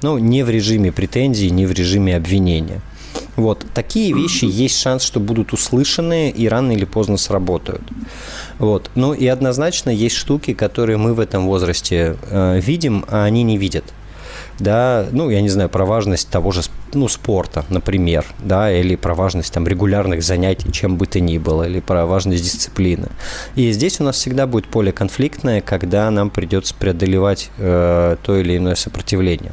Ну, 0.03 0.19
не 0.19 0.43
в 0.43 0.51
режиме 0.51 0.93
претензий, 0.93 1.51
не 1.51 1.67
в 1.67 1.73
режиме 1.73 2.17
обвинения. 2.17 2.81
Вот, 3.37 3.67
такие 3.75 4.14
вещи 4.14 4.45
есть 4.45 4.79
шанс, 4.79 5.03
что 5.03 5.21
будут 5.21 5.53
услышаны 5.53 6.31
и 6.31 6.49
рано 6.49 6.73
или 6.73 6.85
поздно 6.85 7.17
сработают. 7.17 7.83
Вот. 8.59 8.91
Ну 8.95 9.12
и 9.12 9.27
однозначно 9.27 9.91
есть 9.91 10.17
штуки, 10.17 10.55
которые 10.55 10.97
мы 10.97 11.14
в 11.14 11.21
этом 11.21 11.47
возрасте 11.47 12.17
э, 12.31 12.61
видим, 12.61 13.05
а 13.09 13.25
они 13.25 13.43
не 13.43 13.59
видят 13.59 13.85
да, 14.59 15.07
ну, 15.13 15.31
я 15.31 15.41
не 15.41 15.49
знаю, 15.49 15.69
про 15.69 15.85
важность 15.85 16.29
того 16.29 16.53
же, 16.53 16.63
ну, 16.95 17.09
спорта, 17.09 17.65
например, 17.69 18.25
да, 18.39 18.73
или 18.73 18.97
про 18.97 19.15
важность 19.15 19.53
там 19.53 19.67
регулярных 19.67 20.23
занятий, 20.23 20.73
чем 20.73 20.97
бы 20.97 21.07
то 21.07 21.21
ни 21.21 21.39
было, 21.39 21.65
или 21.65 21.81
про 21.81 22.07
важность 22.07 22.43
дисциплины. 22.43 23.09
И 23.55 23.71
здесь 23.73 24.01
у 24.01 24.05
нас 24.05 24.17
всегда 24.17 24.47
будет 24.47 24.67
поле 24.67 24.93
конфликтное, 24.93 25.61
когда 25.61 26.11
нам 26.11 26.31
придется 26.31 26.75
преодолевать 26.75 27.51
э, 27.59 28.17
то 28.23 28.37
или 28.37 28.57
иное 28.57 28.75
сопротивление. 28.75 29.53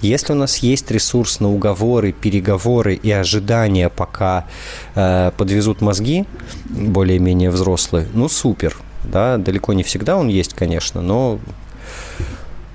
Если 0.00 0.32
у 0.32 0.36
нас 0.36 0.58
есть 0.58 0.90
ресурс 0.90 1.40
на 1.40 1.50
уговоры, 1.50 2.12
переговоры 2.12 2.94
и 2.94 3.10
ожидания, 3.10 3.90
пока 3.90 4.46
э, 4.94 5.32
подвезут 5.36 5.82
мозги 5.82 6.24
более-менее 6.64 7.50
взрослые, 7.50 8.08
ну 8.14 8.28
супер, 8.28 8.76
да, 9.04 9.36
далеко 9.36 9.72
не 9.72 9.82
всегда 9.82 10.16
он 10.16 10.28
есть, 10.28 10.54
конечно, 10.54 11.02
но 11.02 11.38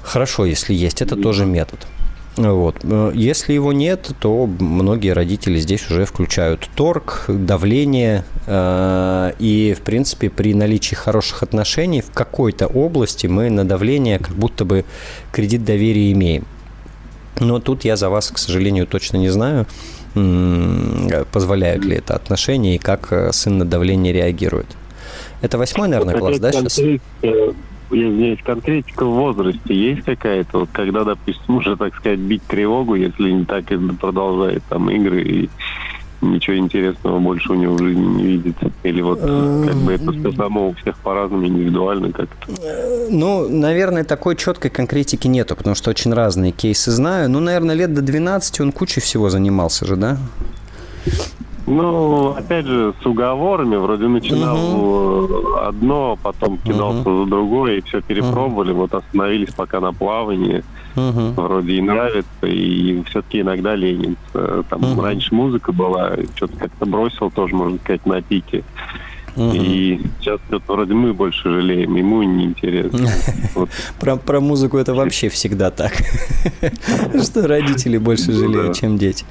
Хорошо, 0.06 0.46
если 0.46 0.74
есть, 0.74 1.02
это 1.02 1.16
тоже 1.16 1.46
метод. 1.46 1.80
Вот. 2.38 2.76
Если 3.14 3.54
его 3.54 3.72
нет, 3.74 4.12
то 4.20 4.46
многие 4.46 5.14
родители 5.14 5.58
здесь 5.58 5.90
уже 5.90 6.06
включают 6.06 6.70
торг, 6.76 7.26
давление, 7.28 8.26
э, 8.46 9.32
и, 9.40 9.76
в 9.78 9.82
принципе, 9.82 10.30
при 10.30 10.54
наличии 10.54 10.96
хороших 10.96 11.44
отношений 11.44 12.02
в 12.02 12.12
какой-то 12.12 12.68
области 12.68 13.28
мы 13.28 13.50
на 13.50 13.64
давление 13.64 14.20
как 14.20 14.36
будто 14.36 14.66
бы 14.66 14.84
кредит 15.32 15.64
доверия 15.64 16.12
имеем. 16.12 16.46
Но 17.40 17.60
тут 17.60 17.86
я 17.86 17.96
за 17.96 18.10
вас, 18.10 18.30
к 18.30 18.38
сожалению, 18.38 18.86
точно 18.86 19.18
не 19.18 19.30
знаю, 19.30 19.66
позволяют 21.32 21.86
ли 21.86 21.96
это 21.98 22.16
отношения 22.16 22.76
и 22.76 22.80
как 22.80 23.12
э, 23.12 23.32
сын 23.32 23.58
на 23.58 23.66
давление 23.66 24.14
реагирует. 24.14 24.68
Это 25.42 25.58
восьмой, 25.58 25.88
наверное, 25.88 26.18
класс, 26.18 26.40
да, 26.40 26.52
сейчас? 26.52 26.80
Есть 27.92 28.44
конкретика 28.44 29.06
в 29.06 29.14
возрасте 29.14 29.74
есть 29.74 30.04
какая-то, 30.04 30.60
вот 30.60 30.70
когда, 30.72 31.04
допустим, 31.04 31.58
уже, 31.58 31.76
так 31.76 31.96
сказать, 31.96 32.20
бить 32.20 32.44
тревогу, 32.44 32.96
если 32.96 33.32
не 33.32 33.46
так 33.46 33.72
и 33.72 33.78
продолжает 33.78 34.64
там 34.70 34.90
игры 34.90 35.24
и 35.24 35.50
ничего 36.22 36.58
интересного 36.58 37.20
больше 37.20 37.52
у 37.52 37.56
него 37.56 37.76
в 37.76 37.80
жизни 37.80 38.06
не 38.06 38.24
видится? 38.24 38.72
Или 38.84 39.02
вот 39.02 39.20
как 39.20 39.76
бы 39.76 39.94
это 39.94 40.12
все 40.12 40.32
само 40.32 40.70
у 40.70 40.74
всех 40.74 40.98
по-разному, 40.98 41.46
индивидуально 41.46 42.12
как-то? 42.12 42.52
Ну, 43.10 43.48
наверное, 43.50 44.04
такой 44.04 44.36
четкой 44.36 44.72
конкретики 44.72 45.28
нету, 45.28 45.56
потому 45.56 45.76
что 45.76 45.90
очень 45.90 46.14
разные 46.14 46.52
кейсы 46.52 46.92
знаю. 46.92 47.30
Ну, 47.30 47.40
наверное, 47.40 47.76
лет 47.76 47.94
до 47.94 48.02
12 48.02 48.62
он 48.62 48.72
кучей 48.72 49.02
всего 49.02 49.30
занимался 49.30 49.86
же, 49.86 49.96
да? 49.96 50.18
Ну, 51.68 52.36
опять 52.38 52.66
же, 52.66 52.94
с 53.02 53.06
уговорами. 53.06 53.76
Вроде 53.76 54.08
начинал 54.08 54.58
угу. 54.58 55.56
одно, 55.58 56.18
потом 56.22 56.58
кидался 56.58 57.10
угу. 57.10 57.24
за 57.24 57.30
другое, 57.30 57.78
и 57.78 57.82
все 57.82 58.02
перепробовали. 58.02 58.72
Угу. 58.72 58.82
Вот 58.82 58.94
остановились 58.94 59.54
пока 59.54 59.80
на 59.80 59.94
плавании. 59.94 60.64
Угу. 60.96 61.42
Вроде 61.42 61.74
и 61.74 61.82
нравится, 61.82 62.46
и 62.46 63.02
все-таки 63.04 63.42
иногда 63.42 63.76
ленится. 63.76 64.64
Там 64.70 64.84
угу. 64.84 65.02
раньше 65.02 65.34
музыка 65.34 65.72
была, 65.72 66.14
что-то 66.36 66.56
как-то 66.58 66.86
бросил 66.86 67.32
тоже, 67.32 67.56
можно 67.56 67.78
сказать, 67.80 68.06
на 68.06 68.22
пике. 68.22 68.64
Угу. 69.36 69.54
И 69.54 70.02
сейчас 70.20 70.40
вот 70.50 70.64
вроде 70.68 70.94
мы 70.94 71.14
больше 71.14 71.50
жалеем, 71.50 71.96
ему 71.96 72.24
неинтересно. 72.24 73.10
Вот. 73.56 73.70
Про, 74.00 74.18
про 74.18 74.42
музыку 74.42 74.78
это 74.78 74.94
вообще 74.94 75.30
всегда 75.30 75.72
так, 75.72 75.94
что 77.24 77.48
родители 77.48 77.98
больше 77.98 78.34
жалеют, 78.34 78.76
чем 78.76 78.98
дети. 78.98 79.26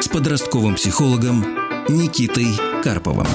с 0.00 0.08
подростковым 0.08 0.74
психологом 0.74 1.44
Никитой 1.88 2.48
Карповым. 2.82 3.26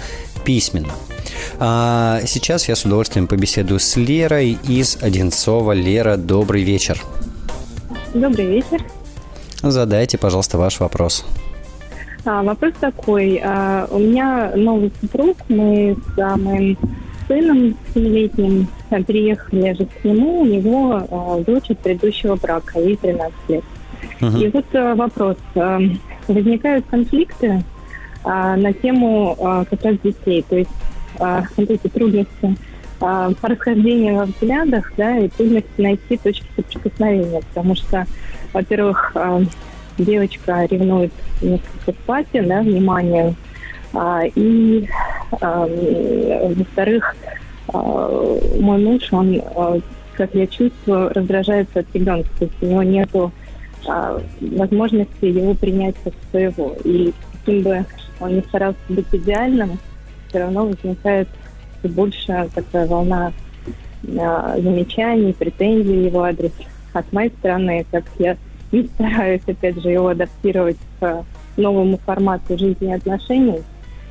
письменно. 0.44 0.92
сейчас 1.58 2.68
я 2.68 2.76
с 2.76 2.84
удовольствием 2.84 3.28
побеседую 3.28 3.80
с 3.80 3.96
Лерой 3.96 4.58
из 4.68 4.98
Одинцова. 5.02 5.72
Лера, 5.72 6.18
добрый 6.18 6.64
вечер. 6.64 7.02
Добрый 8.14 8.48
вечер. 8.48 8.84
Задайте, 9.62 10.18
пожалуйста, 10.18 10.58
ваш 10.58 10.80
вопрос. 10.80 11.26
А, 12.26 12.44
вопрос 12.44 12.74
такой. 12.80 13.42
А, 13.44 13.88
у 13.90 14.00
меня 14.00 14.52
новый 14.56 14.92
супруг. 15.02 15.38
Мы 15.50 15.96
с 16.16 16.20
а, 16.20 16.38
моим 16.38 16.78
сыном 17.28 17.76
семилетним 17.94 18.68
переехали 18.90 19.74
жить 19.74 19.90
к 20.02 20.04
нему. 20.04 20.42
У 20.42 20.46
него 20.46 21.04
а, 21.10 21.44
дочь 21.44 21.70
от 21.70 21.80
предыдущего 21.80 22.36
брака, 22.36 22.80
ей 22.80 22.96
13 22.96 23.34
лет. 23.50 23.64
Угу. 24.22 24.38
И 24.38 24.48
вот 24.50 24.66
а, 24.74 24.96
вопрос. 24.96 25.38
А, 25.56 25.80
возникают 26.28 26.86
конфликты 26.90 27.64
а, 28.24 28.56
на 28.56 28.74
тему 28.74 29.36
а, 29.40 29.66
как 29.66 29.84
раз 29.84 29.98
детей. 30.04 30.46
То 30.48 30.58
есть 30.58 30.72
а, 31.20 31.44
вот 31.58 31.70
эти 31.70 31.88
трудности 31.88 32.56
а, 33.00 33.32
расхождения 33.42 34.14
во 34.14 34.26
взглядах, 34.26 34.94
да, 34.98 35.18
и 35.18 35.28
трудности 35.28 35.70
найти 35.78 36.18
точки 36.18 36.46
соприкосновения, 36.56 37.42
потому 37.54 37.76
что 37.76 38.06
во-первых, 38.54 39.12
а, 39.16 39.42
девочка 39.98 40.66
ревнует 40.66 41.12
несколько 41.42 41.94
папе, 42.06 42.42
да, 42.42 42.62
внимание. 42.62 43.34
А, 43.94 44.24
и, 44.36 44.88
а, 45.40 45.68
во-вторых, 46.56 47.16
мой 47.74 48.84
муж, 48.84 49.14
он, 49.14 49.42
как 50.16 50.34
я 50.34 50.46
чувствую, 50.48 51.10
раздражается 51.14 51.80
от 51.80 51.86
ребенка. 51.94 52.30
То 52.38 52.46
есть 52.46 52.56
у 52.62 52.66
него 52.66 52.84
нету 52.84 53.32
возможности 54.42 55.26
его 55.26 55.54
принять 55.54 55.96
как 56.04 56.14
своего. 56.32 56.76
И 56.84 57.14
каким 57.32 57.62
бы 57.62 57.86
он 58.20 58.36
ни 58.36 58.42
старался 58.42 58.80
быть 58.90 59.06
идеальным, 59.14 59.80
все 60.28 60.40
равно 60.40 60.66
возникает 60.66 61.30
больше 61.84 62.50
такая 62.54 62.88
волна 62.88 63.32
замечаний, 64.04 65.32
претензий 65.32 66.08
его 66.08 66.24
адрес 66.24 66.52
от 66.94 67.12
моей 67.14 67.30
стороны, 67.40 67.86
как 67.92 68.06
я 68.20 68.38
не 68.72 68.86
стараюсь, 68.86 69.42
опять 69.46 69.82
же, 69.82 69.90
его 69.90 70.10
адаптировать 70.10 70.78
к 71.00 71.26
новому 71.58 71.98
формату 71.98 72.58
жизни 72.58 72.90
и 72.90 72.94
отношений, 72.94 73.62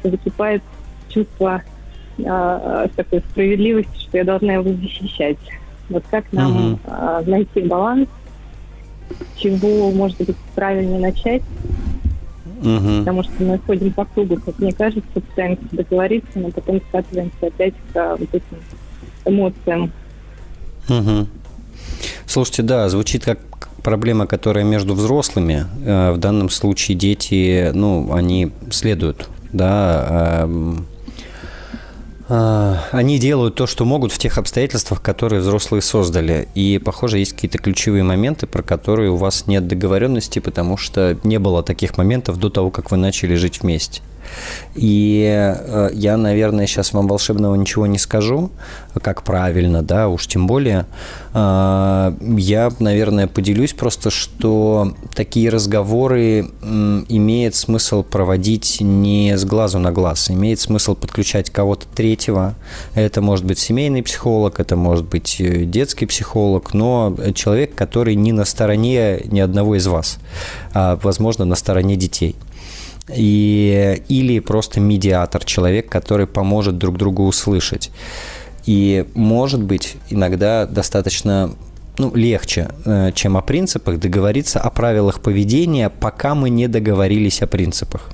закипает 0.02 0.62
чувство 1.08 1.62
э, 2.18 2.88
такой 2.96 3.20
справедливости, 3.30 3.98
что 3.98 4.18
я 4.18 4.24
должна 4.24 4.54
его 4.54 4.70
защищать. 4.72 5.38
Вот 5.88 6.04
как 6.10 6.32
нам 6.32 6.74
угу. 6.74 6.78
э, 6.84 7.22
найти 7.26 7.62
баланс, 7.62 8.08
чего, 9.36 9.90
может 9.90 10.18
быть, 10.18 10.36
правильнее 10.54 11.00
начать, 11.00 11.42
угу. 12.60 12.98
потому 13.00 13.22
что 13.24 13.42
мы 13.42 13.58
ходим 13.58 13.92
по 13.92 14.04
кругу, 14.04 14.36
как 14.44 14.58
мне 14.58 14.72
кажется, 14.72 15.10
пытаемся 15.12 15.64
договориться, 15.72 16.38
но 16.38 16.50
потом 16.50 16.80
скатываемся 16.88 17.46
опять 17.46 17.74
к 17.92 18.16
вот 18.18 18.28
этим 18.32 18.62
эмоциям. 19.24 19.92
Угу. 20.88 21.26
Слушайте, 22.26 22.62
да, 22.62 22.88
звучит 22.88 23.24
как 23.24 23.38
проблема, 23.82 24.26
которая 24.26 24.64
между 24.64 24.94
взрослыми. 24.94 25.66
Э, 25.84 26.12
в 26.12 26.18
данном 26.18 26.50
случае 26.50 26.96
дети, 26.96 27.70
ну, 27.74 28.12
они 28.12 28.52
следуют, 28.70 29.28
да, 29.52 30.42
эм, 30.44 30.86
э, 32.28 32.76
они 32.92 33.18
делают 33.18 33.56
то, 33.56 33.66
что 33.66 33.84
могут 33.84 34.12
в 34.12 34.18
тех 34.18 34.38
обстоятельствах, 34.38 35.02
которые 35.02 35.40
взрослые 35.40 35.82
создали. 35.82 36.48
И, 36.54 36.78
похоже, 36.78 37.18
есть 37.18 37.32
какие-то 37.32 37.58
ключевые 37.58 38.04
моменты, 38.04 38.46
про 38.46 38.62
которые 38.62 39.10
у 39.10 39.16
вас 39.16 39.46
нет 39.46 39.66
договоренности, 39.66 40.38
потому 40.38 40.76
что 40.76 41.18
не 41.24 41.38
было 41.38 41.62
таких 41.62 41.98
моментов 41.98 42.38
до 42.38 42.50
того, 42.50 42.70
как 42.70 42.90
вы 42.90 42.96
начали 42.96 43.34
жить 43.34 43.62
вместе. 43.62 44.02
И 44.74 45.26
э, 45.26 45.90
я, 45.92 46.16
наверное, 46.16 46.66
сейчас 46.66 46.92
вам 46.92 47.08
волшебного 47.08 47.54
ничего 47.54 47.86
не 47.86 47.98
скажу, 47.98 48.50
как 49.02 49.22
правильно, 49.22 49.82
да, 49.82 50.08
уж 50.08 50.26
тем 50.26 50.46
более. 50.46 50.86
Э, 51.34 52.12
я, 52.36 52.70
наверное, 52.78 53.26
поделюсь 53.26 53.72
просто, 53.72 54.10
что 54.10 54.94
такие 55.14 55.50
разговоры 55.50 56.50
имеет 57.08 57.54
смысл 57.54 58.02
проводить 58.02 58.78
не 58.80 59.36
с 59.36 59.44
глазу 59.44 59.78
на 59.78 59.92
глаз, 59.92 60.30
имеет 60.30 60.60
смысл 60.60 60.94
подключать 60.94 61.50
кого-то 61.50 61.86
третьего. 61.94 62.54
Это 62.94 63.20
может 63.20 63.44
быть 63.44 63.58
семейный 63.58 64.02
психолог, 64.02 64.60
это 64.60 64.76
может 64.76 65.06
быть 65.06 65.40
э, 65.40 65.64
детский 65.64 66.06
психолог, 66.06 66.74
но 66.74 67.16
человек, 67.34 67.74
который 67.74 68.14
не 68.14 68.32
на 68.32 68.44
стороне 68.44 69.20
ни 69.24 69.40
одного 69.40 69.76
из 69.76 69.86
вас, 69.86 70.18
а, 70.72 70.98
возможно, 71.02 71.44
на 71.44 71.56
стороне 71.56 71.96
детей 71.96 72.36
и, 73.14 74.02
или 74.08 74.38
просто 74.40 74.80
медиатор, 74.80 75.44
человек, 75.44 75.88
который 75.88 76.26
поможет 76.26 76.78
друг 76.78 76.96
другу 76.96 77.26
услышать. 77.26 77.90
И, 78.66 79.06
может 79.14 79.62
быть, 79.62 79.96
иногда 80.10 80.66
достаточно 80.66 81.54
ну, 81.98 82.14
легче, 82.14 82.68
э, 82.84 83.12
чем 83.14 83.36
о 83.36 83.42
принципах, 83.42 83.98
договориться 83.98 84.60
о 84.60 84.70
правилах 84.70 85.20
поведения, 85.20 85.90
пока 85.90 86.34
мы 86.34 86.50
не 86.50 86.68
договорились 86.68 87.42
о 87.42 87.46
принципах. 87.46 88.10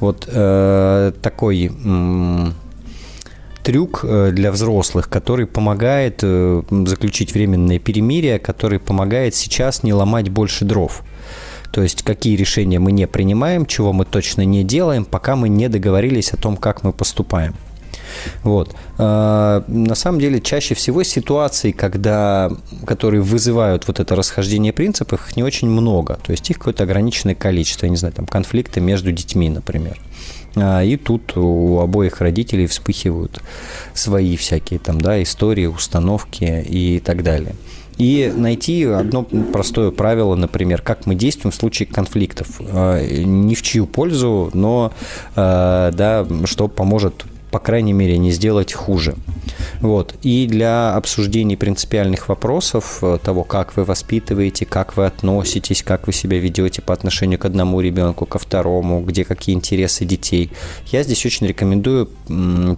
Вот 0.00 0.28
э, 0.28 1.12
такой 1.22 1.70
э, 1.72 2.46
трюк 3.62 4.04
для 4.04 4.50
взрослых, 4.50 5.08
который 5.08 5.46
помогает 5.46 6.20
э, 6.22 6.62
заключить 6.86 7.34
временное 7.34 7.78
перемирие, 7.78 8.38
который 8.38 8.78
помогает 8.78 9.34
сейчас 9.34 9.82
не 9.82 9.92
ломать 9.92 10.28
больше 10.28 10.64
дров. 10.64 11.02
То 11.72 11.82
есть 11.82 12.02
какие 12.02 12.36
решения 12.36 12.78
мы 12.78 12.92
не 12.92 13.06
принимаем, 13.06 13.66
чего 13.66 13.92
мы 13.92 14.04
точно 14.04 14.42
не 14.42 14.62
делаем, 14.62 15.04
пока 15.04 15.36
мы 15.36 15.48
не 15.48 15.68
договорились 15.68 16.32
о 16.32 16.36
том, 16.36 16.56
как 16.56 16.84
мы 16.84 16.92
поступаем. 16.92 17.54
Вот. 18.42 18.74
А, 18.98 19.64
на 19.66 19.94
самом 19.94 20.20
деле, 20.20 20.40
чаще 20.40 20.74
всего 20.74 21.02
ситуаций, 21.02 21.72
когда, 21.72 22.50
которые 22.86 23.22
вызывают 23.22 23.86
вот 23.88 24.00
это 24.00 24.14
расхождение 24.14 24.74
принципов, 24.74 25.28
их 25.28 25.36
не 25.36 25.42
очень 25.42 25.68
много. 25.68 26.18
То 26.24 26.32
есть 26.32 26.48
их 26.50 26.58
какое-то 26.58 26.84
ограниченное 26.84 27.34
количество. 27.34 27.86
Я 27.86 27.90
не 27.90 27.96
знаю, 27.96 28.12
там 28.12 28.26
конфликты 28.26 28.80
между 28.80 29.10
детьми, 29.10 29.48
например. 29.48 29.98
А, 30.54 30.82
и 30.82 30.96
тут 30.96 31.36
у 31.36 31.78
обоих 31.78 32.20
родителей 32.20 32.66
вспыхивают 32.66 33.40
свои 33.94 34.36
всякие 34.36 34.78
там, 34.78 35.00
да, 35.00 35.22
истории, 35.22 35.66
установки 35.66 36.44
и 36.44 37.00
так 37.00 37.22
далее 37.22 37.54
и 38.02 38.32
найти 38.34 38.84
одно 38.84 39.22
простое 39.22 39.92
правило, 39.92 40.34
например, 40.34 40.82
как 40.82 41.06
мы 41.06 41.14
действуем 41.14 41.52
в 41.52 41.54
случае 41.54 41.86
конфликтов. 41.86 42.60
А, 42.60 43.00
ни 43.00 43.54
в 43.54 43.62
чью 43.62 43.86
пользу, 43.86 44.50
но 44.54 44.92
а, 45.36 45.92
да, 45.92 46.26
что 46.46 46.66
поможет 46.66 47.24
по 47.52 47.58
крайней 47.58 47.92
мере, 47.92 48.16
не 48.16 48.32
сделать 48.32 48.72
хуже. 48.72 49.14
Вот. 49.82 50.14
И 50.22 50.46
для 50.46 50.96
обсуждений 50.96 51.56
принципиальных 51.56 52.30
вопросов, 52.30 53.00
э, 53.02 53.18
того, 53.22 53.44
как 53.44 53.76
вы 53.76 53.84
воспитываете, 53.84 54.64
как 54.64 54.96
вы 54.96 55.04
относитесь, 55.04 55.82
как 55.82 56.06
вы 56.06 56.14
себя 56.14 56.38
ведете 56.38 56.80
по 56.80 56.94
отношению 56.94 57.38
к 57.38 57.44
одному 57.44 57.82
ребенку, 57.82 58.24
ко 58.24 58.38
второму, 58.38 59.02
где 59.02 59.26
какие 59.26 59.54
интересы 59.54 60.06
детей, 60.06 60.50
я 60.86 61.02
здесь 61.02 61.26
очень 61.26 61.46
рекомендую 61.46 62.08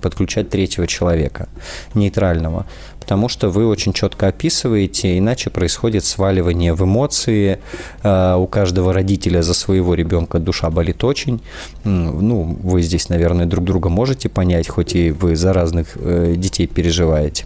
подключать 0.03 0.51
третьего 0.51 0.89
человека, 0.89 1.49
нейтрального 1.95 2.67
потому 3.05 3.29
что 3.29 3.51
вы 3.51 3.67
очень 3.67 3.93
четко 3.93 4.29
описываете, 4.29 5.19
иначе 5.19 5.51
происходит 5.51 6.07
сваливание 6.07 6.73
в 6.73 6.83
эмоции. 6.85 7.59
Э, 8.03 8.35
у 8.37 8.47
каждого 8.47 8.95
родителя 8.95 9.43
за 9.43 9.53
своего 9.53 9.93
ребенка 9.93 10.39
душа 10.39 10.71
болит 10.71 11.05
очень. 11.05 11.43
Ну, 11.85 12.57
вы 12.63 12.81
здесь, 12.81 13.11
наверное, 13.11 13.45
друг 13.45 13.65
друга 13.67 13.91
можете 13.91 14.31
понять, 14.31 14.69
хоть 14.69 14.95
и 14.95 15.11
вы 15.11 15.37
за 15.37 15.53
разных 15.53 15.97
э, 15.97 16.35
детей 16.39 16.67
переживаете. 16.67 17.45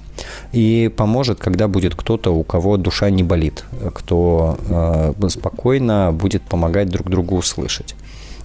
И 0.52 0.92
поможет, 0.96 1.40
когда 1.40 1.66
будет 1.66 1.96
кто-то, 1.96 2.32
у 2.32 2.44
кого 2.44 2.76
душа 2.76 3.11
не 3.11 3.24
болит, 3.24 3.64
кто 3.92 4.59
э, 4.68 5.28
спокойно 5.28 6.12
будет 6.12 6.42
помогать 6.42 6.88
друг 6.88 7.11
другу 7.11 7.36
услышать. 7.36 7.96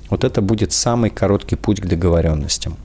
Вот 0.09 0.23
это 0.23 0.41
будет 0.41 0.71
самый 0.71 1.11
короткий 1.11 1.57
путь 1.57 1.79
к 1.79 1.85
договоренностям. 1.85 2.75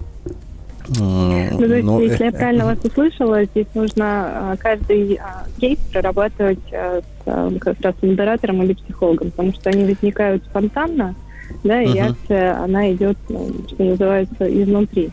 Ну, 0.89 1.59
то 1.59 1.65
есть, 1.67 1.87
Но... 1.87 2.01
если 2.01 2.25
я 2.25 2.33
правильно 2.33 2.65
вас 2.65 2.79
услышала, 2.83 3.45
здесь 3.45 3.67
нужно 3.75 4.53
а, 4.53 4.57
каждый 4.57 5.17
а, 5.17 5.45
кейс 5.61 5.79
прорабатывать 5.93 6.73
а, 6.73 7.03
с, 7.25 7.59
как 7.59 7.81
раз 7.83 7.95
модератором 8.01 8.63
или 8.63 8.73
психологом, 8.73 9.31
потому 9.31 9.53
что 9.53 9.69
они 9.71 9.85
возникают 9.85 10.45
спонтанно, 10.45 11.15
да, 11.63 11.83
и 11.83 11.87
uh-huh. 11.87 11.95
реакция, 11.95 12.63
она 12.63 12.91
идет, 12.93 13.19
ну, 13.29 13.51
что 13.69 13.85
называется, 13.85 14.63
изнутри. 14.63 15.11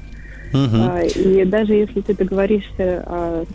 Uh-huh. 0.54 1.14
И 1.14 1.44
даже 1.46 1.74
если 1.74 2.02
ты 2.02 2.16
договоришься 2.16 3.46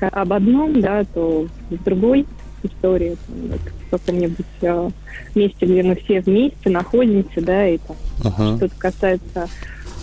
об 0.00 0.32
одном, 0.32 0.80
да, 0.80 1.04
то 1.04 1.46
с 1.70 1.84
другой 1.84 2.26
истории 2.62 3.16
там, 3.26 3.58
в 3.86 3.90
каком-нибудь 3.90 4.46
э, 4.62 4.90
месте, 5.34 5.66
где 5.66 5.82
мы 5.82 5.94
все 5.96 6.20
вместе 6.20 6.70
находимся, 6.70 7.40
да, 7.40 7.68
и 7.68 7.78
там 7.78 7.96
uh-huh. 8.20 8.56
что-то 8.56 8.74
касается 8.78 9.48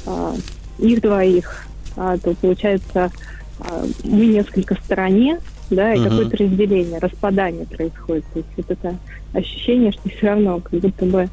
э, 0.05 0.33
их 0.79 1.01
двоих, 1.01 1.67
э, 1.95 2.17
то 2.23 2.33
получается 2.35 3.11
э, 3.59 3.85
мы 4.03 4.25
несколько 4.27 4.75
в 4.75 4.79
стороне, 4.79 5.39
да, 5.69 5.93
и 5.93 5.97
uh-huh. 5.97 6.09
какое-то 6.09 6.37
разделение, 6.37 6.99
распадание 6.99 7.65
происходит. 7.65 8.25
То 8.33 8.39
есть 8.39 8.49
вот 8.57 8.71
это 8.71 8.95
ощущение, 9.33 9.91
что 9.91 10.09
все 10.09 10.27
равно 10.27 10.59
как 10.59 10.79
будто 10.79 11.05
бы 11.05 11.29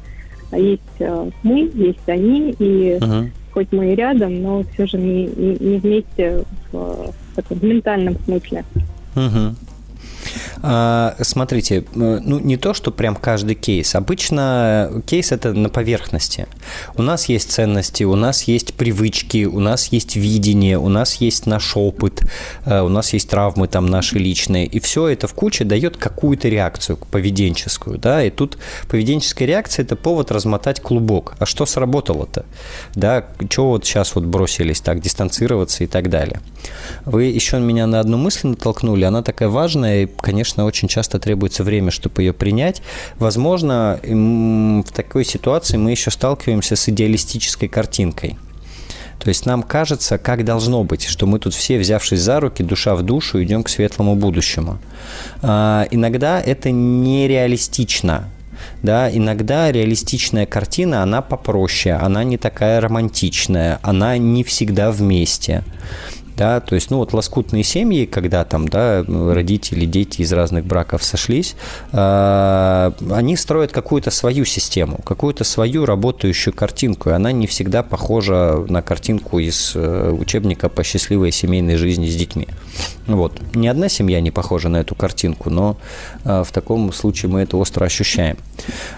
есть 0.51 0.81
э, 0.99 1.29
мы, 1.43 1.71
есть 1.73 2.07
они, 2.07 2.51
и 2.59 2.97
uh-huh. 2.99 3.29
хоть 3.53 3.71
мы 3.71 3.93
и 3.93 3.95
рядом, 3.95 4.41
но 4.41 4.63
все 4.73 4.85
же 4.85 4.97
не, 4.97 5.25
не, 5.27 5.57
не 5.59 5.77
вместе 5.77 6.43
в, 6.71 7.13
в, 7.35 7.49
в 7.49 7.63
ментальном 7.63 8.17
смысле. 8.25 8.63
Uh-huh. 9.15 9.55
А, 10.61 11.15
смотрите, 11.21 11.85
э, 11.95 12.19
ну 12.23 12.39
не 12.39 12.57
то, 12.57 12.73
что 12.73 12.91
прям 12.91 13.15
каждый 13.15 13.55
кейс. 13.55 13.95
Обычно 13.95 15.03
кейс 15.05 15.31
это 15.31 15.53
на 15.53 15.69
поверхности. 15.69 16.47
У 16.95 17.01
нас 17.01 17.29
есть 17.29 17.51
ценности, 17.51 18.03
у 18.03 18.15
нас 18.15 18.43
есть 18.43 18.73
привычки, 18.73 19.45
у 19.45 19.59
нас 19.59 19.87
есть 19.87 20.15
видение, 20.15 20.77
у 20.77 20.89
нас 20.89 21.15
есть 21.15 21.45
наш 21.45 21.75
опыт, 21.75 22.21
э, 22.65 22.81
у 22.81 22.89
нас 22.89 23.13
есть 23.13 23.29
травмы 23.29 23.67
там 23.67 23.87
наши 23.87 24.17
личные. 24.17 24.65
И 24.65 24.79
все 24.79 25.07
это 25.07 25.27
в 25.27 25.33
куче 25.33 25.63
дает 25.63 25.97
какую-то 25.97 26.47
реакцию 26.49 26.97
поведенческую. 26.97 27.97
Да? 27.97 28.23
И 28.23 28.29
тут 28.29 28.57
поведенческая 28.87 29.47
реакция– 29.47 29.83
это 29.85 29.95
повод 29.95 30.31
размотать 30.31 30.81
клубок. 30.81 31.35
А 31.39 31.45
что 31.45 31.65
сработало-то? 31.65 32.45
Да, 32.95 33.25
чего 33.49 33.69
вот 33.69 33.85
сейчас 33.85 34.15
вот 34.15 34.25
бросились 34.25 34.81
так 34.81 35.01
дистанцироваться 35.01 35.83
и 35.83 35.87
так 35.87 36.09
далее. 36.09 36.39
Вы 37.05 37.25
еще 37.25 37.59
меня 37.59 37.87
на 37.87 37.99
одну 37.99 38.17
мысль 38.17 38.47
натолкнули. 38.47 39.03
Она 39.03 39.21
такая 39.21 39.49
важная, 39.49 40.07
конечно, 40.23 40.65
очень 40.65 40.87
часто 40.87 41.19
требуется 41.19 41.63
время, 41.63 41.91
чтобы 41.91 42.23
ее 42.23 42.33
принять. 42.33 42.81
Возможно, 43.19 43.99
в 44.01 44.91
такой 44.91 45.25
ситуации 45.25 45.77
мы 45.77 45.91
еще 45.91 46.09
сталкиваемся 46.09 46.75
с 46.75 46.89
идеалистической 46.89 47.67
картинкой. 47.67 48.37
То 49.19 49.29
есть 49.29 49.45
нам 49.45 49.63
кажется, 49.63 50.17
как 50.17 50.43
должно 50.43 50.83
быть, 50.83 51.05
что 51.05 51.27
мы 51.27 51.39
тут 51.39 51.53
все, 51.53 51.77
взявшись 51.77 52.19
за 52.19 52.39
руки, 52.39 52.63
душа 52.63 52.95
в 52.95 53.03
душу, 53.03 53.41
идем 53.43 53.63
к 53.63 53.69
светлому 53.69 54.15
будущему. 54.15 54.79
А, 55.41 55.87
иногда 55.91 56.41
это 56.41 56.71
нереалистично. 56.71 58.29
Да, 58.81 59.09
иногда 59.09 59.71
реалистичная 59.71 60.45
картина, 60.45 61.03
она 61.03 61.21
попроще, 61.21 61.95
она 61.95 62.23
не 62.23 62.37
такая 62.37 62.79
романтичная, 62.79 63.79
она 63.81 64.17
не 64.17 64.43
всегда 64.43 64.91
вместе 64.91 65.63
да, 66.35 66.59
то 66.59 66.75
есть, 66.75 66.91
ну, 66.91 66.97
вот 66.97 67.13
лоскутные 67.13 67.63
семьи, 67.63 68.05
когда 68.05 68.43
там, 68.43 68.67
да, 68.67 69.03
родители, 69.03 69.85
дети 69.85 70.21
из 70.21 70.33
разных 70.33 70.65
браков 70.65 71.03
сошлись, 71.03 71.55
э, 71.91 72.91
они 73.11 73.35
строят 73.37 73.71
какую-то 73.71 74.11
свою 74.11 74.45
систему, 74.45 74.99
какую-то 75.03 75.43
свою 75.43 75.85
работающую 75.85 76.53
картинку, 76.53 77.09
и 77.09 77.13
она 77.13 77.31
не 77.31 77.47
всегда 77.47 77.83
похожа 77.83 78.65
на 78.67 78.81
картинку 78.81 79.39
из 79.39 79.73
э, 79.75 80.11
учебника 80.11 80.69
по 80.69 80.83
счастливой 80.83 81.31
семейной 81.31 81.77
жизни 81.77 82.07
с 82.07 82.15
детьми. 82.15 82.47
Вот. 83.07 83.33
Ни 83.53 83.67
одна 83.67 83.89
семья 83.89 84.21
не 84.21 84.31
похожа 84.31 84.69
на 84.69 84.77
эту 84.77 84.95
картинку, 84.95 85.49
но 85.49 85.77
э, 86.23 86.43
в 86.43 86.51
таком 86.51 86.91
случае 86.93 87.31
мы 87.31 87.41
это 87.41 87.57
остро 87.57 87.85
ощущаем. 87.85 88.37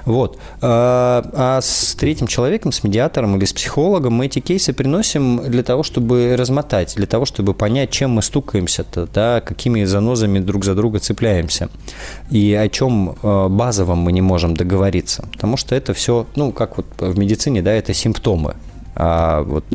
Вот. 0.06 0.38
Э, 0.38 0.40
а 0.62 1.60
с 1.62 1.96
третьим 1.96 2.28
человеком, 2.28 2.72
с 2.72 2.84
медиатором 2.84 3.36
или 3.38 3.46
с 3.46 3.54
психологом 3.54 4.14
мы 4.14 4.28
эти 4.28 4.40
кейсы 4.40 4.74
приносим 4.74 5.50
для 5.50 5.64
того, 5.64 5.84
чтобы 5.84 6.36
размотать, 6.38 6.96
для 6.96 7.08
того, 7.08 7.25
чтобы 7.26 7.54
понять, 7.54 7.90
чем 7.92 8.12
мы 8.12 8.22
стукаемся-то, 8.22 9.08
да, 9.08 9.42
какими 9.42 9.84
занозами 9.84 10.40
друг 10.40 10.66
за 10.66 10.76
друга 10.76 11.00
цепляемся, 11.00 11.70
и 12.30 12.54
о 12.54 12.68
чем 12.70 13.16
э, 13.22 13.48
базовом 13.50 14.00
мы 14.00 14.12
не 14.12 14.22
можем 14.22 14.56
договориться. 14.56 15.28
Потому 15.32 15.58
что 15.58 15.76
это 15.76 15.94
все, 15.94 16.26
ну, 16.36 16.52
как 16.52 16.78
вот 16.78 16.86
в 16.98 17.18
медицине, 17.18 17.62
да, 17.62 17.72
это 17.72 17.94
симптомы. 17.94 18.56
А 18.96 19.42
вот 19.42 19.66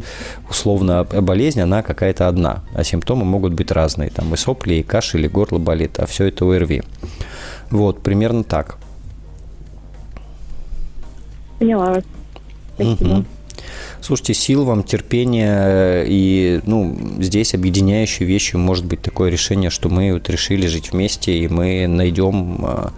условно 0.48 1.04
болезнь, 1.04 1.60
она 1.60 1.82
какая-то 1.82 2.26
одна, 2.26 2.62
а 2.74 2.84
симптомы 2.84 3.24
могут 3.24 3.52
быть 3.52 3.70
разные. 3.70 4.10
Там 4.10 4.32
и 4.32 4.36
сопли, 4.36 4.74
и 4.74 4.82
кашель, 4.82 5.26
и 5.26 5.28
горло 5.28 5.58
болит, 5.58 5.98
а 5.98 6.06
все 6.06 6.26
это 6.26 6.46
ОРВИ. 6.46 6.82
Вот, 7.70 8.02
примерно 8.02 8.44
так. 8.44 8.78
Поняла 11.58 11.90
вас. 11.90 12.04
Спасибо. 12.74 13.18
Угу. 13.18 13.24
Слушайте, 14.00 14.34
сил 14.34 14.64
вам, 14.64 14.82
терпения 14.82 16.04
и, 16.06 16.60
ну, 16.64 16.96
здесь 17.20 17.54
объединяющей 17.54 18.24
вещью 18.24 18.58
может 18.58 18.86
быть 18.86 19.02
такое 19.02 19.30
решение, 19.30 19.70
что 19.70 19.88
мы 19.88 20.12
вот 20.12 20.28
решили 20.30 20.66
жить 20.66 20.92
вместе, 20.92 21.36
и 21.38 21.48
мы 21.48 21.86
найдем 21.86 22.64
а, 22.64 22.92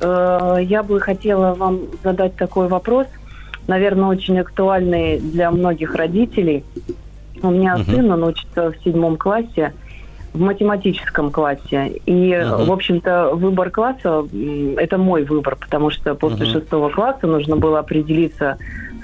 Э, 0.00 0.58
я 0.62 0.84
бы 0.84 1.00
хотела 1.00 1.54
вам 1.54 1.80
задать 2.02 2.36
такой 2.36 2.68
вопрос, 2.68 3.06
наверное, 3.66 4.08
очень 4.08 4.38
актуальный 4.38 5.18
для 5.18 5.50
многих 5.50 5.96
родителей– 5.96 6.62
у 7.42 7.50
меня 7.50 7.74
угу. 7.74 7.84
сын, 7.84 8.10
он 8.10 8.24
учится 8.24 8.72
в 8.72 8.76
седьмом 8.84 9.16
классе, 9.16 9.72
в 10.32 10.40
математическом 10.40 11.30
классе. 11.30 12.00
И, 12.06 12.36
угу. 12.36 12.64
в 12.64 12.72
общем-то, 12.72 13.30
выбор 13.34 13.70
класса– 13.70 14.26
это 14.76 14.98
мой 14.98 15.24
выбор, 15.24 15.56
потому 15.56 15.90
что 15.90 16.14
после 16.14 16.46
угу. 16.46 16.52
шестого 16.52 16.88
класса 16.90 17.26
нужно 17.26 17.56
было 17.56 17.78
определиться 17.78 18.58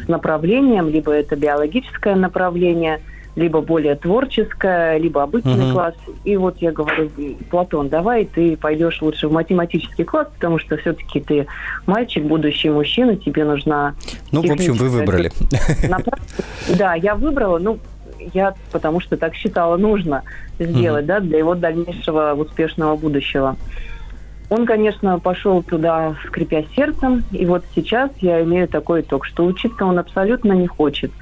с 0.05 0.09
направлением, 0.09 0.89
либо 0.89 1.13
это 1.13 1.37
биологическое 1.37 2.17
направление, 2.17 3.01
либо 3.37 3.61
более 3.61 3.95
творческое, 3.95 4.99
либо 4.99 5.23
обычный 5.23 5.67
угу. 5.67 5.73
класс. 5.73 5.95
И 6.25 6.37
вот 6.37 6.57
я 6.59 6.73
говорю, 6.73 7.11
Платон, 7.49 7.89
давай 7.89 8.25
ты 8.25 8.57
пойдешь 8.57 9.01
лучше 9.01 9.29
в 9.29 9.33
математический 9.33 10.05
класс, 10.05 10.29
потому 10.35 10.59
что 10.59 10.77
все-таки 10.79 11.21
ты 11.21 11.47
мальчик, 11.87 12.25
будущий 12.25 12.71
мужчина, 12.71 13.15
тебе 13.17 13.45
нужна... 13.45 13.95
Ну, 14.33 14.43
в 14.43 14.51
общем, 14.51 14.75
вы 14.75 14.89
выбрали. 14.89 15.31
Да, 16.77 16.95
я 16.95 17.15
выбрала. 17.15 17.59
Ну, 17.59 17.79
я 18.35 18.55
потому 18.73 19.01
что 19.01 19.17
так 19.17 19.35
считала 19.35 19.77
нужно 19.77 20.23
сделать, 20.59 21.05
mm-hmm. 21.05 21.09
да, 21.09 21.21
для 21.21 21.39
его 21.39 21.55
дальнейшего 21.55 22.35
успешного 22.35 22.97
будущего. 22.97 23.57
Он, 24.51 24.67
конечно, 24.67 25.21
пошел 25.21 25.63
туда, 25.63 26.17
скрипя 26.27 26.65
сердцем, 26.75 27.23
и 27.31 27.47
вот 27.47 27.65
сейчас 27.75 28.11
я 28.21 28.43
имею 28.43 28.67
такой 28.67 29.03
итог, 29.03 29.25
что 29.25 29.47
учиться 29.47 29.85
он 29.85 29.99
абсолютно 29.99 30.53
не 30.55 30.67
хочет. 30.67 31.13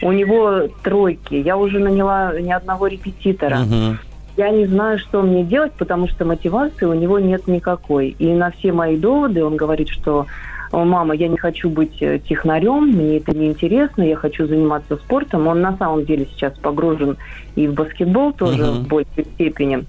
У 0.00 0.10
него 0.10 0.68
тройки, 0.82 1.34
я 1.34 1.58
уже 1.58 1.80
наняла 1.80 2.40
ни 2.40 2.50
одного 2.50 2.86
репетитора. 2.86 3.56
Uh-huh. 3.56 3.96
Я 4.38 4.50
не 4.50 4.66
знаю, 4.66 4.98
что 4.98 5.20
мне 5.20 5.44
делать, 5.44 5.72
потому 5.72 6.08
что 6.08 6.24
мотивации 6.24 6.86
у 6.86 6.94
него 6.94 7.18
нет 7.18 7.46
никакой. 7.46 8.10
И 8.18 8.32
на 8.32 8.52
все 8.52 8.72
мои 8.72 8.96
доводы 8.96 9.44
он 9.44 9.56
говорит, 9.56 9.90
что 9.90 10.26
мама, 10.72 11.14
я 11.14 11.28
не 11.28 11.36
хочу 11.38 11.70
быть 11.70 12.02
э, 12.02 12.18
технарем, 12.18 12.88
мне 12.88 13.18
это 13.18 13.36
не 13.36 13.48
интересно, 13.48 14.02
я 14.02 14.16
хочу 14.16 14.46
заниматься 14.46 14.96
спортом. 14.96 15.46
Он 15.46 15.60
на 15.60 15.76
самом 15.76 16.04
деле 16.04 16.26
сейчас 16.26 16.56
погружен 16.58 17.16
и 17.56 17.66
в 17.66 17.74
баскетбол 17.74 18.32
тоже 18.32 18.62
uh-huh. 18.62 18.84
в 18.84 18.88
большей 18.88 19.24
степени. 19.34 19.84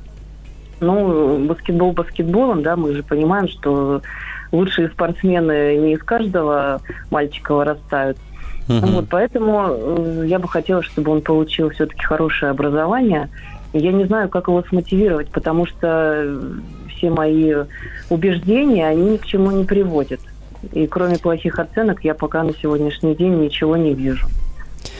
Ну, 0.79 1.45
баскетбол 1.45 1.91
баскетболом, 1.91 2.63
да, 2.63 2.75
мы 2.77 2.93
же 2.93 3.03
понимаем, 3.03 3.49
что 3.49 4.01
лучшие 4.51 4.89
спортсмены 4.89 5.75
не 5.77 5.93
из 5.93 6.03
каждого 6.03 6.81
мальчика 7.11 7.53
вырастают. 7.53 8.17
Uh-huh. 8.67 8.85
Вот, 8.85 9.05
поэтому 9.09 9.65
э, 9.67 10.23
я 10.27 10.39
бы 10.39 10.47
хотела, 10.47 10.81
чтобы 10.81 11.11
он 11.11 11.21
получил 11.21 11.69
все-таки 11.71 12.03
хорошее 12.03 12.51
образование. 12.51 13.29
Я 13.73 13.91
не 13.91 14.05
знаю, 14.05 14.29
как 14.29 14.47
его 14.47 14.63
смотивировать, 14.63 15.29
потому 15.29 15.65
что 15.67 16.39
все 16.87 17.09
мои 17.09 17.53
убеждения, 18.09 18.87
они 18.87 19.11
ни 19.11 19.17
к 19.17 19.25
чему 19.25 19.51
не 19.51 19.63
приводят. 19.63 20.19
И 20.73 20.87
кроме 20.87 21.17
плохих 21.17 21.59
оценок 21.59 22.03
я 22.03 22.13
пока 22.13 22.43
на 22.43 22.53
сегодняшний 22.53 23.15
день 23.15 23.39
ничего 23.39 23.77
не 23.77 23.93
вижу. 23.93 24.27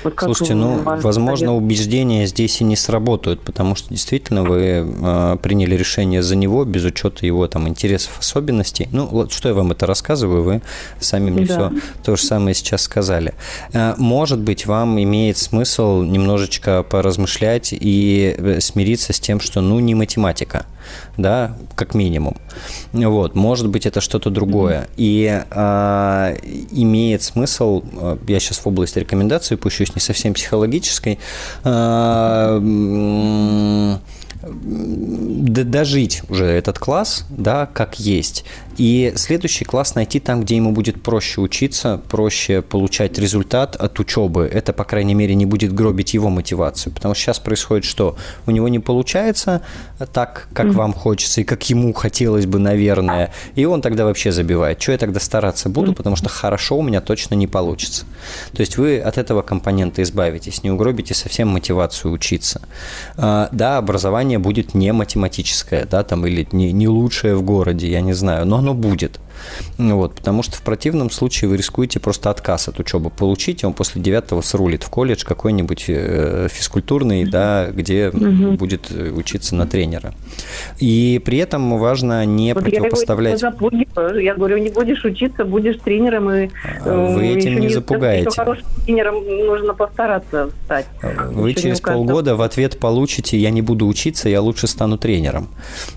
Вот 0.04 0.14
Слушайте, 0.20 0.54
ну, 0.54 0.82
возможно, 0.84 1.48
совет? 1.48 1.64
убеждения 1.64 2.26
здесь 2.26 2.62
и 2.62 2.64
не 2.64 2.76
сработают, 2.76 3.42
потому 3.42 3.76
что 3.76 3.90
действительно 3.90 4.44
вы 4.44 4.86
э, 4.86 5.38
приняли 5.42 5.76
решение 5.76 6.24
за 6.24 6.36
него 6.36 6.64
без 6.66 6.86
учета 6.86 7.26
его 7.26 7.48
там 7.48 7.68
интересов, 7.68 8.20
особенностей. 8.20 8.88
Ну, 8.92 9.06
вот 9.06 9.32
что 9.32 9.50
я 9.50 9.56
вам 9.56 9.72
это 9.72 9.86
рассказываю, 9.86 10.44
вы 10.44 10.62
сами 11.00 11.30
мне 11.30 11.46
да. 11.46 11.70
все 11.70 11.82
то 12.04 12.16
же 12.16 12.24
самое 12.24 12.56
сейчас 12.56 12.84
сказали. 12.84 13.34
Э, 13.74 13.96
может 13.98 14.40
быть, 14.40 14.66
вам 14.66 15.02
имеет 15.02 15.38
смысл 15.38 16.02
немножечко 16.04 16.84
поразмышлять 16.84 17.70
и 17.72 18.36
э, 18.38 18.60
смириться 18.62 19.14
с 19.14 19.20
тем, 19.20 19.40
что, 19.40 19.62
ну, 19.62 19.80
не 19.80 19.96
математика 19.96 20.66
да, 21.18 21.56
как 21.76 21.94
минимум. 21.94 22.38
Вот, 22.94 23.36
может 23.36 23.70
быть, 23.70 23.86
это 23.86 24.02
что-то 24.02 24.30
другое. 24.30 24.88
И 24.98 25.44
э, 25.50 26.38
имеет 26.72 27.24
смысл, 27.24 27.84
а, 27.94 28.18
я 28.28 28.40
сейчас 28.40 28.60
в 28.60 28.68
области 28.68 29.00
рекомендаций 29.00 29.58
пущусь 29.58 29.89
не 29.96 30.02
совсем 30.02 30.34
психологической, 30.34 31.20
э, 31.64 32.60
дожить 34.42 36.22
уже 36.30 36.46
этот 36.46 36.80
класс, 36.80 37.26
да, 37.30 37.66
как 37.66 38.00
есть, 38.00 38.46
и 38.80 39.12
следующий 39.18 39.66
класс 39.66 39.96
найти 39.96 40.22
там, 40.22 40.40
где 40.40 40.56
ему 40.56 40.72
будет 40.72 41.04
проще 41.04 41.42
учиться, 41.42 42.02
проще 42.10 42.62
получать 42.62 43.20
результат 43.20 43.76
от 43.76 44.00
учебы. 44.00 44.50
Это, 44.52 44.72
по 44.72 44.86
крайней 44.86 45.14
мере, 45.14 45.36
не 45.36 45.46
будет 45.46 45.74
гробить 45.74 46.14
его 46.14 46.30
мотивацию. 46.30 46.94
Потому 46.94 47.14
что 47.14 47.24
сейчас 47.24 47.40
происходит 47.40 47.84
что? 47.84 48.16
У 48.48 48.52
него 48.52 48.70
не 48.70 48.80
получается 48.80 49.64
так, 50.14 50.48
как 50.54 50.68
mm-hmm. 50.68 50.72
вам 50.72 50.94
хочется 50.94 51.42
и 51.42 51.44
как 51.44 51.70
ему 51.70 51.92
хотелось 51.92 52.46
бы, 52.46 52.58
наверное. 52.58 53.34
И 53.56 53.66
он 53.66 53.82
тогда 53.82 54.06
вообще 54.06 54.32
забивает. 54.32 54.82
Что 54.82 54.94
я 54.94 54.98
тогда 54.98 55.20
стараться 55.20 55.68
буду, 55.68 55.92
потому 55.92 56.16
что 56.16 56.30
хорошо 56.30 56.78
у 56.78 56.82
меня 56.82 57.02
точно 57.02 57.36
не 57.36 57.48
получится. 57.48 58.06
То 58.54 58.62
есть 58.62 58.78
вы 58.78 59.00
от 59.00 59.18
этого 59.18 59.42
компонента 59.42 60.02
избавитесь, 60.02 60.64
не 60.64 60.72
угробите 60.72 61.14
совсем 61.14 61.50
мотивацию 61.50 62.14
учиться. 62.14 62.62
А, 63.18 63.50
да, 63.52 63.78
образование 63.78 64.40
будет 64.40 64.74
не 64.74 64.94
математическое, 64.94 65.86
да, 65.86 66.04
там, 66.04 66.26
или 66.26 66.48
не, 66.54 66.72
не 66.72 66.88
лучшее 66.88 67.36
в 67.36 67.42
городе, 67.42 67.92
я 67.92 68.00
не 68.00 68.14
знаю, 68.14 68.46
но 68.46 68.60
оно 68.60 68.69
оно 68.70 68.74
будет. 68.74 69.20
Вот, 69.78 70.16
потому 70.16 70.44
что 70.44 70.58
в 70.58 70.62
противном 70.62 71.10
случае 71.10 71.50
вы 71.50 71.58
рискуете 71.58 72.00
просто 72.00 72.30
отказ 72.30 72.68
от 72.68 72.80
учебы 72.80 73.10
получить, 73.10 73.64
и 73.64 73.66
он 73.66 73.74
после 73.74 74.02
девятого 74.02 74.42
срулит 74.42 74.84
в 74.84 74.90
колледж 74.90 75.24
какой-нибудь 75.26 75.86
э, 75.88 76.48
физкультурный, 76.52 77.26
да, 77.26 77.68
где 77.72 78.10
угу. 78.10 78.54
будет 78.54 78.92
учиться 78.92 79.56
на 79.56 79.68
тренера. 79.68 80.14
И 80.80 81.22
при 81.24 81.38
этом 81.38 81.78
важно 81.78 82.26
не 82.26 82.54
вот 82.54 82.64
противопоставлять... 82.64 83.42
Я 83.42 83.52
говорю, 83.52 84.20
я 84.20 84.36
говорю, 84.36 84.58
не 84.58 84.70
будешь 84.70 85.04
учиться, 85.06 85.46
будешь 85.46 85.78
тренером, 85.78 86.32
и 86.32 86.50
а 86.86 87.14
вы 87.14 87.28
этим 87.28 87.56
не, 87.56 87.68
не 87.68 87.70
запугаете. 87.70 88.30
Хорошим 88.36 88.66
тренером 88.86 89.24
нужно 89.26 89.74
постараться 89.74 90.50
стать. 90.66 90.86
Вы 91.32 91.52
Еще 91.52 91.62
через 91.62 91.82
полгода 91.82 92.36
в 92.36 92.42
ответ 92.42 92.80
получите 92.80 93.38
«я 93.38 93.50
не 93.50 93.62
буду 93.62 93.88
учиться, 93.88 94.30
я 94.30 94.42
лучше 94.42 94.68
стану 94.68 94.98
тренером». 94.98 95.50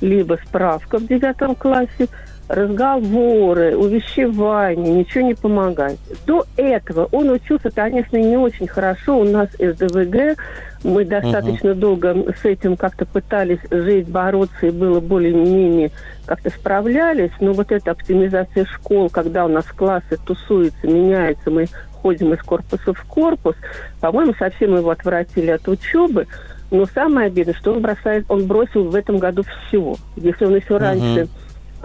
либо 0.00 0.38
справка 0.46 0.98
в 0.98 1.06
девятом 1.06 1.54
классе– 1.54 2.08
разговоры, 2.48 3.76
увещевания, 3.76 4.92
ничего 4.92 5.24
не 5.24 5.34
помогает. 5.34 5.98
До 6.26 6.44
этого 6.56 7.08
он 7.12 7.30
учился, 7.30 7.70
конечно, 7.70 8.16
не 8.16 8.36
очень 8.36 8.68
хорошо. 8.68 9.18
У 9.18 9.24
нас 9.24 9.48
СДВГ, 9.58 10.38
мы 10.84 11.04
достаточно 11.04 11.70
uh-huh. 11.70 11.74
долго 11.74 12.34
с 12.40 12.44
этим 12.44 12.76
как-то 12.76 13.06
пытались 13.06 13.58
жить, 13.70 14.08
бороться, 14.08 14.66
и 14.66 14.70
было 14.70 15.00
более-менее 15.00 15.90
как-то 16.26 16.50
справлялись. 16.50 17.32
Но 17.40 17.52
вот 17.52 17.72
эта 17.72 17.90
оптимизация 17.90 18.64
школ, 18.66 19.10
когда 19.10 19.44
у 19.44 19.48
нас 19.48 19.64
классы 19.66 20.16
тусуются, 20.24 20.86
меняются, 20.86 21.50
мы 21.50 21.66
ходим 22.02 22.32
из 22.34 22.42
корпуса 22.42 22.92
в 22.92 23.04
корпус, 23.04 23.56
по-моему, 24.00 24.34
совсем 24.38 24.76
его 24.76 24.90
отвратили 24.90 25.50
от 25.50 25.66
учебы. 25.66 26.28
Но 26.70 26.84
самое 26.86 27.28
обидное, 27.28 27.54
что 27.54 27.72
он 27.72 27.80
бросает, 27.80 28.26
он 28.28 28.46
бросил 28.46 28.84
в 28.84 28.94
этом 28.94 29.18
году 29.18 29.42
все. 29.42 29.96
Если 30.16 30.44
он 30.44 30.56
еще 30.56 30.76
раньше 30.76 31.28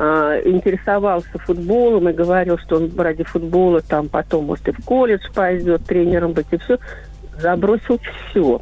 а, 0.04 0.42
интересовался 0.44 1.38
футболом 1.46 2.10
и 2.10 2.14
говорил, 2.14 2.58
что 2.58 2.78
он 2.78 2.92
ради 2.98 3.24
футбола 3.24 3.82
там 3.82 4.10
потом, 4.10 4.46
может, 4.46 4.68
и 4.68 4.72
в 4.72 4.84
колледж 4.84 5.22
пойдет 5.32 5.86
тренером 5.86 6.32
быть, 6.32 6.48
и 6.50 6.58
все, 6.58 6.80
забросил 7.38 8.00
все. 8.00 8.60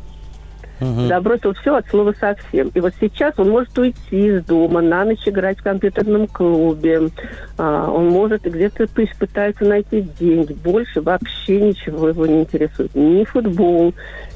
Угу. 0.82 1.08
Забросил 1.08 1.54
все 1.54 1.76
от 1.76 1.88
слова 1.88 2.14
совсем. 2.20 2.72
И 2.74 2.80
вот 2.82 2.94
сейчас 3.00 3.36
он 3.38 3.52
может 3.52 3.78
уйти 3.78 4.28
из 4.28 4.44
дома, 4.44 4.82
на 4.82 5.06
ночь 5.06 5.26
играть 5.26 5.60
в 5.60 5.64
компьютерном 5.64 6.28
клубе. 6.28 7.10
А, 7.58 7.90
он 7.90 8.10
может 8.10 8.42
где-то 8.42 8.88
пусть 8.94 9.18
пытается 9.18 9.64
найти 9.64 10.02
деньги. 10.20 10.52
Больше 10.52 11.00
вообще 11.00 11.62
ничего 11.62 12.10
его 12.10 12.26
не 12.26 12.42
интересует. 12.42 12.94
Ни 12.96 13.24
футбол, 13.24 13.94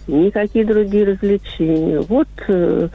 ни 0.08 0.30
какие 0.30 0.64
другие 0.64 1.06
развлечения. 1.06 2.00
Вот 2.00 2.30
э, 2.48 2.88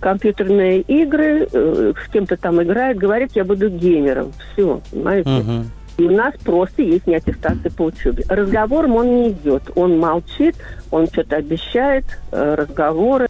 компьютерные 0.00 0.80
игры, 0.80 1.48
э, 1.50 1.92
с 2.04 2.10
кем-то 2.10 2.36
там 2.36 2.62
играет, 2.62 2.98
говорит, 2.98 3.32
я 3.34 3.44
буду 3.44 3.68
геймером. 3.68 4.32
Все, 4.52 4.80
понимаете? 4.90 5.30
Угу. 5.30 5.64
И 5.98 6.02
у 6.02 6.10
нас 6.10 6.34
просто 6.44 6.82
есть 6.82 7.06
неаттестация 7.06 7.70
по 7.70 7.84
учебе. 7.84 8.24
Разговором 8.28 8.96
он 8.96 9.16
не 9.16 9.30
идет. 9.30 9.62
Он 9.74 9.98
молчит, 9.98 10.56
он 10.90 11.06
что-то 11.06 11.36
обещает, 11.36 12.04
э, 12.32 12.54
разговоры. 12.54 13.28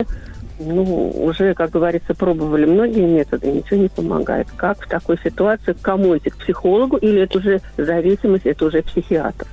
Ну, 0.59 1.11
уже, 1.11 1.55
как 1.55 1.71
говорится, 1.71 2.15
пробовали 2.15 2.65
многие 2.65 3.07
методы, 3.07 3.49
ничего 3.49 3.83
не 3.83 3.89
помогает. 3.89 4.49
Как 4.57 4.83
в 4.83 4.89
такой 4.89 5.19
ситуации, 5.23 5.77
кому 5.81 6.17
идти, 6.17 6.31
к 6.31 6.39
психологу 6.39 6.97
или 6.97 7.21
это 7.21 7.39
уже 7.39 7.61
зависимость, 7.77 8.47
это 8.47 8.65
уже 8.65 8.83
психиатр? 8.83 9.47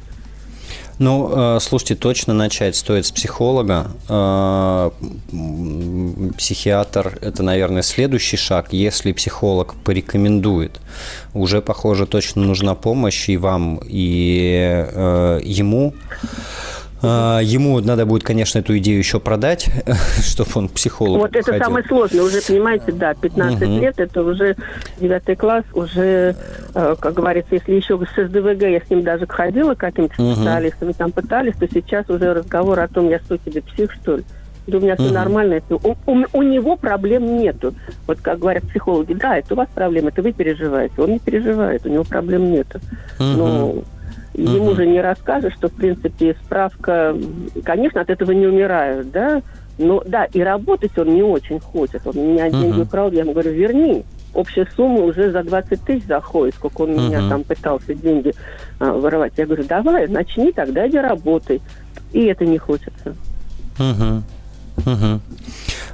Ну, 0.99 1.55
э, 1.55 1.59
слушайте, 1.59 1.95
точно 1.95 2.33
начать 2.33 2.75
стоит 2.75 3.05
с 3.05 3.11
психолога. 3.11 3.91
Э, 4.07 4.91
психиатр– 6.37 7.17
это, 7.21 7.43
наверное, 7.43 7.81
следующий 7.81 8.37
шаг. 8.37 8.73
Если 8.73 9.11
психолог 9.11 9.73
порекомендует, 9.83 10.79
уже, 11.33 11.61
похоже, 11.61 12.05
точно 12.05 12.43
нужна 12.43 12.75
помощь 12.75 13.29
и 13.29 13.37
вам, 13.37 13.79
и 13.83 14.87
э, 14.93 15.39
ему. 15.43 15.93
А, 17.03 17.39
ему 17.41 17.79
надо 17.81 18.05
будет, 18.05 18.23
конечно, 18.23 18.59
эту 18.59 18.77
идею 18.77 18.97
еще 18.99 19.19
продать, 19.19 19.69
чтобы 20.23 20.49
он 20.55 20.69
психолог 20.69 21.19
Вот 21.21 21.35
это 21.35 21.43
ходил. 21.51 21.65
самое 21.65 21.85
сложное. 21.85 22.23
Уже, 22.23 22.41
понимаете, 22.41 22.91
да, 22.93 23.13
15 23.13 23.61
Мгм. 23.61 23.81
лет, 23.81 23.99
это 23.99 24.23
уже 24.23 24.55
9 24.99 25.37
класс, 25.37 25.65
уже, 25.73 26.35
э, 26.73 26.95
как 26.99 27.13
говорится, 27.13 27.55
если 27.55 27.73
еще 27.73 27.97
с 27.99 28.15
СДВГ 28.27 28.61
я 28.63 28.79
с 28.79 28.89
ним 28.89 29.03
даже 29.03 29.27
ходила 29.27 29.73
к 29.75 29.79
каким-то 29.79 30.21
Мгм. 30.21 30.35
специалистам, 30.35 30.93
там 30.93 31.11
пытались, 31.11 31.55
то 31.59 31.67
сейчас 31.67 32.09
уже 32.09 32.33
разговор 32.33 32.79
о 32.79 32.87
том, 32.87 33.09
я 33.09 33.19
что 33.19 33.37
тебе 33.37 33.61
псих, 33.61 33.91
что 34.01 34.17
ли? 34.17 34.23
Да 34.65 34.77
у 34.77 34.79
меня 34.81 34.95
все 34.95 35.05
Мгм. 35.07 35.13
нормально. 35.13 35.53
Это, 35.55 35.75
у, 35.75 35.95
у- 36.07 36.25
у 36.31 36.41
него 36.41 36.77
проблем 36.77 37.37
нету. 37.37 37.73
Вот 38.07 38.19
как 38.21 38.39
говорят 38.39 38.63
психологи, 38.69 39.11
да, 39.13 39.37
это 39.37 39.55
у 39.55 39.57
вас 39.57 39.67
проблемы, 39.75 40.07
это 40.09 40.21
вы 40.21 40.31
переживаете. 40.31 40.93
Он 41.01 41.11
не 41.11 41.19
переживает, 41.19 41.85
у 41.85 41.89
него 41.89 42.05
проблем 42.05 42.49
нету. 42.49 42.79
Мгм. 43.19 43.37
Ну, 43.37 43.83
ему 44.33 44.67
Мгм. 44.67 44.75
же 44.75 44.87
не 44.87 45.01
расскажешь, 45.01 45.53
что, 45.53 45.69
в 45.69 45.73
принципе, 45.73 46.35
справка, 46.45 47.15
конечно, 47.63 48.01
от 48.01 48.09
этого 48.09 48.31
не 48.31 48.47
умирают, 48.47 49.11
да, 49.11 49.41
но, 49.77 50.03
да, 50.05 50.25
и 50.25 50.41
работать 50.41 50.97
он 50.97 51.13
не 51.13 51.23
очень 51.23 51.59
хочет. 51.59 52.05
Он 52.05 52.15
меня 52.15 52.49
деньги 52.49 52.73
Мгм. 52.73 52.81
украл, 52.81 53.11
я 53.11 53.21
ему 53.21 53.33
говорю, 53.33 53.51
верни. 53.51 54.03
Общая 54.33 54.67
сумма 54.75 55.01
уже 55.01 55.31
за 55.31 55.43
20 55.43 55.81
тысяч 55.83 56.05
заходит, 56.07 56.55
сколько 56.55 56.81
он 56.81 56.91
у 56.91 57.01
меня 57.07 57.27
там 57.29 57.43
пытался 57.43 57.93
деньги 57.93 58.33
а, 58.79 58.91
воровать. 58.93 59.33
Я 59.37 59.45
говорю, 59.45 59.63
давай, 59.63 60.07
начни 60.07 60.51
тогда, 60.51 60.87
иди 60.87 60.97
работай. 60.97 61.61
И 62.13 62.25
это 62.25 62.45
не 62.45 62.57
хочется. 62.57 63.15
Мгм. 63.77 64.23
Мгм. 64.85 65.21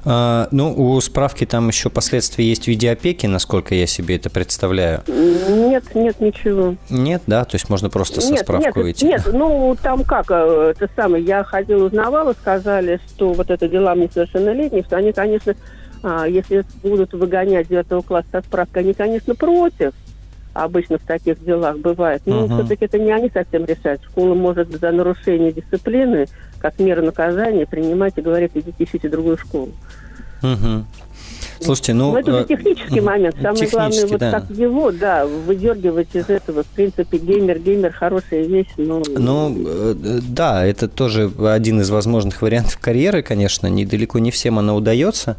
А, 0.05 0.47
ну, 0.51 0.73
у 0.75 0.99
справки 1.01 1.45
там 1.45 1.67
еще 1.67 1.89
последствия 1.89 2.45
есть 2.45 2.65
в 2.65 2.67
виде 2.67 2.91
опеки, 2.91 3.25
насколько 3.25 3.75
я 3.75 3.87
себе 3.87 4.15
это 4.15 4.29
представляю. 4.29 5.01
Нет, 5.07 5.95
нет, 5.95 6.19
ничего. 6.19 6.75
Нет, 6.89 7.23
да? 7.27 7.45
То 7.45 7.55
есть 7.55 7.69
можно 7.69 7.89
просто 7.89 8.21
со 8.21 8.31
нет, 8.31 8.41
справкой 8.41 8.67
нет, 8.67 8.75
выйти? 8.75 9.05
нет, 9.05 9.29
ну 9.31 9.75
там 9.81 10.03
как, 10.03 10.27
э, 10.29 10.73
это 10.75 10.89
самое, 10.95 11.23
я 11.23 11.43
ходила, 11.43 11.85
узнавала, 11.85 12.33
сказали, 12.33 12.99
что 13.09 13.33
вот 13.33 13.49
это 13.49 13.67
делам 13.67 13.99
несовершеннолетних, 14.01 14.85
что 14.85 14.97
они, 14.97 15.11
конечно, 15.11 15.55
а, 16.01 16.27
если 16.27 16.65
будут 16.81 17.13
выгонять 17.13 17.67
9 17.67 18.05
класса 18.05 18.27
со 18.31 18.41
справкой, 18.41 18.83
они, 18.83 18.93
конечно, 18.93 19.35
против. 19.35 19.93
Обычно 20.53 20.97
в 20.97 21.03
таких 21.03 21.43
делах 21.43 21.77
бывает. 21.77 22.21
Но 22.25 22.45
Мгм. 22.45 22.55
все-таки 22.59 22.85
это 22.85 22.97
не 22.97 23.11
они 23.11 23.29
совсем 23.29 23.65
решают. 23.65 24.03
Школа 24.03 24.33
может 24.33 24.69
за 24.71 24.91
нарушение 24.91 25.51
дисциплины, 25.51 26.25
как 26.59 26.79
мера 26.79 27.01
наказания, 27.01 27.65
принимать 27.65 28.17
и 28.17 28.21
говорить, 28.21 28.51
идите 28.55 28.83
ищите 28.83 29.09
другую 29.09 29.37
школу. 29.37 29.71
Мгм. 30.41 30.85
Слушайте, 31.61 31.93
ну... 31.93 32.11
Но 32.11 32.19
это 32.19 32.31
э, 32.31 32.39
же 32.39 32.45
технический 32.45 33.01
момент. 33.01 33.35
Самое 33.41 33.67
главное, 33.67 34.07
вот 34.07 34.19
да. 34.19 34.31
как 34.31 34.49
его, 34.49 34.91
да, 34.91 35.25
выдергивать 35.25 36.07
из 36.13 36.29
этого. 36.29 36.63
В 36.63 36.67
принципе, 36.67 37.17
геймер, 37.17 37.59
геймер 37.59 37.91
хорошая 37.91 38.43
вещь, 38.43 38.69
но... 38.77 39.03
Ну, 39.07 39.55
э, 39.67 40.19
да, 40.23 40.65
это 40.65 40.87
тоже 40.87 41.31
один 41.39 41.81
из 41.81 41.89
возможных 41.89 42.41
вариантов 42.41 42.77
карьеры, 42.77 43.21
конечно, 43.21 43.67
недалеко 43.67 44.19
не 44.19 44.31
всем 44.31 44.57
она 44.57 44.73
удается. 44.73 45.37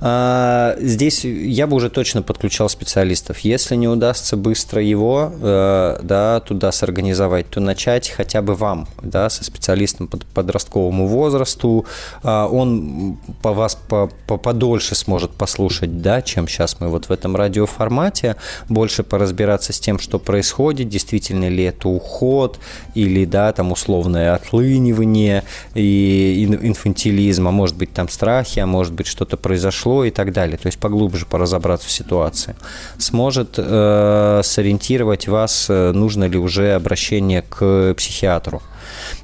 А, 0.00 0.76
Здесь 0.78 1.24
я 1.24 1.66
бы 1.66 1.76
уже 1.76 1.88
точно 1.90 2.22
подключал 2.22 2.68
специалистов. 2.68 3.38
Если 3.40 3.76
не 3.76 3.88
удастся 3.88 4.36
быстро 4.36 4.82
его 4.82 5.32
э, 5.40 5.98
да, 6.02 6.40
туда 6.40 6.70
сорганизовать, 6.72 7.48
то 7.48 7.60
начать 7.60 8.10
хотя 8.10 8.42
бы 8.42 8.54
вам, 8.54 8.88
да, 9.02 9.30
со 9.30 9.44
специалистом 9.44 10.08
по 10.08 10.18
подростковому 10.34 11.06
возрасту. 11.06 11.86
А, 12.22 12.46
Он 12.46 13.16
по 13.40 13.52
вас 13.52 13.74
по- 13.74 14.10
по- 14.26 14.36
подольше 14.36 14.94
сможет 14.94 15.30
послушать, 15.30 15.61
да, 16.00 16.22
чем 16.22 16.48
сейчас 16.48 16.80
мы 16.80 16.88
вот 16.88 17.06
в 17.06 17.10
этом 17.12 17.36
радиоформате, 17.36 18.36
больше 18.68 19.02
поразбираться 19.02 19.72
с 19.72 19.80
тем, 19.80 19.98
что 19.98 20.18
происходит, 20.18 20.88
действительно 20.88 21.48
ли 21.48 21.64
это 21.64 21.88
уход 21.88 22.58
или, 22.94 23.24
да, 23.24 23.52
там 23.52 23.72
условное 23.72 24.34
отлынивание 24.34 25.44
и 25.74 26.44
ин- 26.44 26.58
инфантилизм, 26.62 27.48
а 27.48 27.50
может 27.50 27.76
быть 27.76 27.92
там 27.92 28.08
страхи, 28.08 28.58
а 28.60 28.66
может 28.66 28.92
быть 28.92 29.06
что-то 29.06 29.36
произошло 29.36 30.04
и 30.04 30.10
так 30.10 30.32
далее. 30.32 30.56
То 30.56 30.66
есть 30.66 30.78
поглубже 30.78 31.26
поразобраться 31.26 31.88
в 31.88 31.90
ситуации. 31.90 32.54
Сможет 32.98 33.54
э, 33.58 34.40
сориентировать 34.44 35.28
вас, 35.28 35.66
э, 35.68 35.92
нужно 35.92 36.24
ли 36.24 36.38
уже 36.38 36.74
обращение 36.74 37.42
к 37.42 37.94
психиатру. 37.94 38.62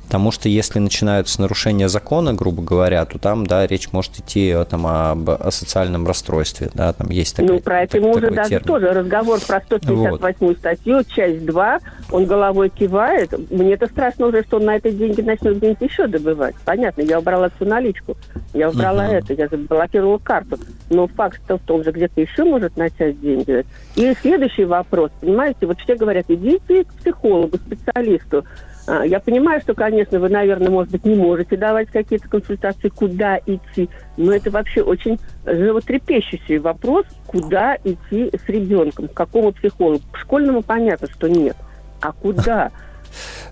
Потому 0.05 0.31
что 0.31 0.49
если 0.49 0.79
начинаются 0.79 1.41
нарушения 1.41 1.89
закона, 1.89 2.33
грубо 2.33 2.63
говоря, 2.63 3.05
то 3.05 3.19
там, 3.19 3.47
да, 3.47 3.67
речь 3.67 3.93
может 3.93 4.19
идти 4.19 4.49
э, 4.49 4.65
там, 4.65 4.87
об, 4.87 5.29
о 5.29 5.51
социальном 5.51 6.07
расстройстве, 6.07 6.71
да, 6.73 6.93
там 6.95 7.11
есть 7.11 7.37
такая, 7.37 7.53
Ну, 7.53 7.61
про 7.61 7.83
это 7.83 7.99
ему 7.99 8.11
уже 8.13 8.31
даже 8.31 8.49
термин. 8.51 8.65
тоже 8.65 8.87
разговор 8.89 9.39
про 9.47 9.61
158 9.61 10.57
статью, 10.57 11.05
часть 11.05 11.45
2, 11.45 11.79
он 12.11 12.25
головой 12.27 12.71
кивает. 12.71 13.33
Мне 13.51 13.75
это 13.75 13.87
страшно 13.87 14.27
уже, 14.29 14.43
что 14.45 14.57
он 14.57 14.65
на 14.65 14.77
эти 14.77 14.91
деньги 14.91 15.21
начнет 15.21 15.59
где-нибудь 15.59 15.91
еще 15.91 16.07
добывать. 16.07 16.55
Понятно, 16.65 17.03
я 17.03 17.19
убрала 17.19 17.51
всю 17.57 17.67
наличку, 17.67 18.17
я 18.55 18.71
убрала 18.71 19.05
Мгм. 19.05 19.13
это, 19.15 19.33
я 19.35 19.49
заблокировала 19.49 20.19
карту. 20.19 20.59
Но 20.89 21.07
факт-то 21.07 21.59
в 21.59 21.63
том 21.63 21.85
же, 21.85 21.93
где-то 21.93 22.21
еще 22.21 22.45
может 22.45 22.77
начать 22.79 23.21
деньги. 23.21 23.67
И 23.95 24.15
следующий 24.23 24.65
вопрос, 24.65 25.11
понимаете, 25.21 25.67
вот 25.67 25.79
все 25.81 25.97
говорят, 25.97 26.25
идите 26.29 26.85
к 26.85 26.95
психологу, 26.95 27.59
специалисту. 27.59 28.45
А, 28.89 29.05
Я 29.05 29.21
понимаю, 29.21 29.61
что, 29.61 29.75
конечно, 29.75 30.19
вы, 30.19 30.31
наверное, 30.31 30.71
может 30.71 30.91
быть, 30.91 31.05
не 31.05 31.15
можете 31.15 31.59
давать 31.59 31.89
какие-то 31.89 32.27
консультации, 32.27 32.89
куда 32.89 33.39
идти, 33.45 33.91
но 34.17 34.33
это 34.33 34.51
вообще 34.51 34.81
очень 34.81 35.19
животрепещущий 35.45 36.57
вопрос, 36.57 37.05
куда 37.27 37.77
идти 37.85 38.31
с 38.33 38.49
ребенком, 38.49 39.09
к 39.09 39.13
какому 39.13 39.53
психологу. 39.53 40.01
К 40.11 40.17
школьному 40.17 40.63
понятно, 40.63 41.07
что 41.11 41.29
нет. 41.29 41.57
А 42.01 42.13
куда? 42.13 42.71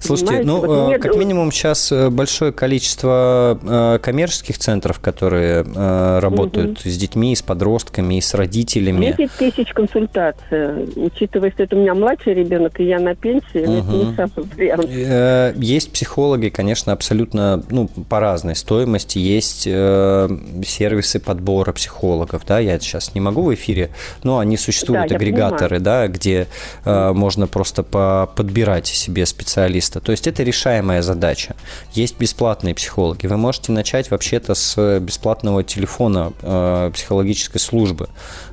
Слушайте, 0.01 0.43
Понимаете, 0.43 0.47
ну, 0.49 0.67
вот 0.67 0.77
э, 0.79 0.87
мне- 0.87 0.99
как 0.99 1.17
минимум 1.17 1.53
сейчас 1.53 1.91
э, 1.93 2.11
большое 2.11 2.53
количество 2.53 3.59
э, 3.63 3.99
коммерческих 4.03 4.59
центров, 4.59 5.01
которые 5.01 5.65
э, 5.65 6.19
работают 6.21 6.81
с 6.85 6.97
детьми, 6.97 7.35
с 7.35 7.43
подростками, 7.43 8.21
с 8.21 8.35
родителями. 8.35 9.15
10 9.17 9.33
тысяч 9.33 9.73
консультаций. 9.73 10.85
Учитывая, 10.97 11.51
что 11.51 11.63
это 11.65 11.77
у 11.77 11.81
меня 11.81 11.95
младший 11.95 12.35
ребенок, 12.35 12.79
и 12.81 12.85
я 12.85 12.99
на 12.99 13.15
пенсии, 13.15 13.65
ну, 13.67 13.79
это 13.79 13.91
не 13.91 14.15
самый. 14.15 14.87
Э, 14.89 15.53
Есть 15.57 15.93
психологи, 15.93 16.49
конечно, 16.49 16.93
абсолютно 16.93 17.63
ну, 17.71 17.89
по 18.09 18.21
разной 18.21 18.57
стоимости. 18.57 19.19
Есть 19.19 19.65
э, 19.67 20.29
сервисы 20.65 21.19
подбора 21.21 21.73
психологов. 21.73 22.43
Да? 22.47 22.59
Я 22.59 22.79
сейчас 22.79 23.15
не 23.15 23.21
могу 23.21 23.43
в 23.43 23.55
эфире, 23.55 23.91
но 24.23 24.39
они 24.39 24.57
существуют, 24.57 25.09
Да, 25.09 25.17
агрегаторы, 25.17 25.79
да, 25.81 26.07
где 26.09 26.47
э, 26.85 27.13
можно 27.13 27.47
просто 27.47 27.83
по- 27.83 28.29
подбирать 28.35 28.87
себе 28.87 29.27
специалиста. 29.47 30.01
То 30.01 30.13
есть 30.13 30.27
это 30.27 30.43
решаемая 30.43 31.03
задача. 31.03 31.55
Есть 31.93 32.19
бесплатные 32.19 32.75
психологи. 32.75 33.27
Вы 33.27 33.37
можете 33.37 33.73
начать 33.73 34.11
вообще-то 34.11 34.55
с 34.55 34.99
бесплатного 35.01 35.63
телефона 35.63 36.33
э, 36.43 36.91
психологической 36.93 37.61
службы. 37.61 38.09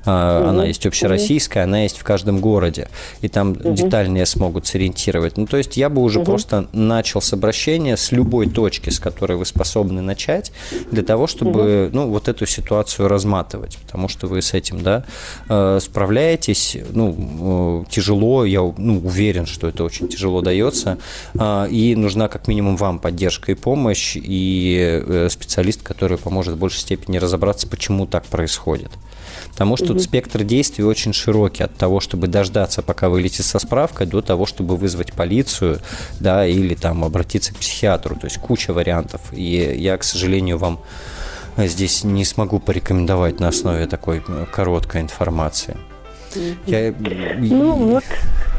Э, 0.05 0.45
Она 0.49 0.65
есть 0.65 0.85
общероссийская, 0.85 1.63
она 1.63 1.83
есть 1.83 1.97
в 1.97 2.03
каждом 2.03 2.39
городе. 2.39 2.89
И 3.21 3.27
там 3.27 3.55
детальнее 3.55 4.25
смогут 4.25 4.67
сориентировать. 4.67 5.37
Ну, 5.37 5.47
то 5.47 5.57
есть 5.57 5.77
я 5.77 5.89
бы 5.89 6.01
уже 6.01 6.19
просто 6.19 6.67
начал 6.73 7.21
с 7.21 7.33
обращения 7.33 7.97
с 7.97 8.11
любой 8.11 8.49
точки, 8.49 8.91
с 8.91 8.99
которой 8.99 9.37
вы 9.37 9.45
способны 9.45 10.01
начать, 10.01 10.51
для 10.91 11.03
того, 11.03 11.27
чтобы 11.27 11.89
ну, 11.93 12.09
вот 12.09 12.27
эту 12.27 12.45
ситуацию 12.45 13.07
разматывать. 13.07 13.77
Потому 13.85 14.07
что 14.07 14.27
вы 14.27 14.41
с 14.41 14.53
этим 14.53 14.83
да, 14.83 15.05
э, 15.49 15.79
справляетесь. 15.81 16.77
Ну, 16.91 17.83
э, 17.87 17.91
тяжело, 17.91 18.45
я 18.45 18.61
ну, 18.77 18.99
уверен, 19.03 19.45
что 19.45 19.67
это 19.67 19.83
очень 19.83 20.07
тяжело 20.07 20.41
дается. 20.41 20.82
А, 21.37 21.65
И 21.65 21.95
нужна 21.95 22.27
как 22.27 22.47
минимум 22.47 22.75
вам 22.77 22.99
поддержка 22.99 23.51
и 23.51 23.55
помощь, 23.55 24.15
и 24.15 25.03
э, 25.05 25.29
специалист, 25.29 25.81
который 25.81 26.17
поможет 26.17 26.55
в 26.55 26.57
большей 26.57 26.79
степени 26.79 27.17
разобраться, 27.17 27.67
почему 27.67 28.05
так 28.05 28.25
происходит. 28.25 28.91
Потому 29.51 29.77
что 29.77 29.87
тут 29.87 30.01
спектр 30.01 30.43
действий 30.43 30.83
очень 30.83 31.13
широкий 31.13 31.63
от 31.63 31.75
того, 31.75 31.99
чтобы 31.99 32.27
дождаться, 32.27 32.81
пока 32.81 33.09
вылетит 33.09 33.45
со 33.45 33.59
справкой, 33.59 34.07
до 34.07 34.21
того, 34.21 34.45
чтобы 34.45 34.77
вызвать 34.77 35.13
полицию, 35.13 35.79
да, 36.19 36.45
или 36.45 36.75
там 36.75 37.03
обратиться 37.03 37.53
к 37.53 37.57
психиатру. 37.57 38.15
То 38.15 38.25
есть 38.25 38.37
куча 38.37 38.73
вариантов. 38.73 39.21
И 39.31 39.75
я, 39.77 39.97
к 39.97 40.03
сожалению, 40.03 40.57
вам 40.57 40.79
здесь 41.57 42.03
не 42.03 42.25
смогу 42.25 42.59
порекомендовать 42.59 43.39
на 43.39 43.49
основе 43.49 43.85
такой 43.85 44.23
э, 44.27 44.45
короткой 44.51 45.01
информации. 45.01 45.77
Я, 46.65 46.93
Ну, 47.37 47.73
вот 47.75 48.03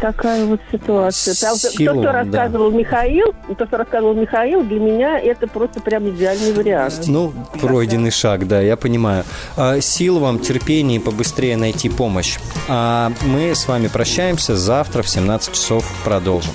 такая 0.01 0.45
вот 0.45 0.61
ситуация. 0.71 1.35
Там, 1.35 1.59
то, 1.59 1.71
Силу, 1.71 2.03
что 2.03 2.03
да. 2.03 2.13
рассказывал 2.13 2.71
Михаил, 2.71 3.35
то, 3.59 3.67
что 3.67 3.77
рассказывал 3.77 4.15
Михаил, 4.15 4.63
для 4.65 4.81
меня 4.81 5.19
это 5.19 5.47
просто 5.47 5.81
прям 5.81 6.09
идеальный 6.11 6.53
вариант. 6.53 7.05
Ну, 7.07 7.33
пройденный 7.61 8.11
шаг, 8.11 8.47
да, 8.47 8.61
я 8.61 8.77
понимаю. 8.77 9.25
А, 9.57 9.81
Сил 9.81 10.19
вам, 10.19 10.39
терпения 10.39 10.97
и 10.97 10.99
побыстрее 10.99 11.57
найти 11.57 11.89
помощь. 11.89 12.39
А 12.69 13.13
мы 13.23 13.55
с 13.55 13.67
вами 13.67 13.89
прощаемся. 13.89 14.57
Завтра 14.57 15.03
в 15.03 15.09
17 15.09 15.55
часов 15.55 15.91
продолжим. 16.05 16.53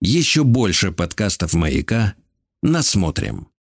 Еще 0.00 0.44
больше 0.44 0.92
подкастов 0.92 1.54
«Маяка» 1.54 2.14
насмотрим. 2.62 3.48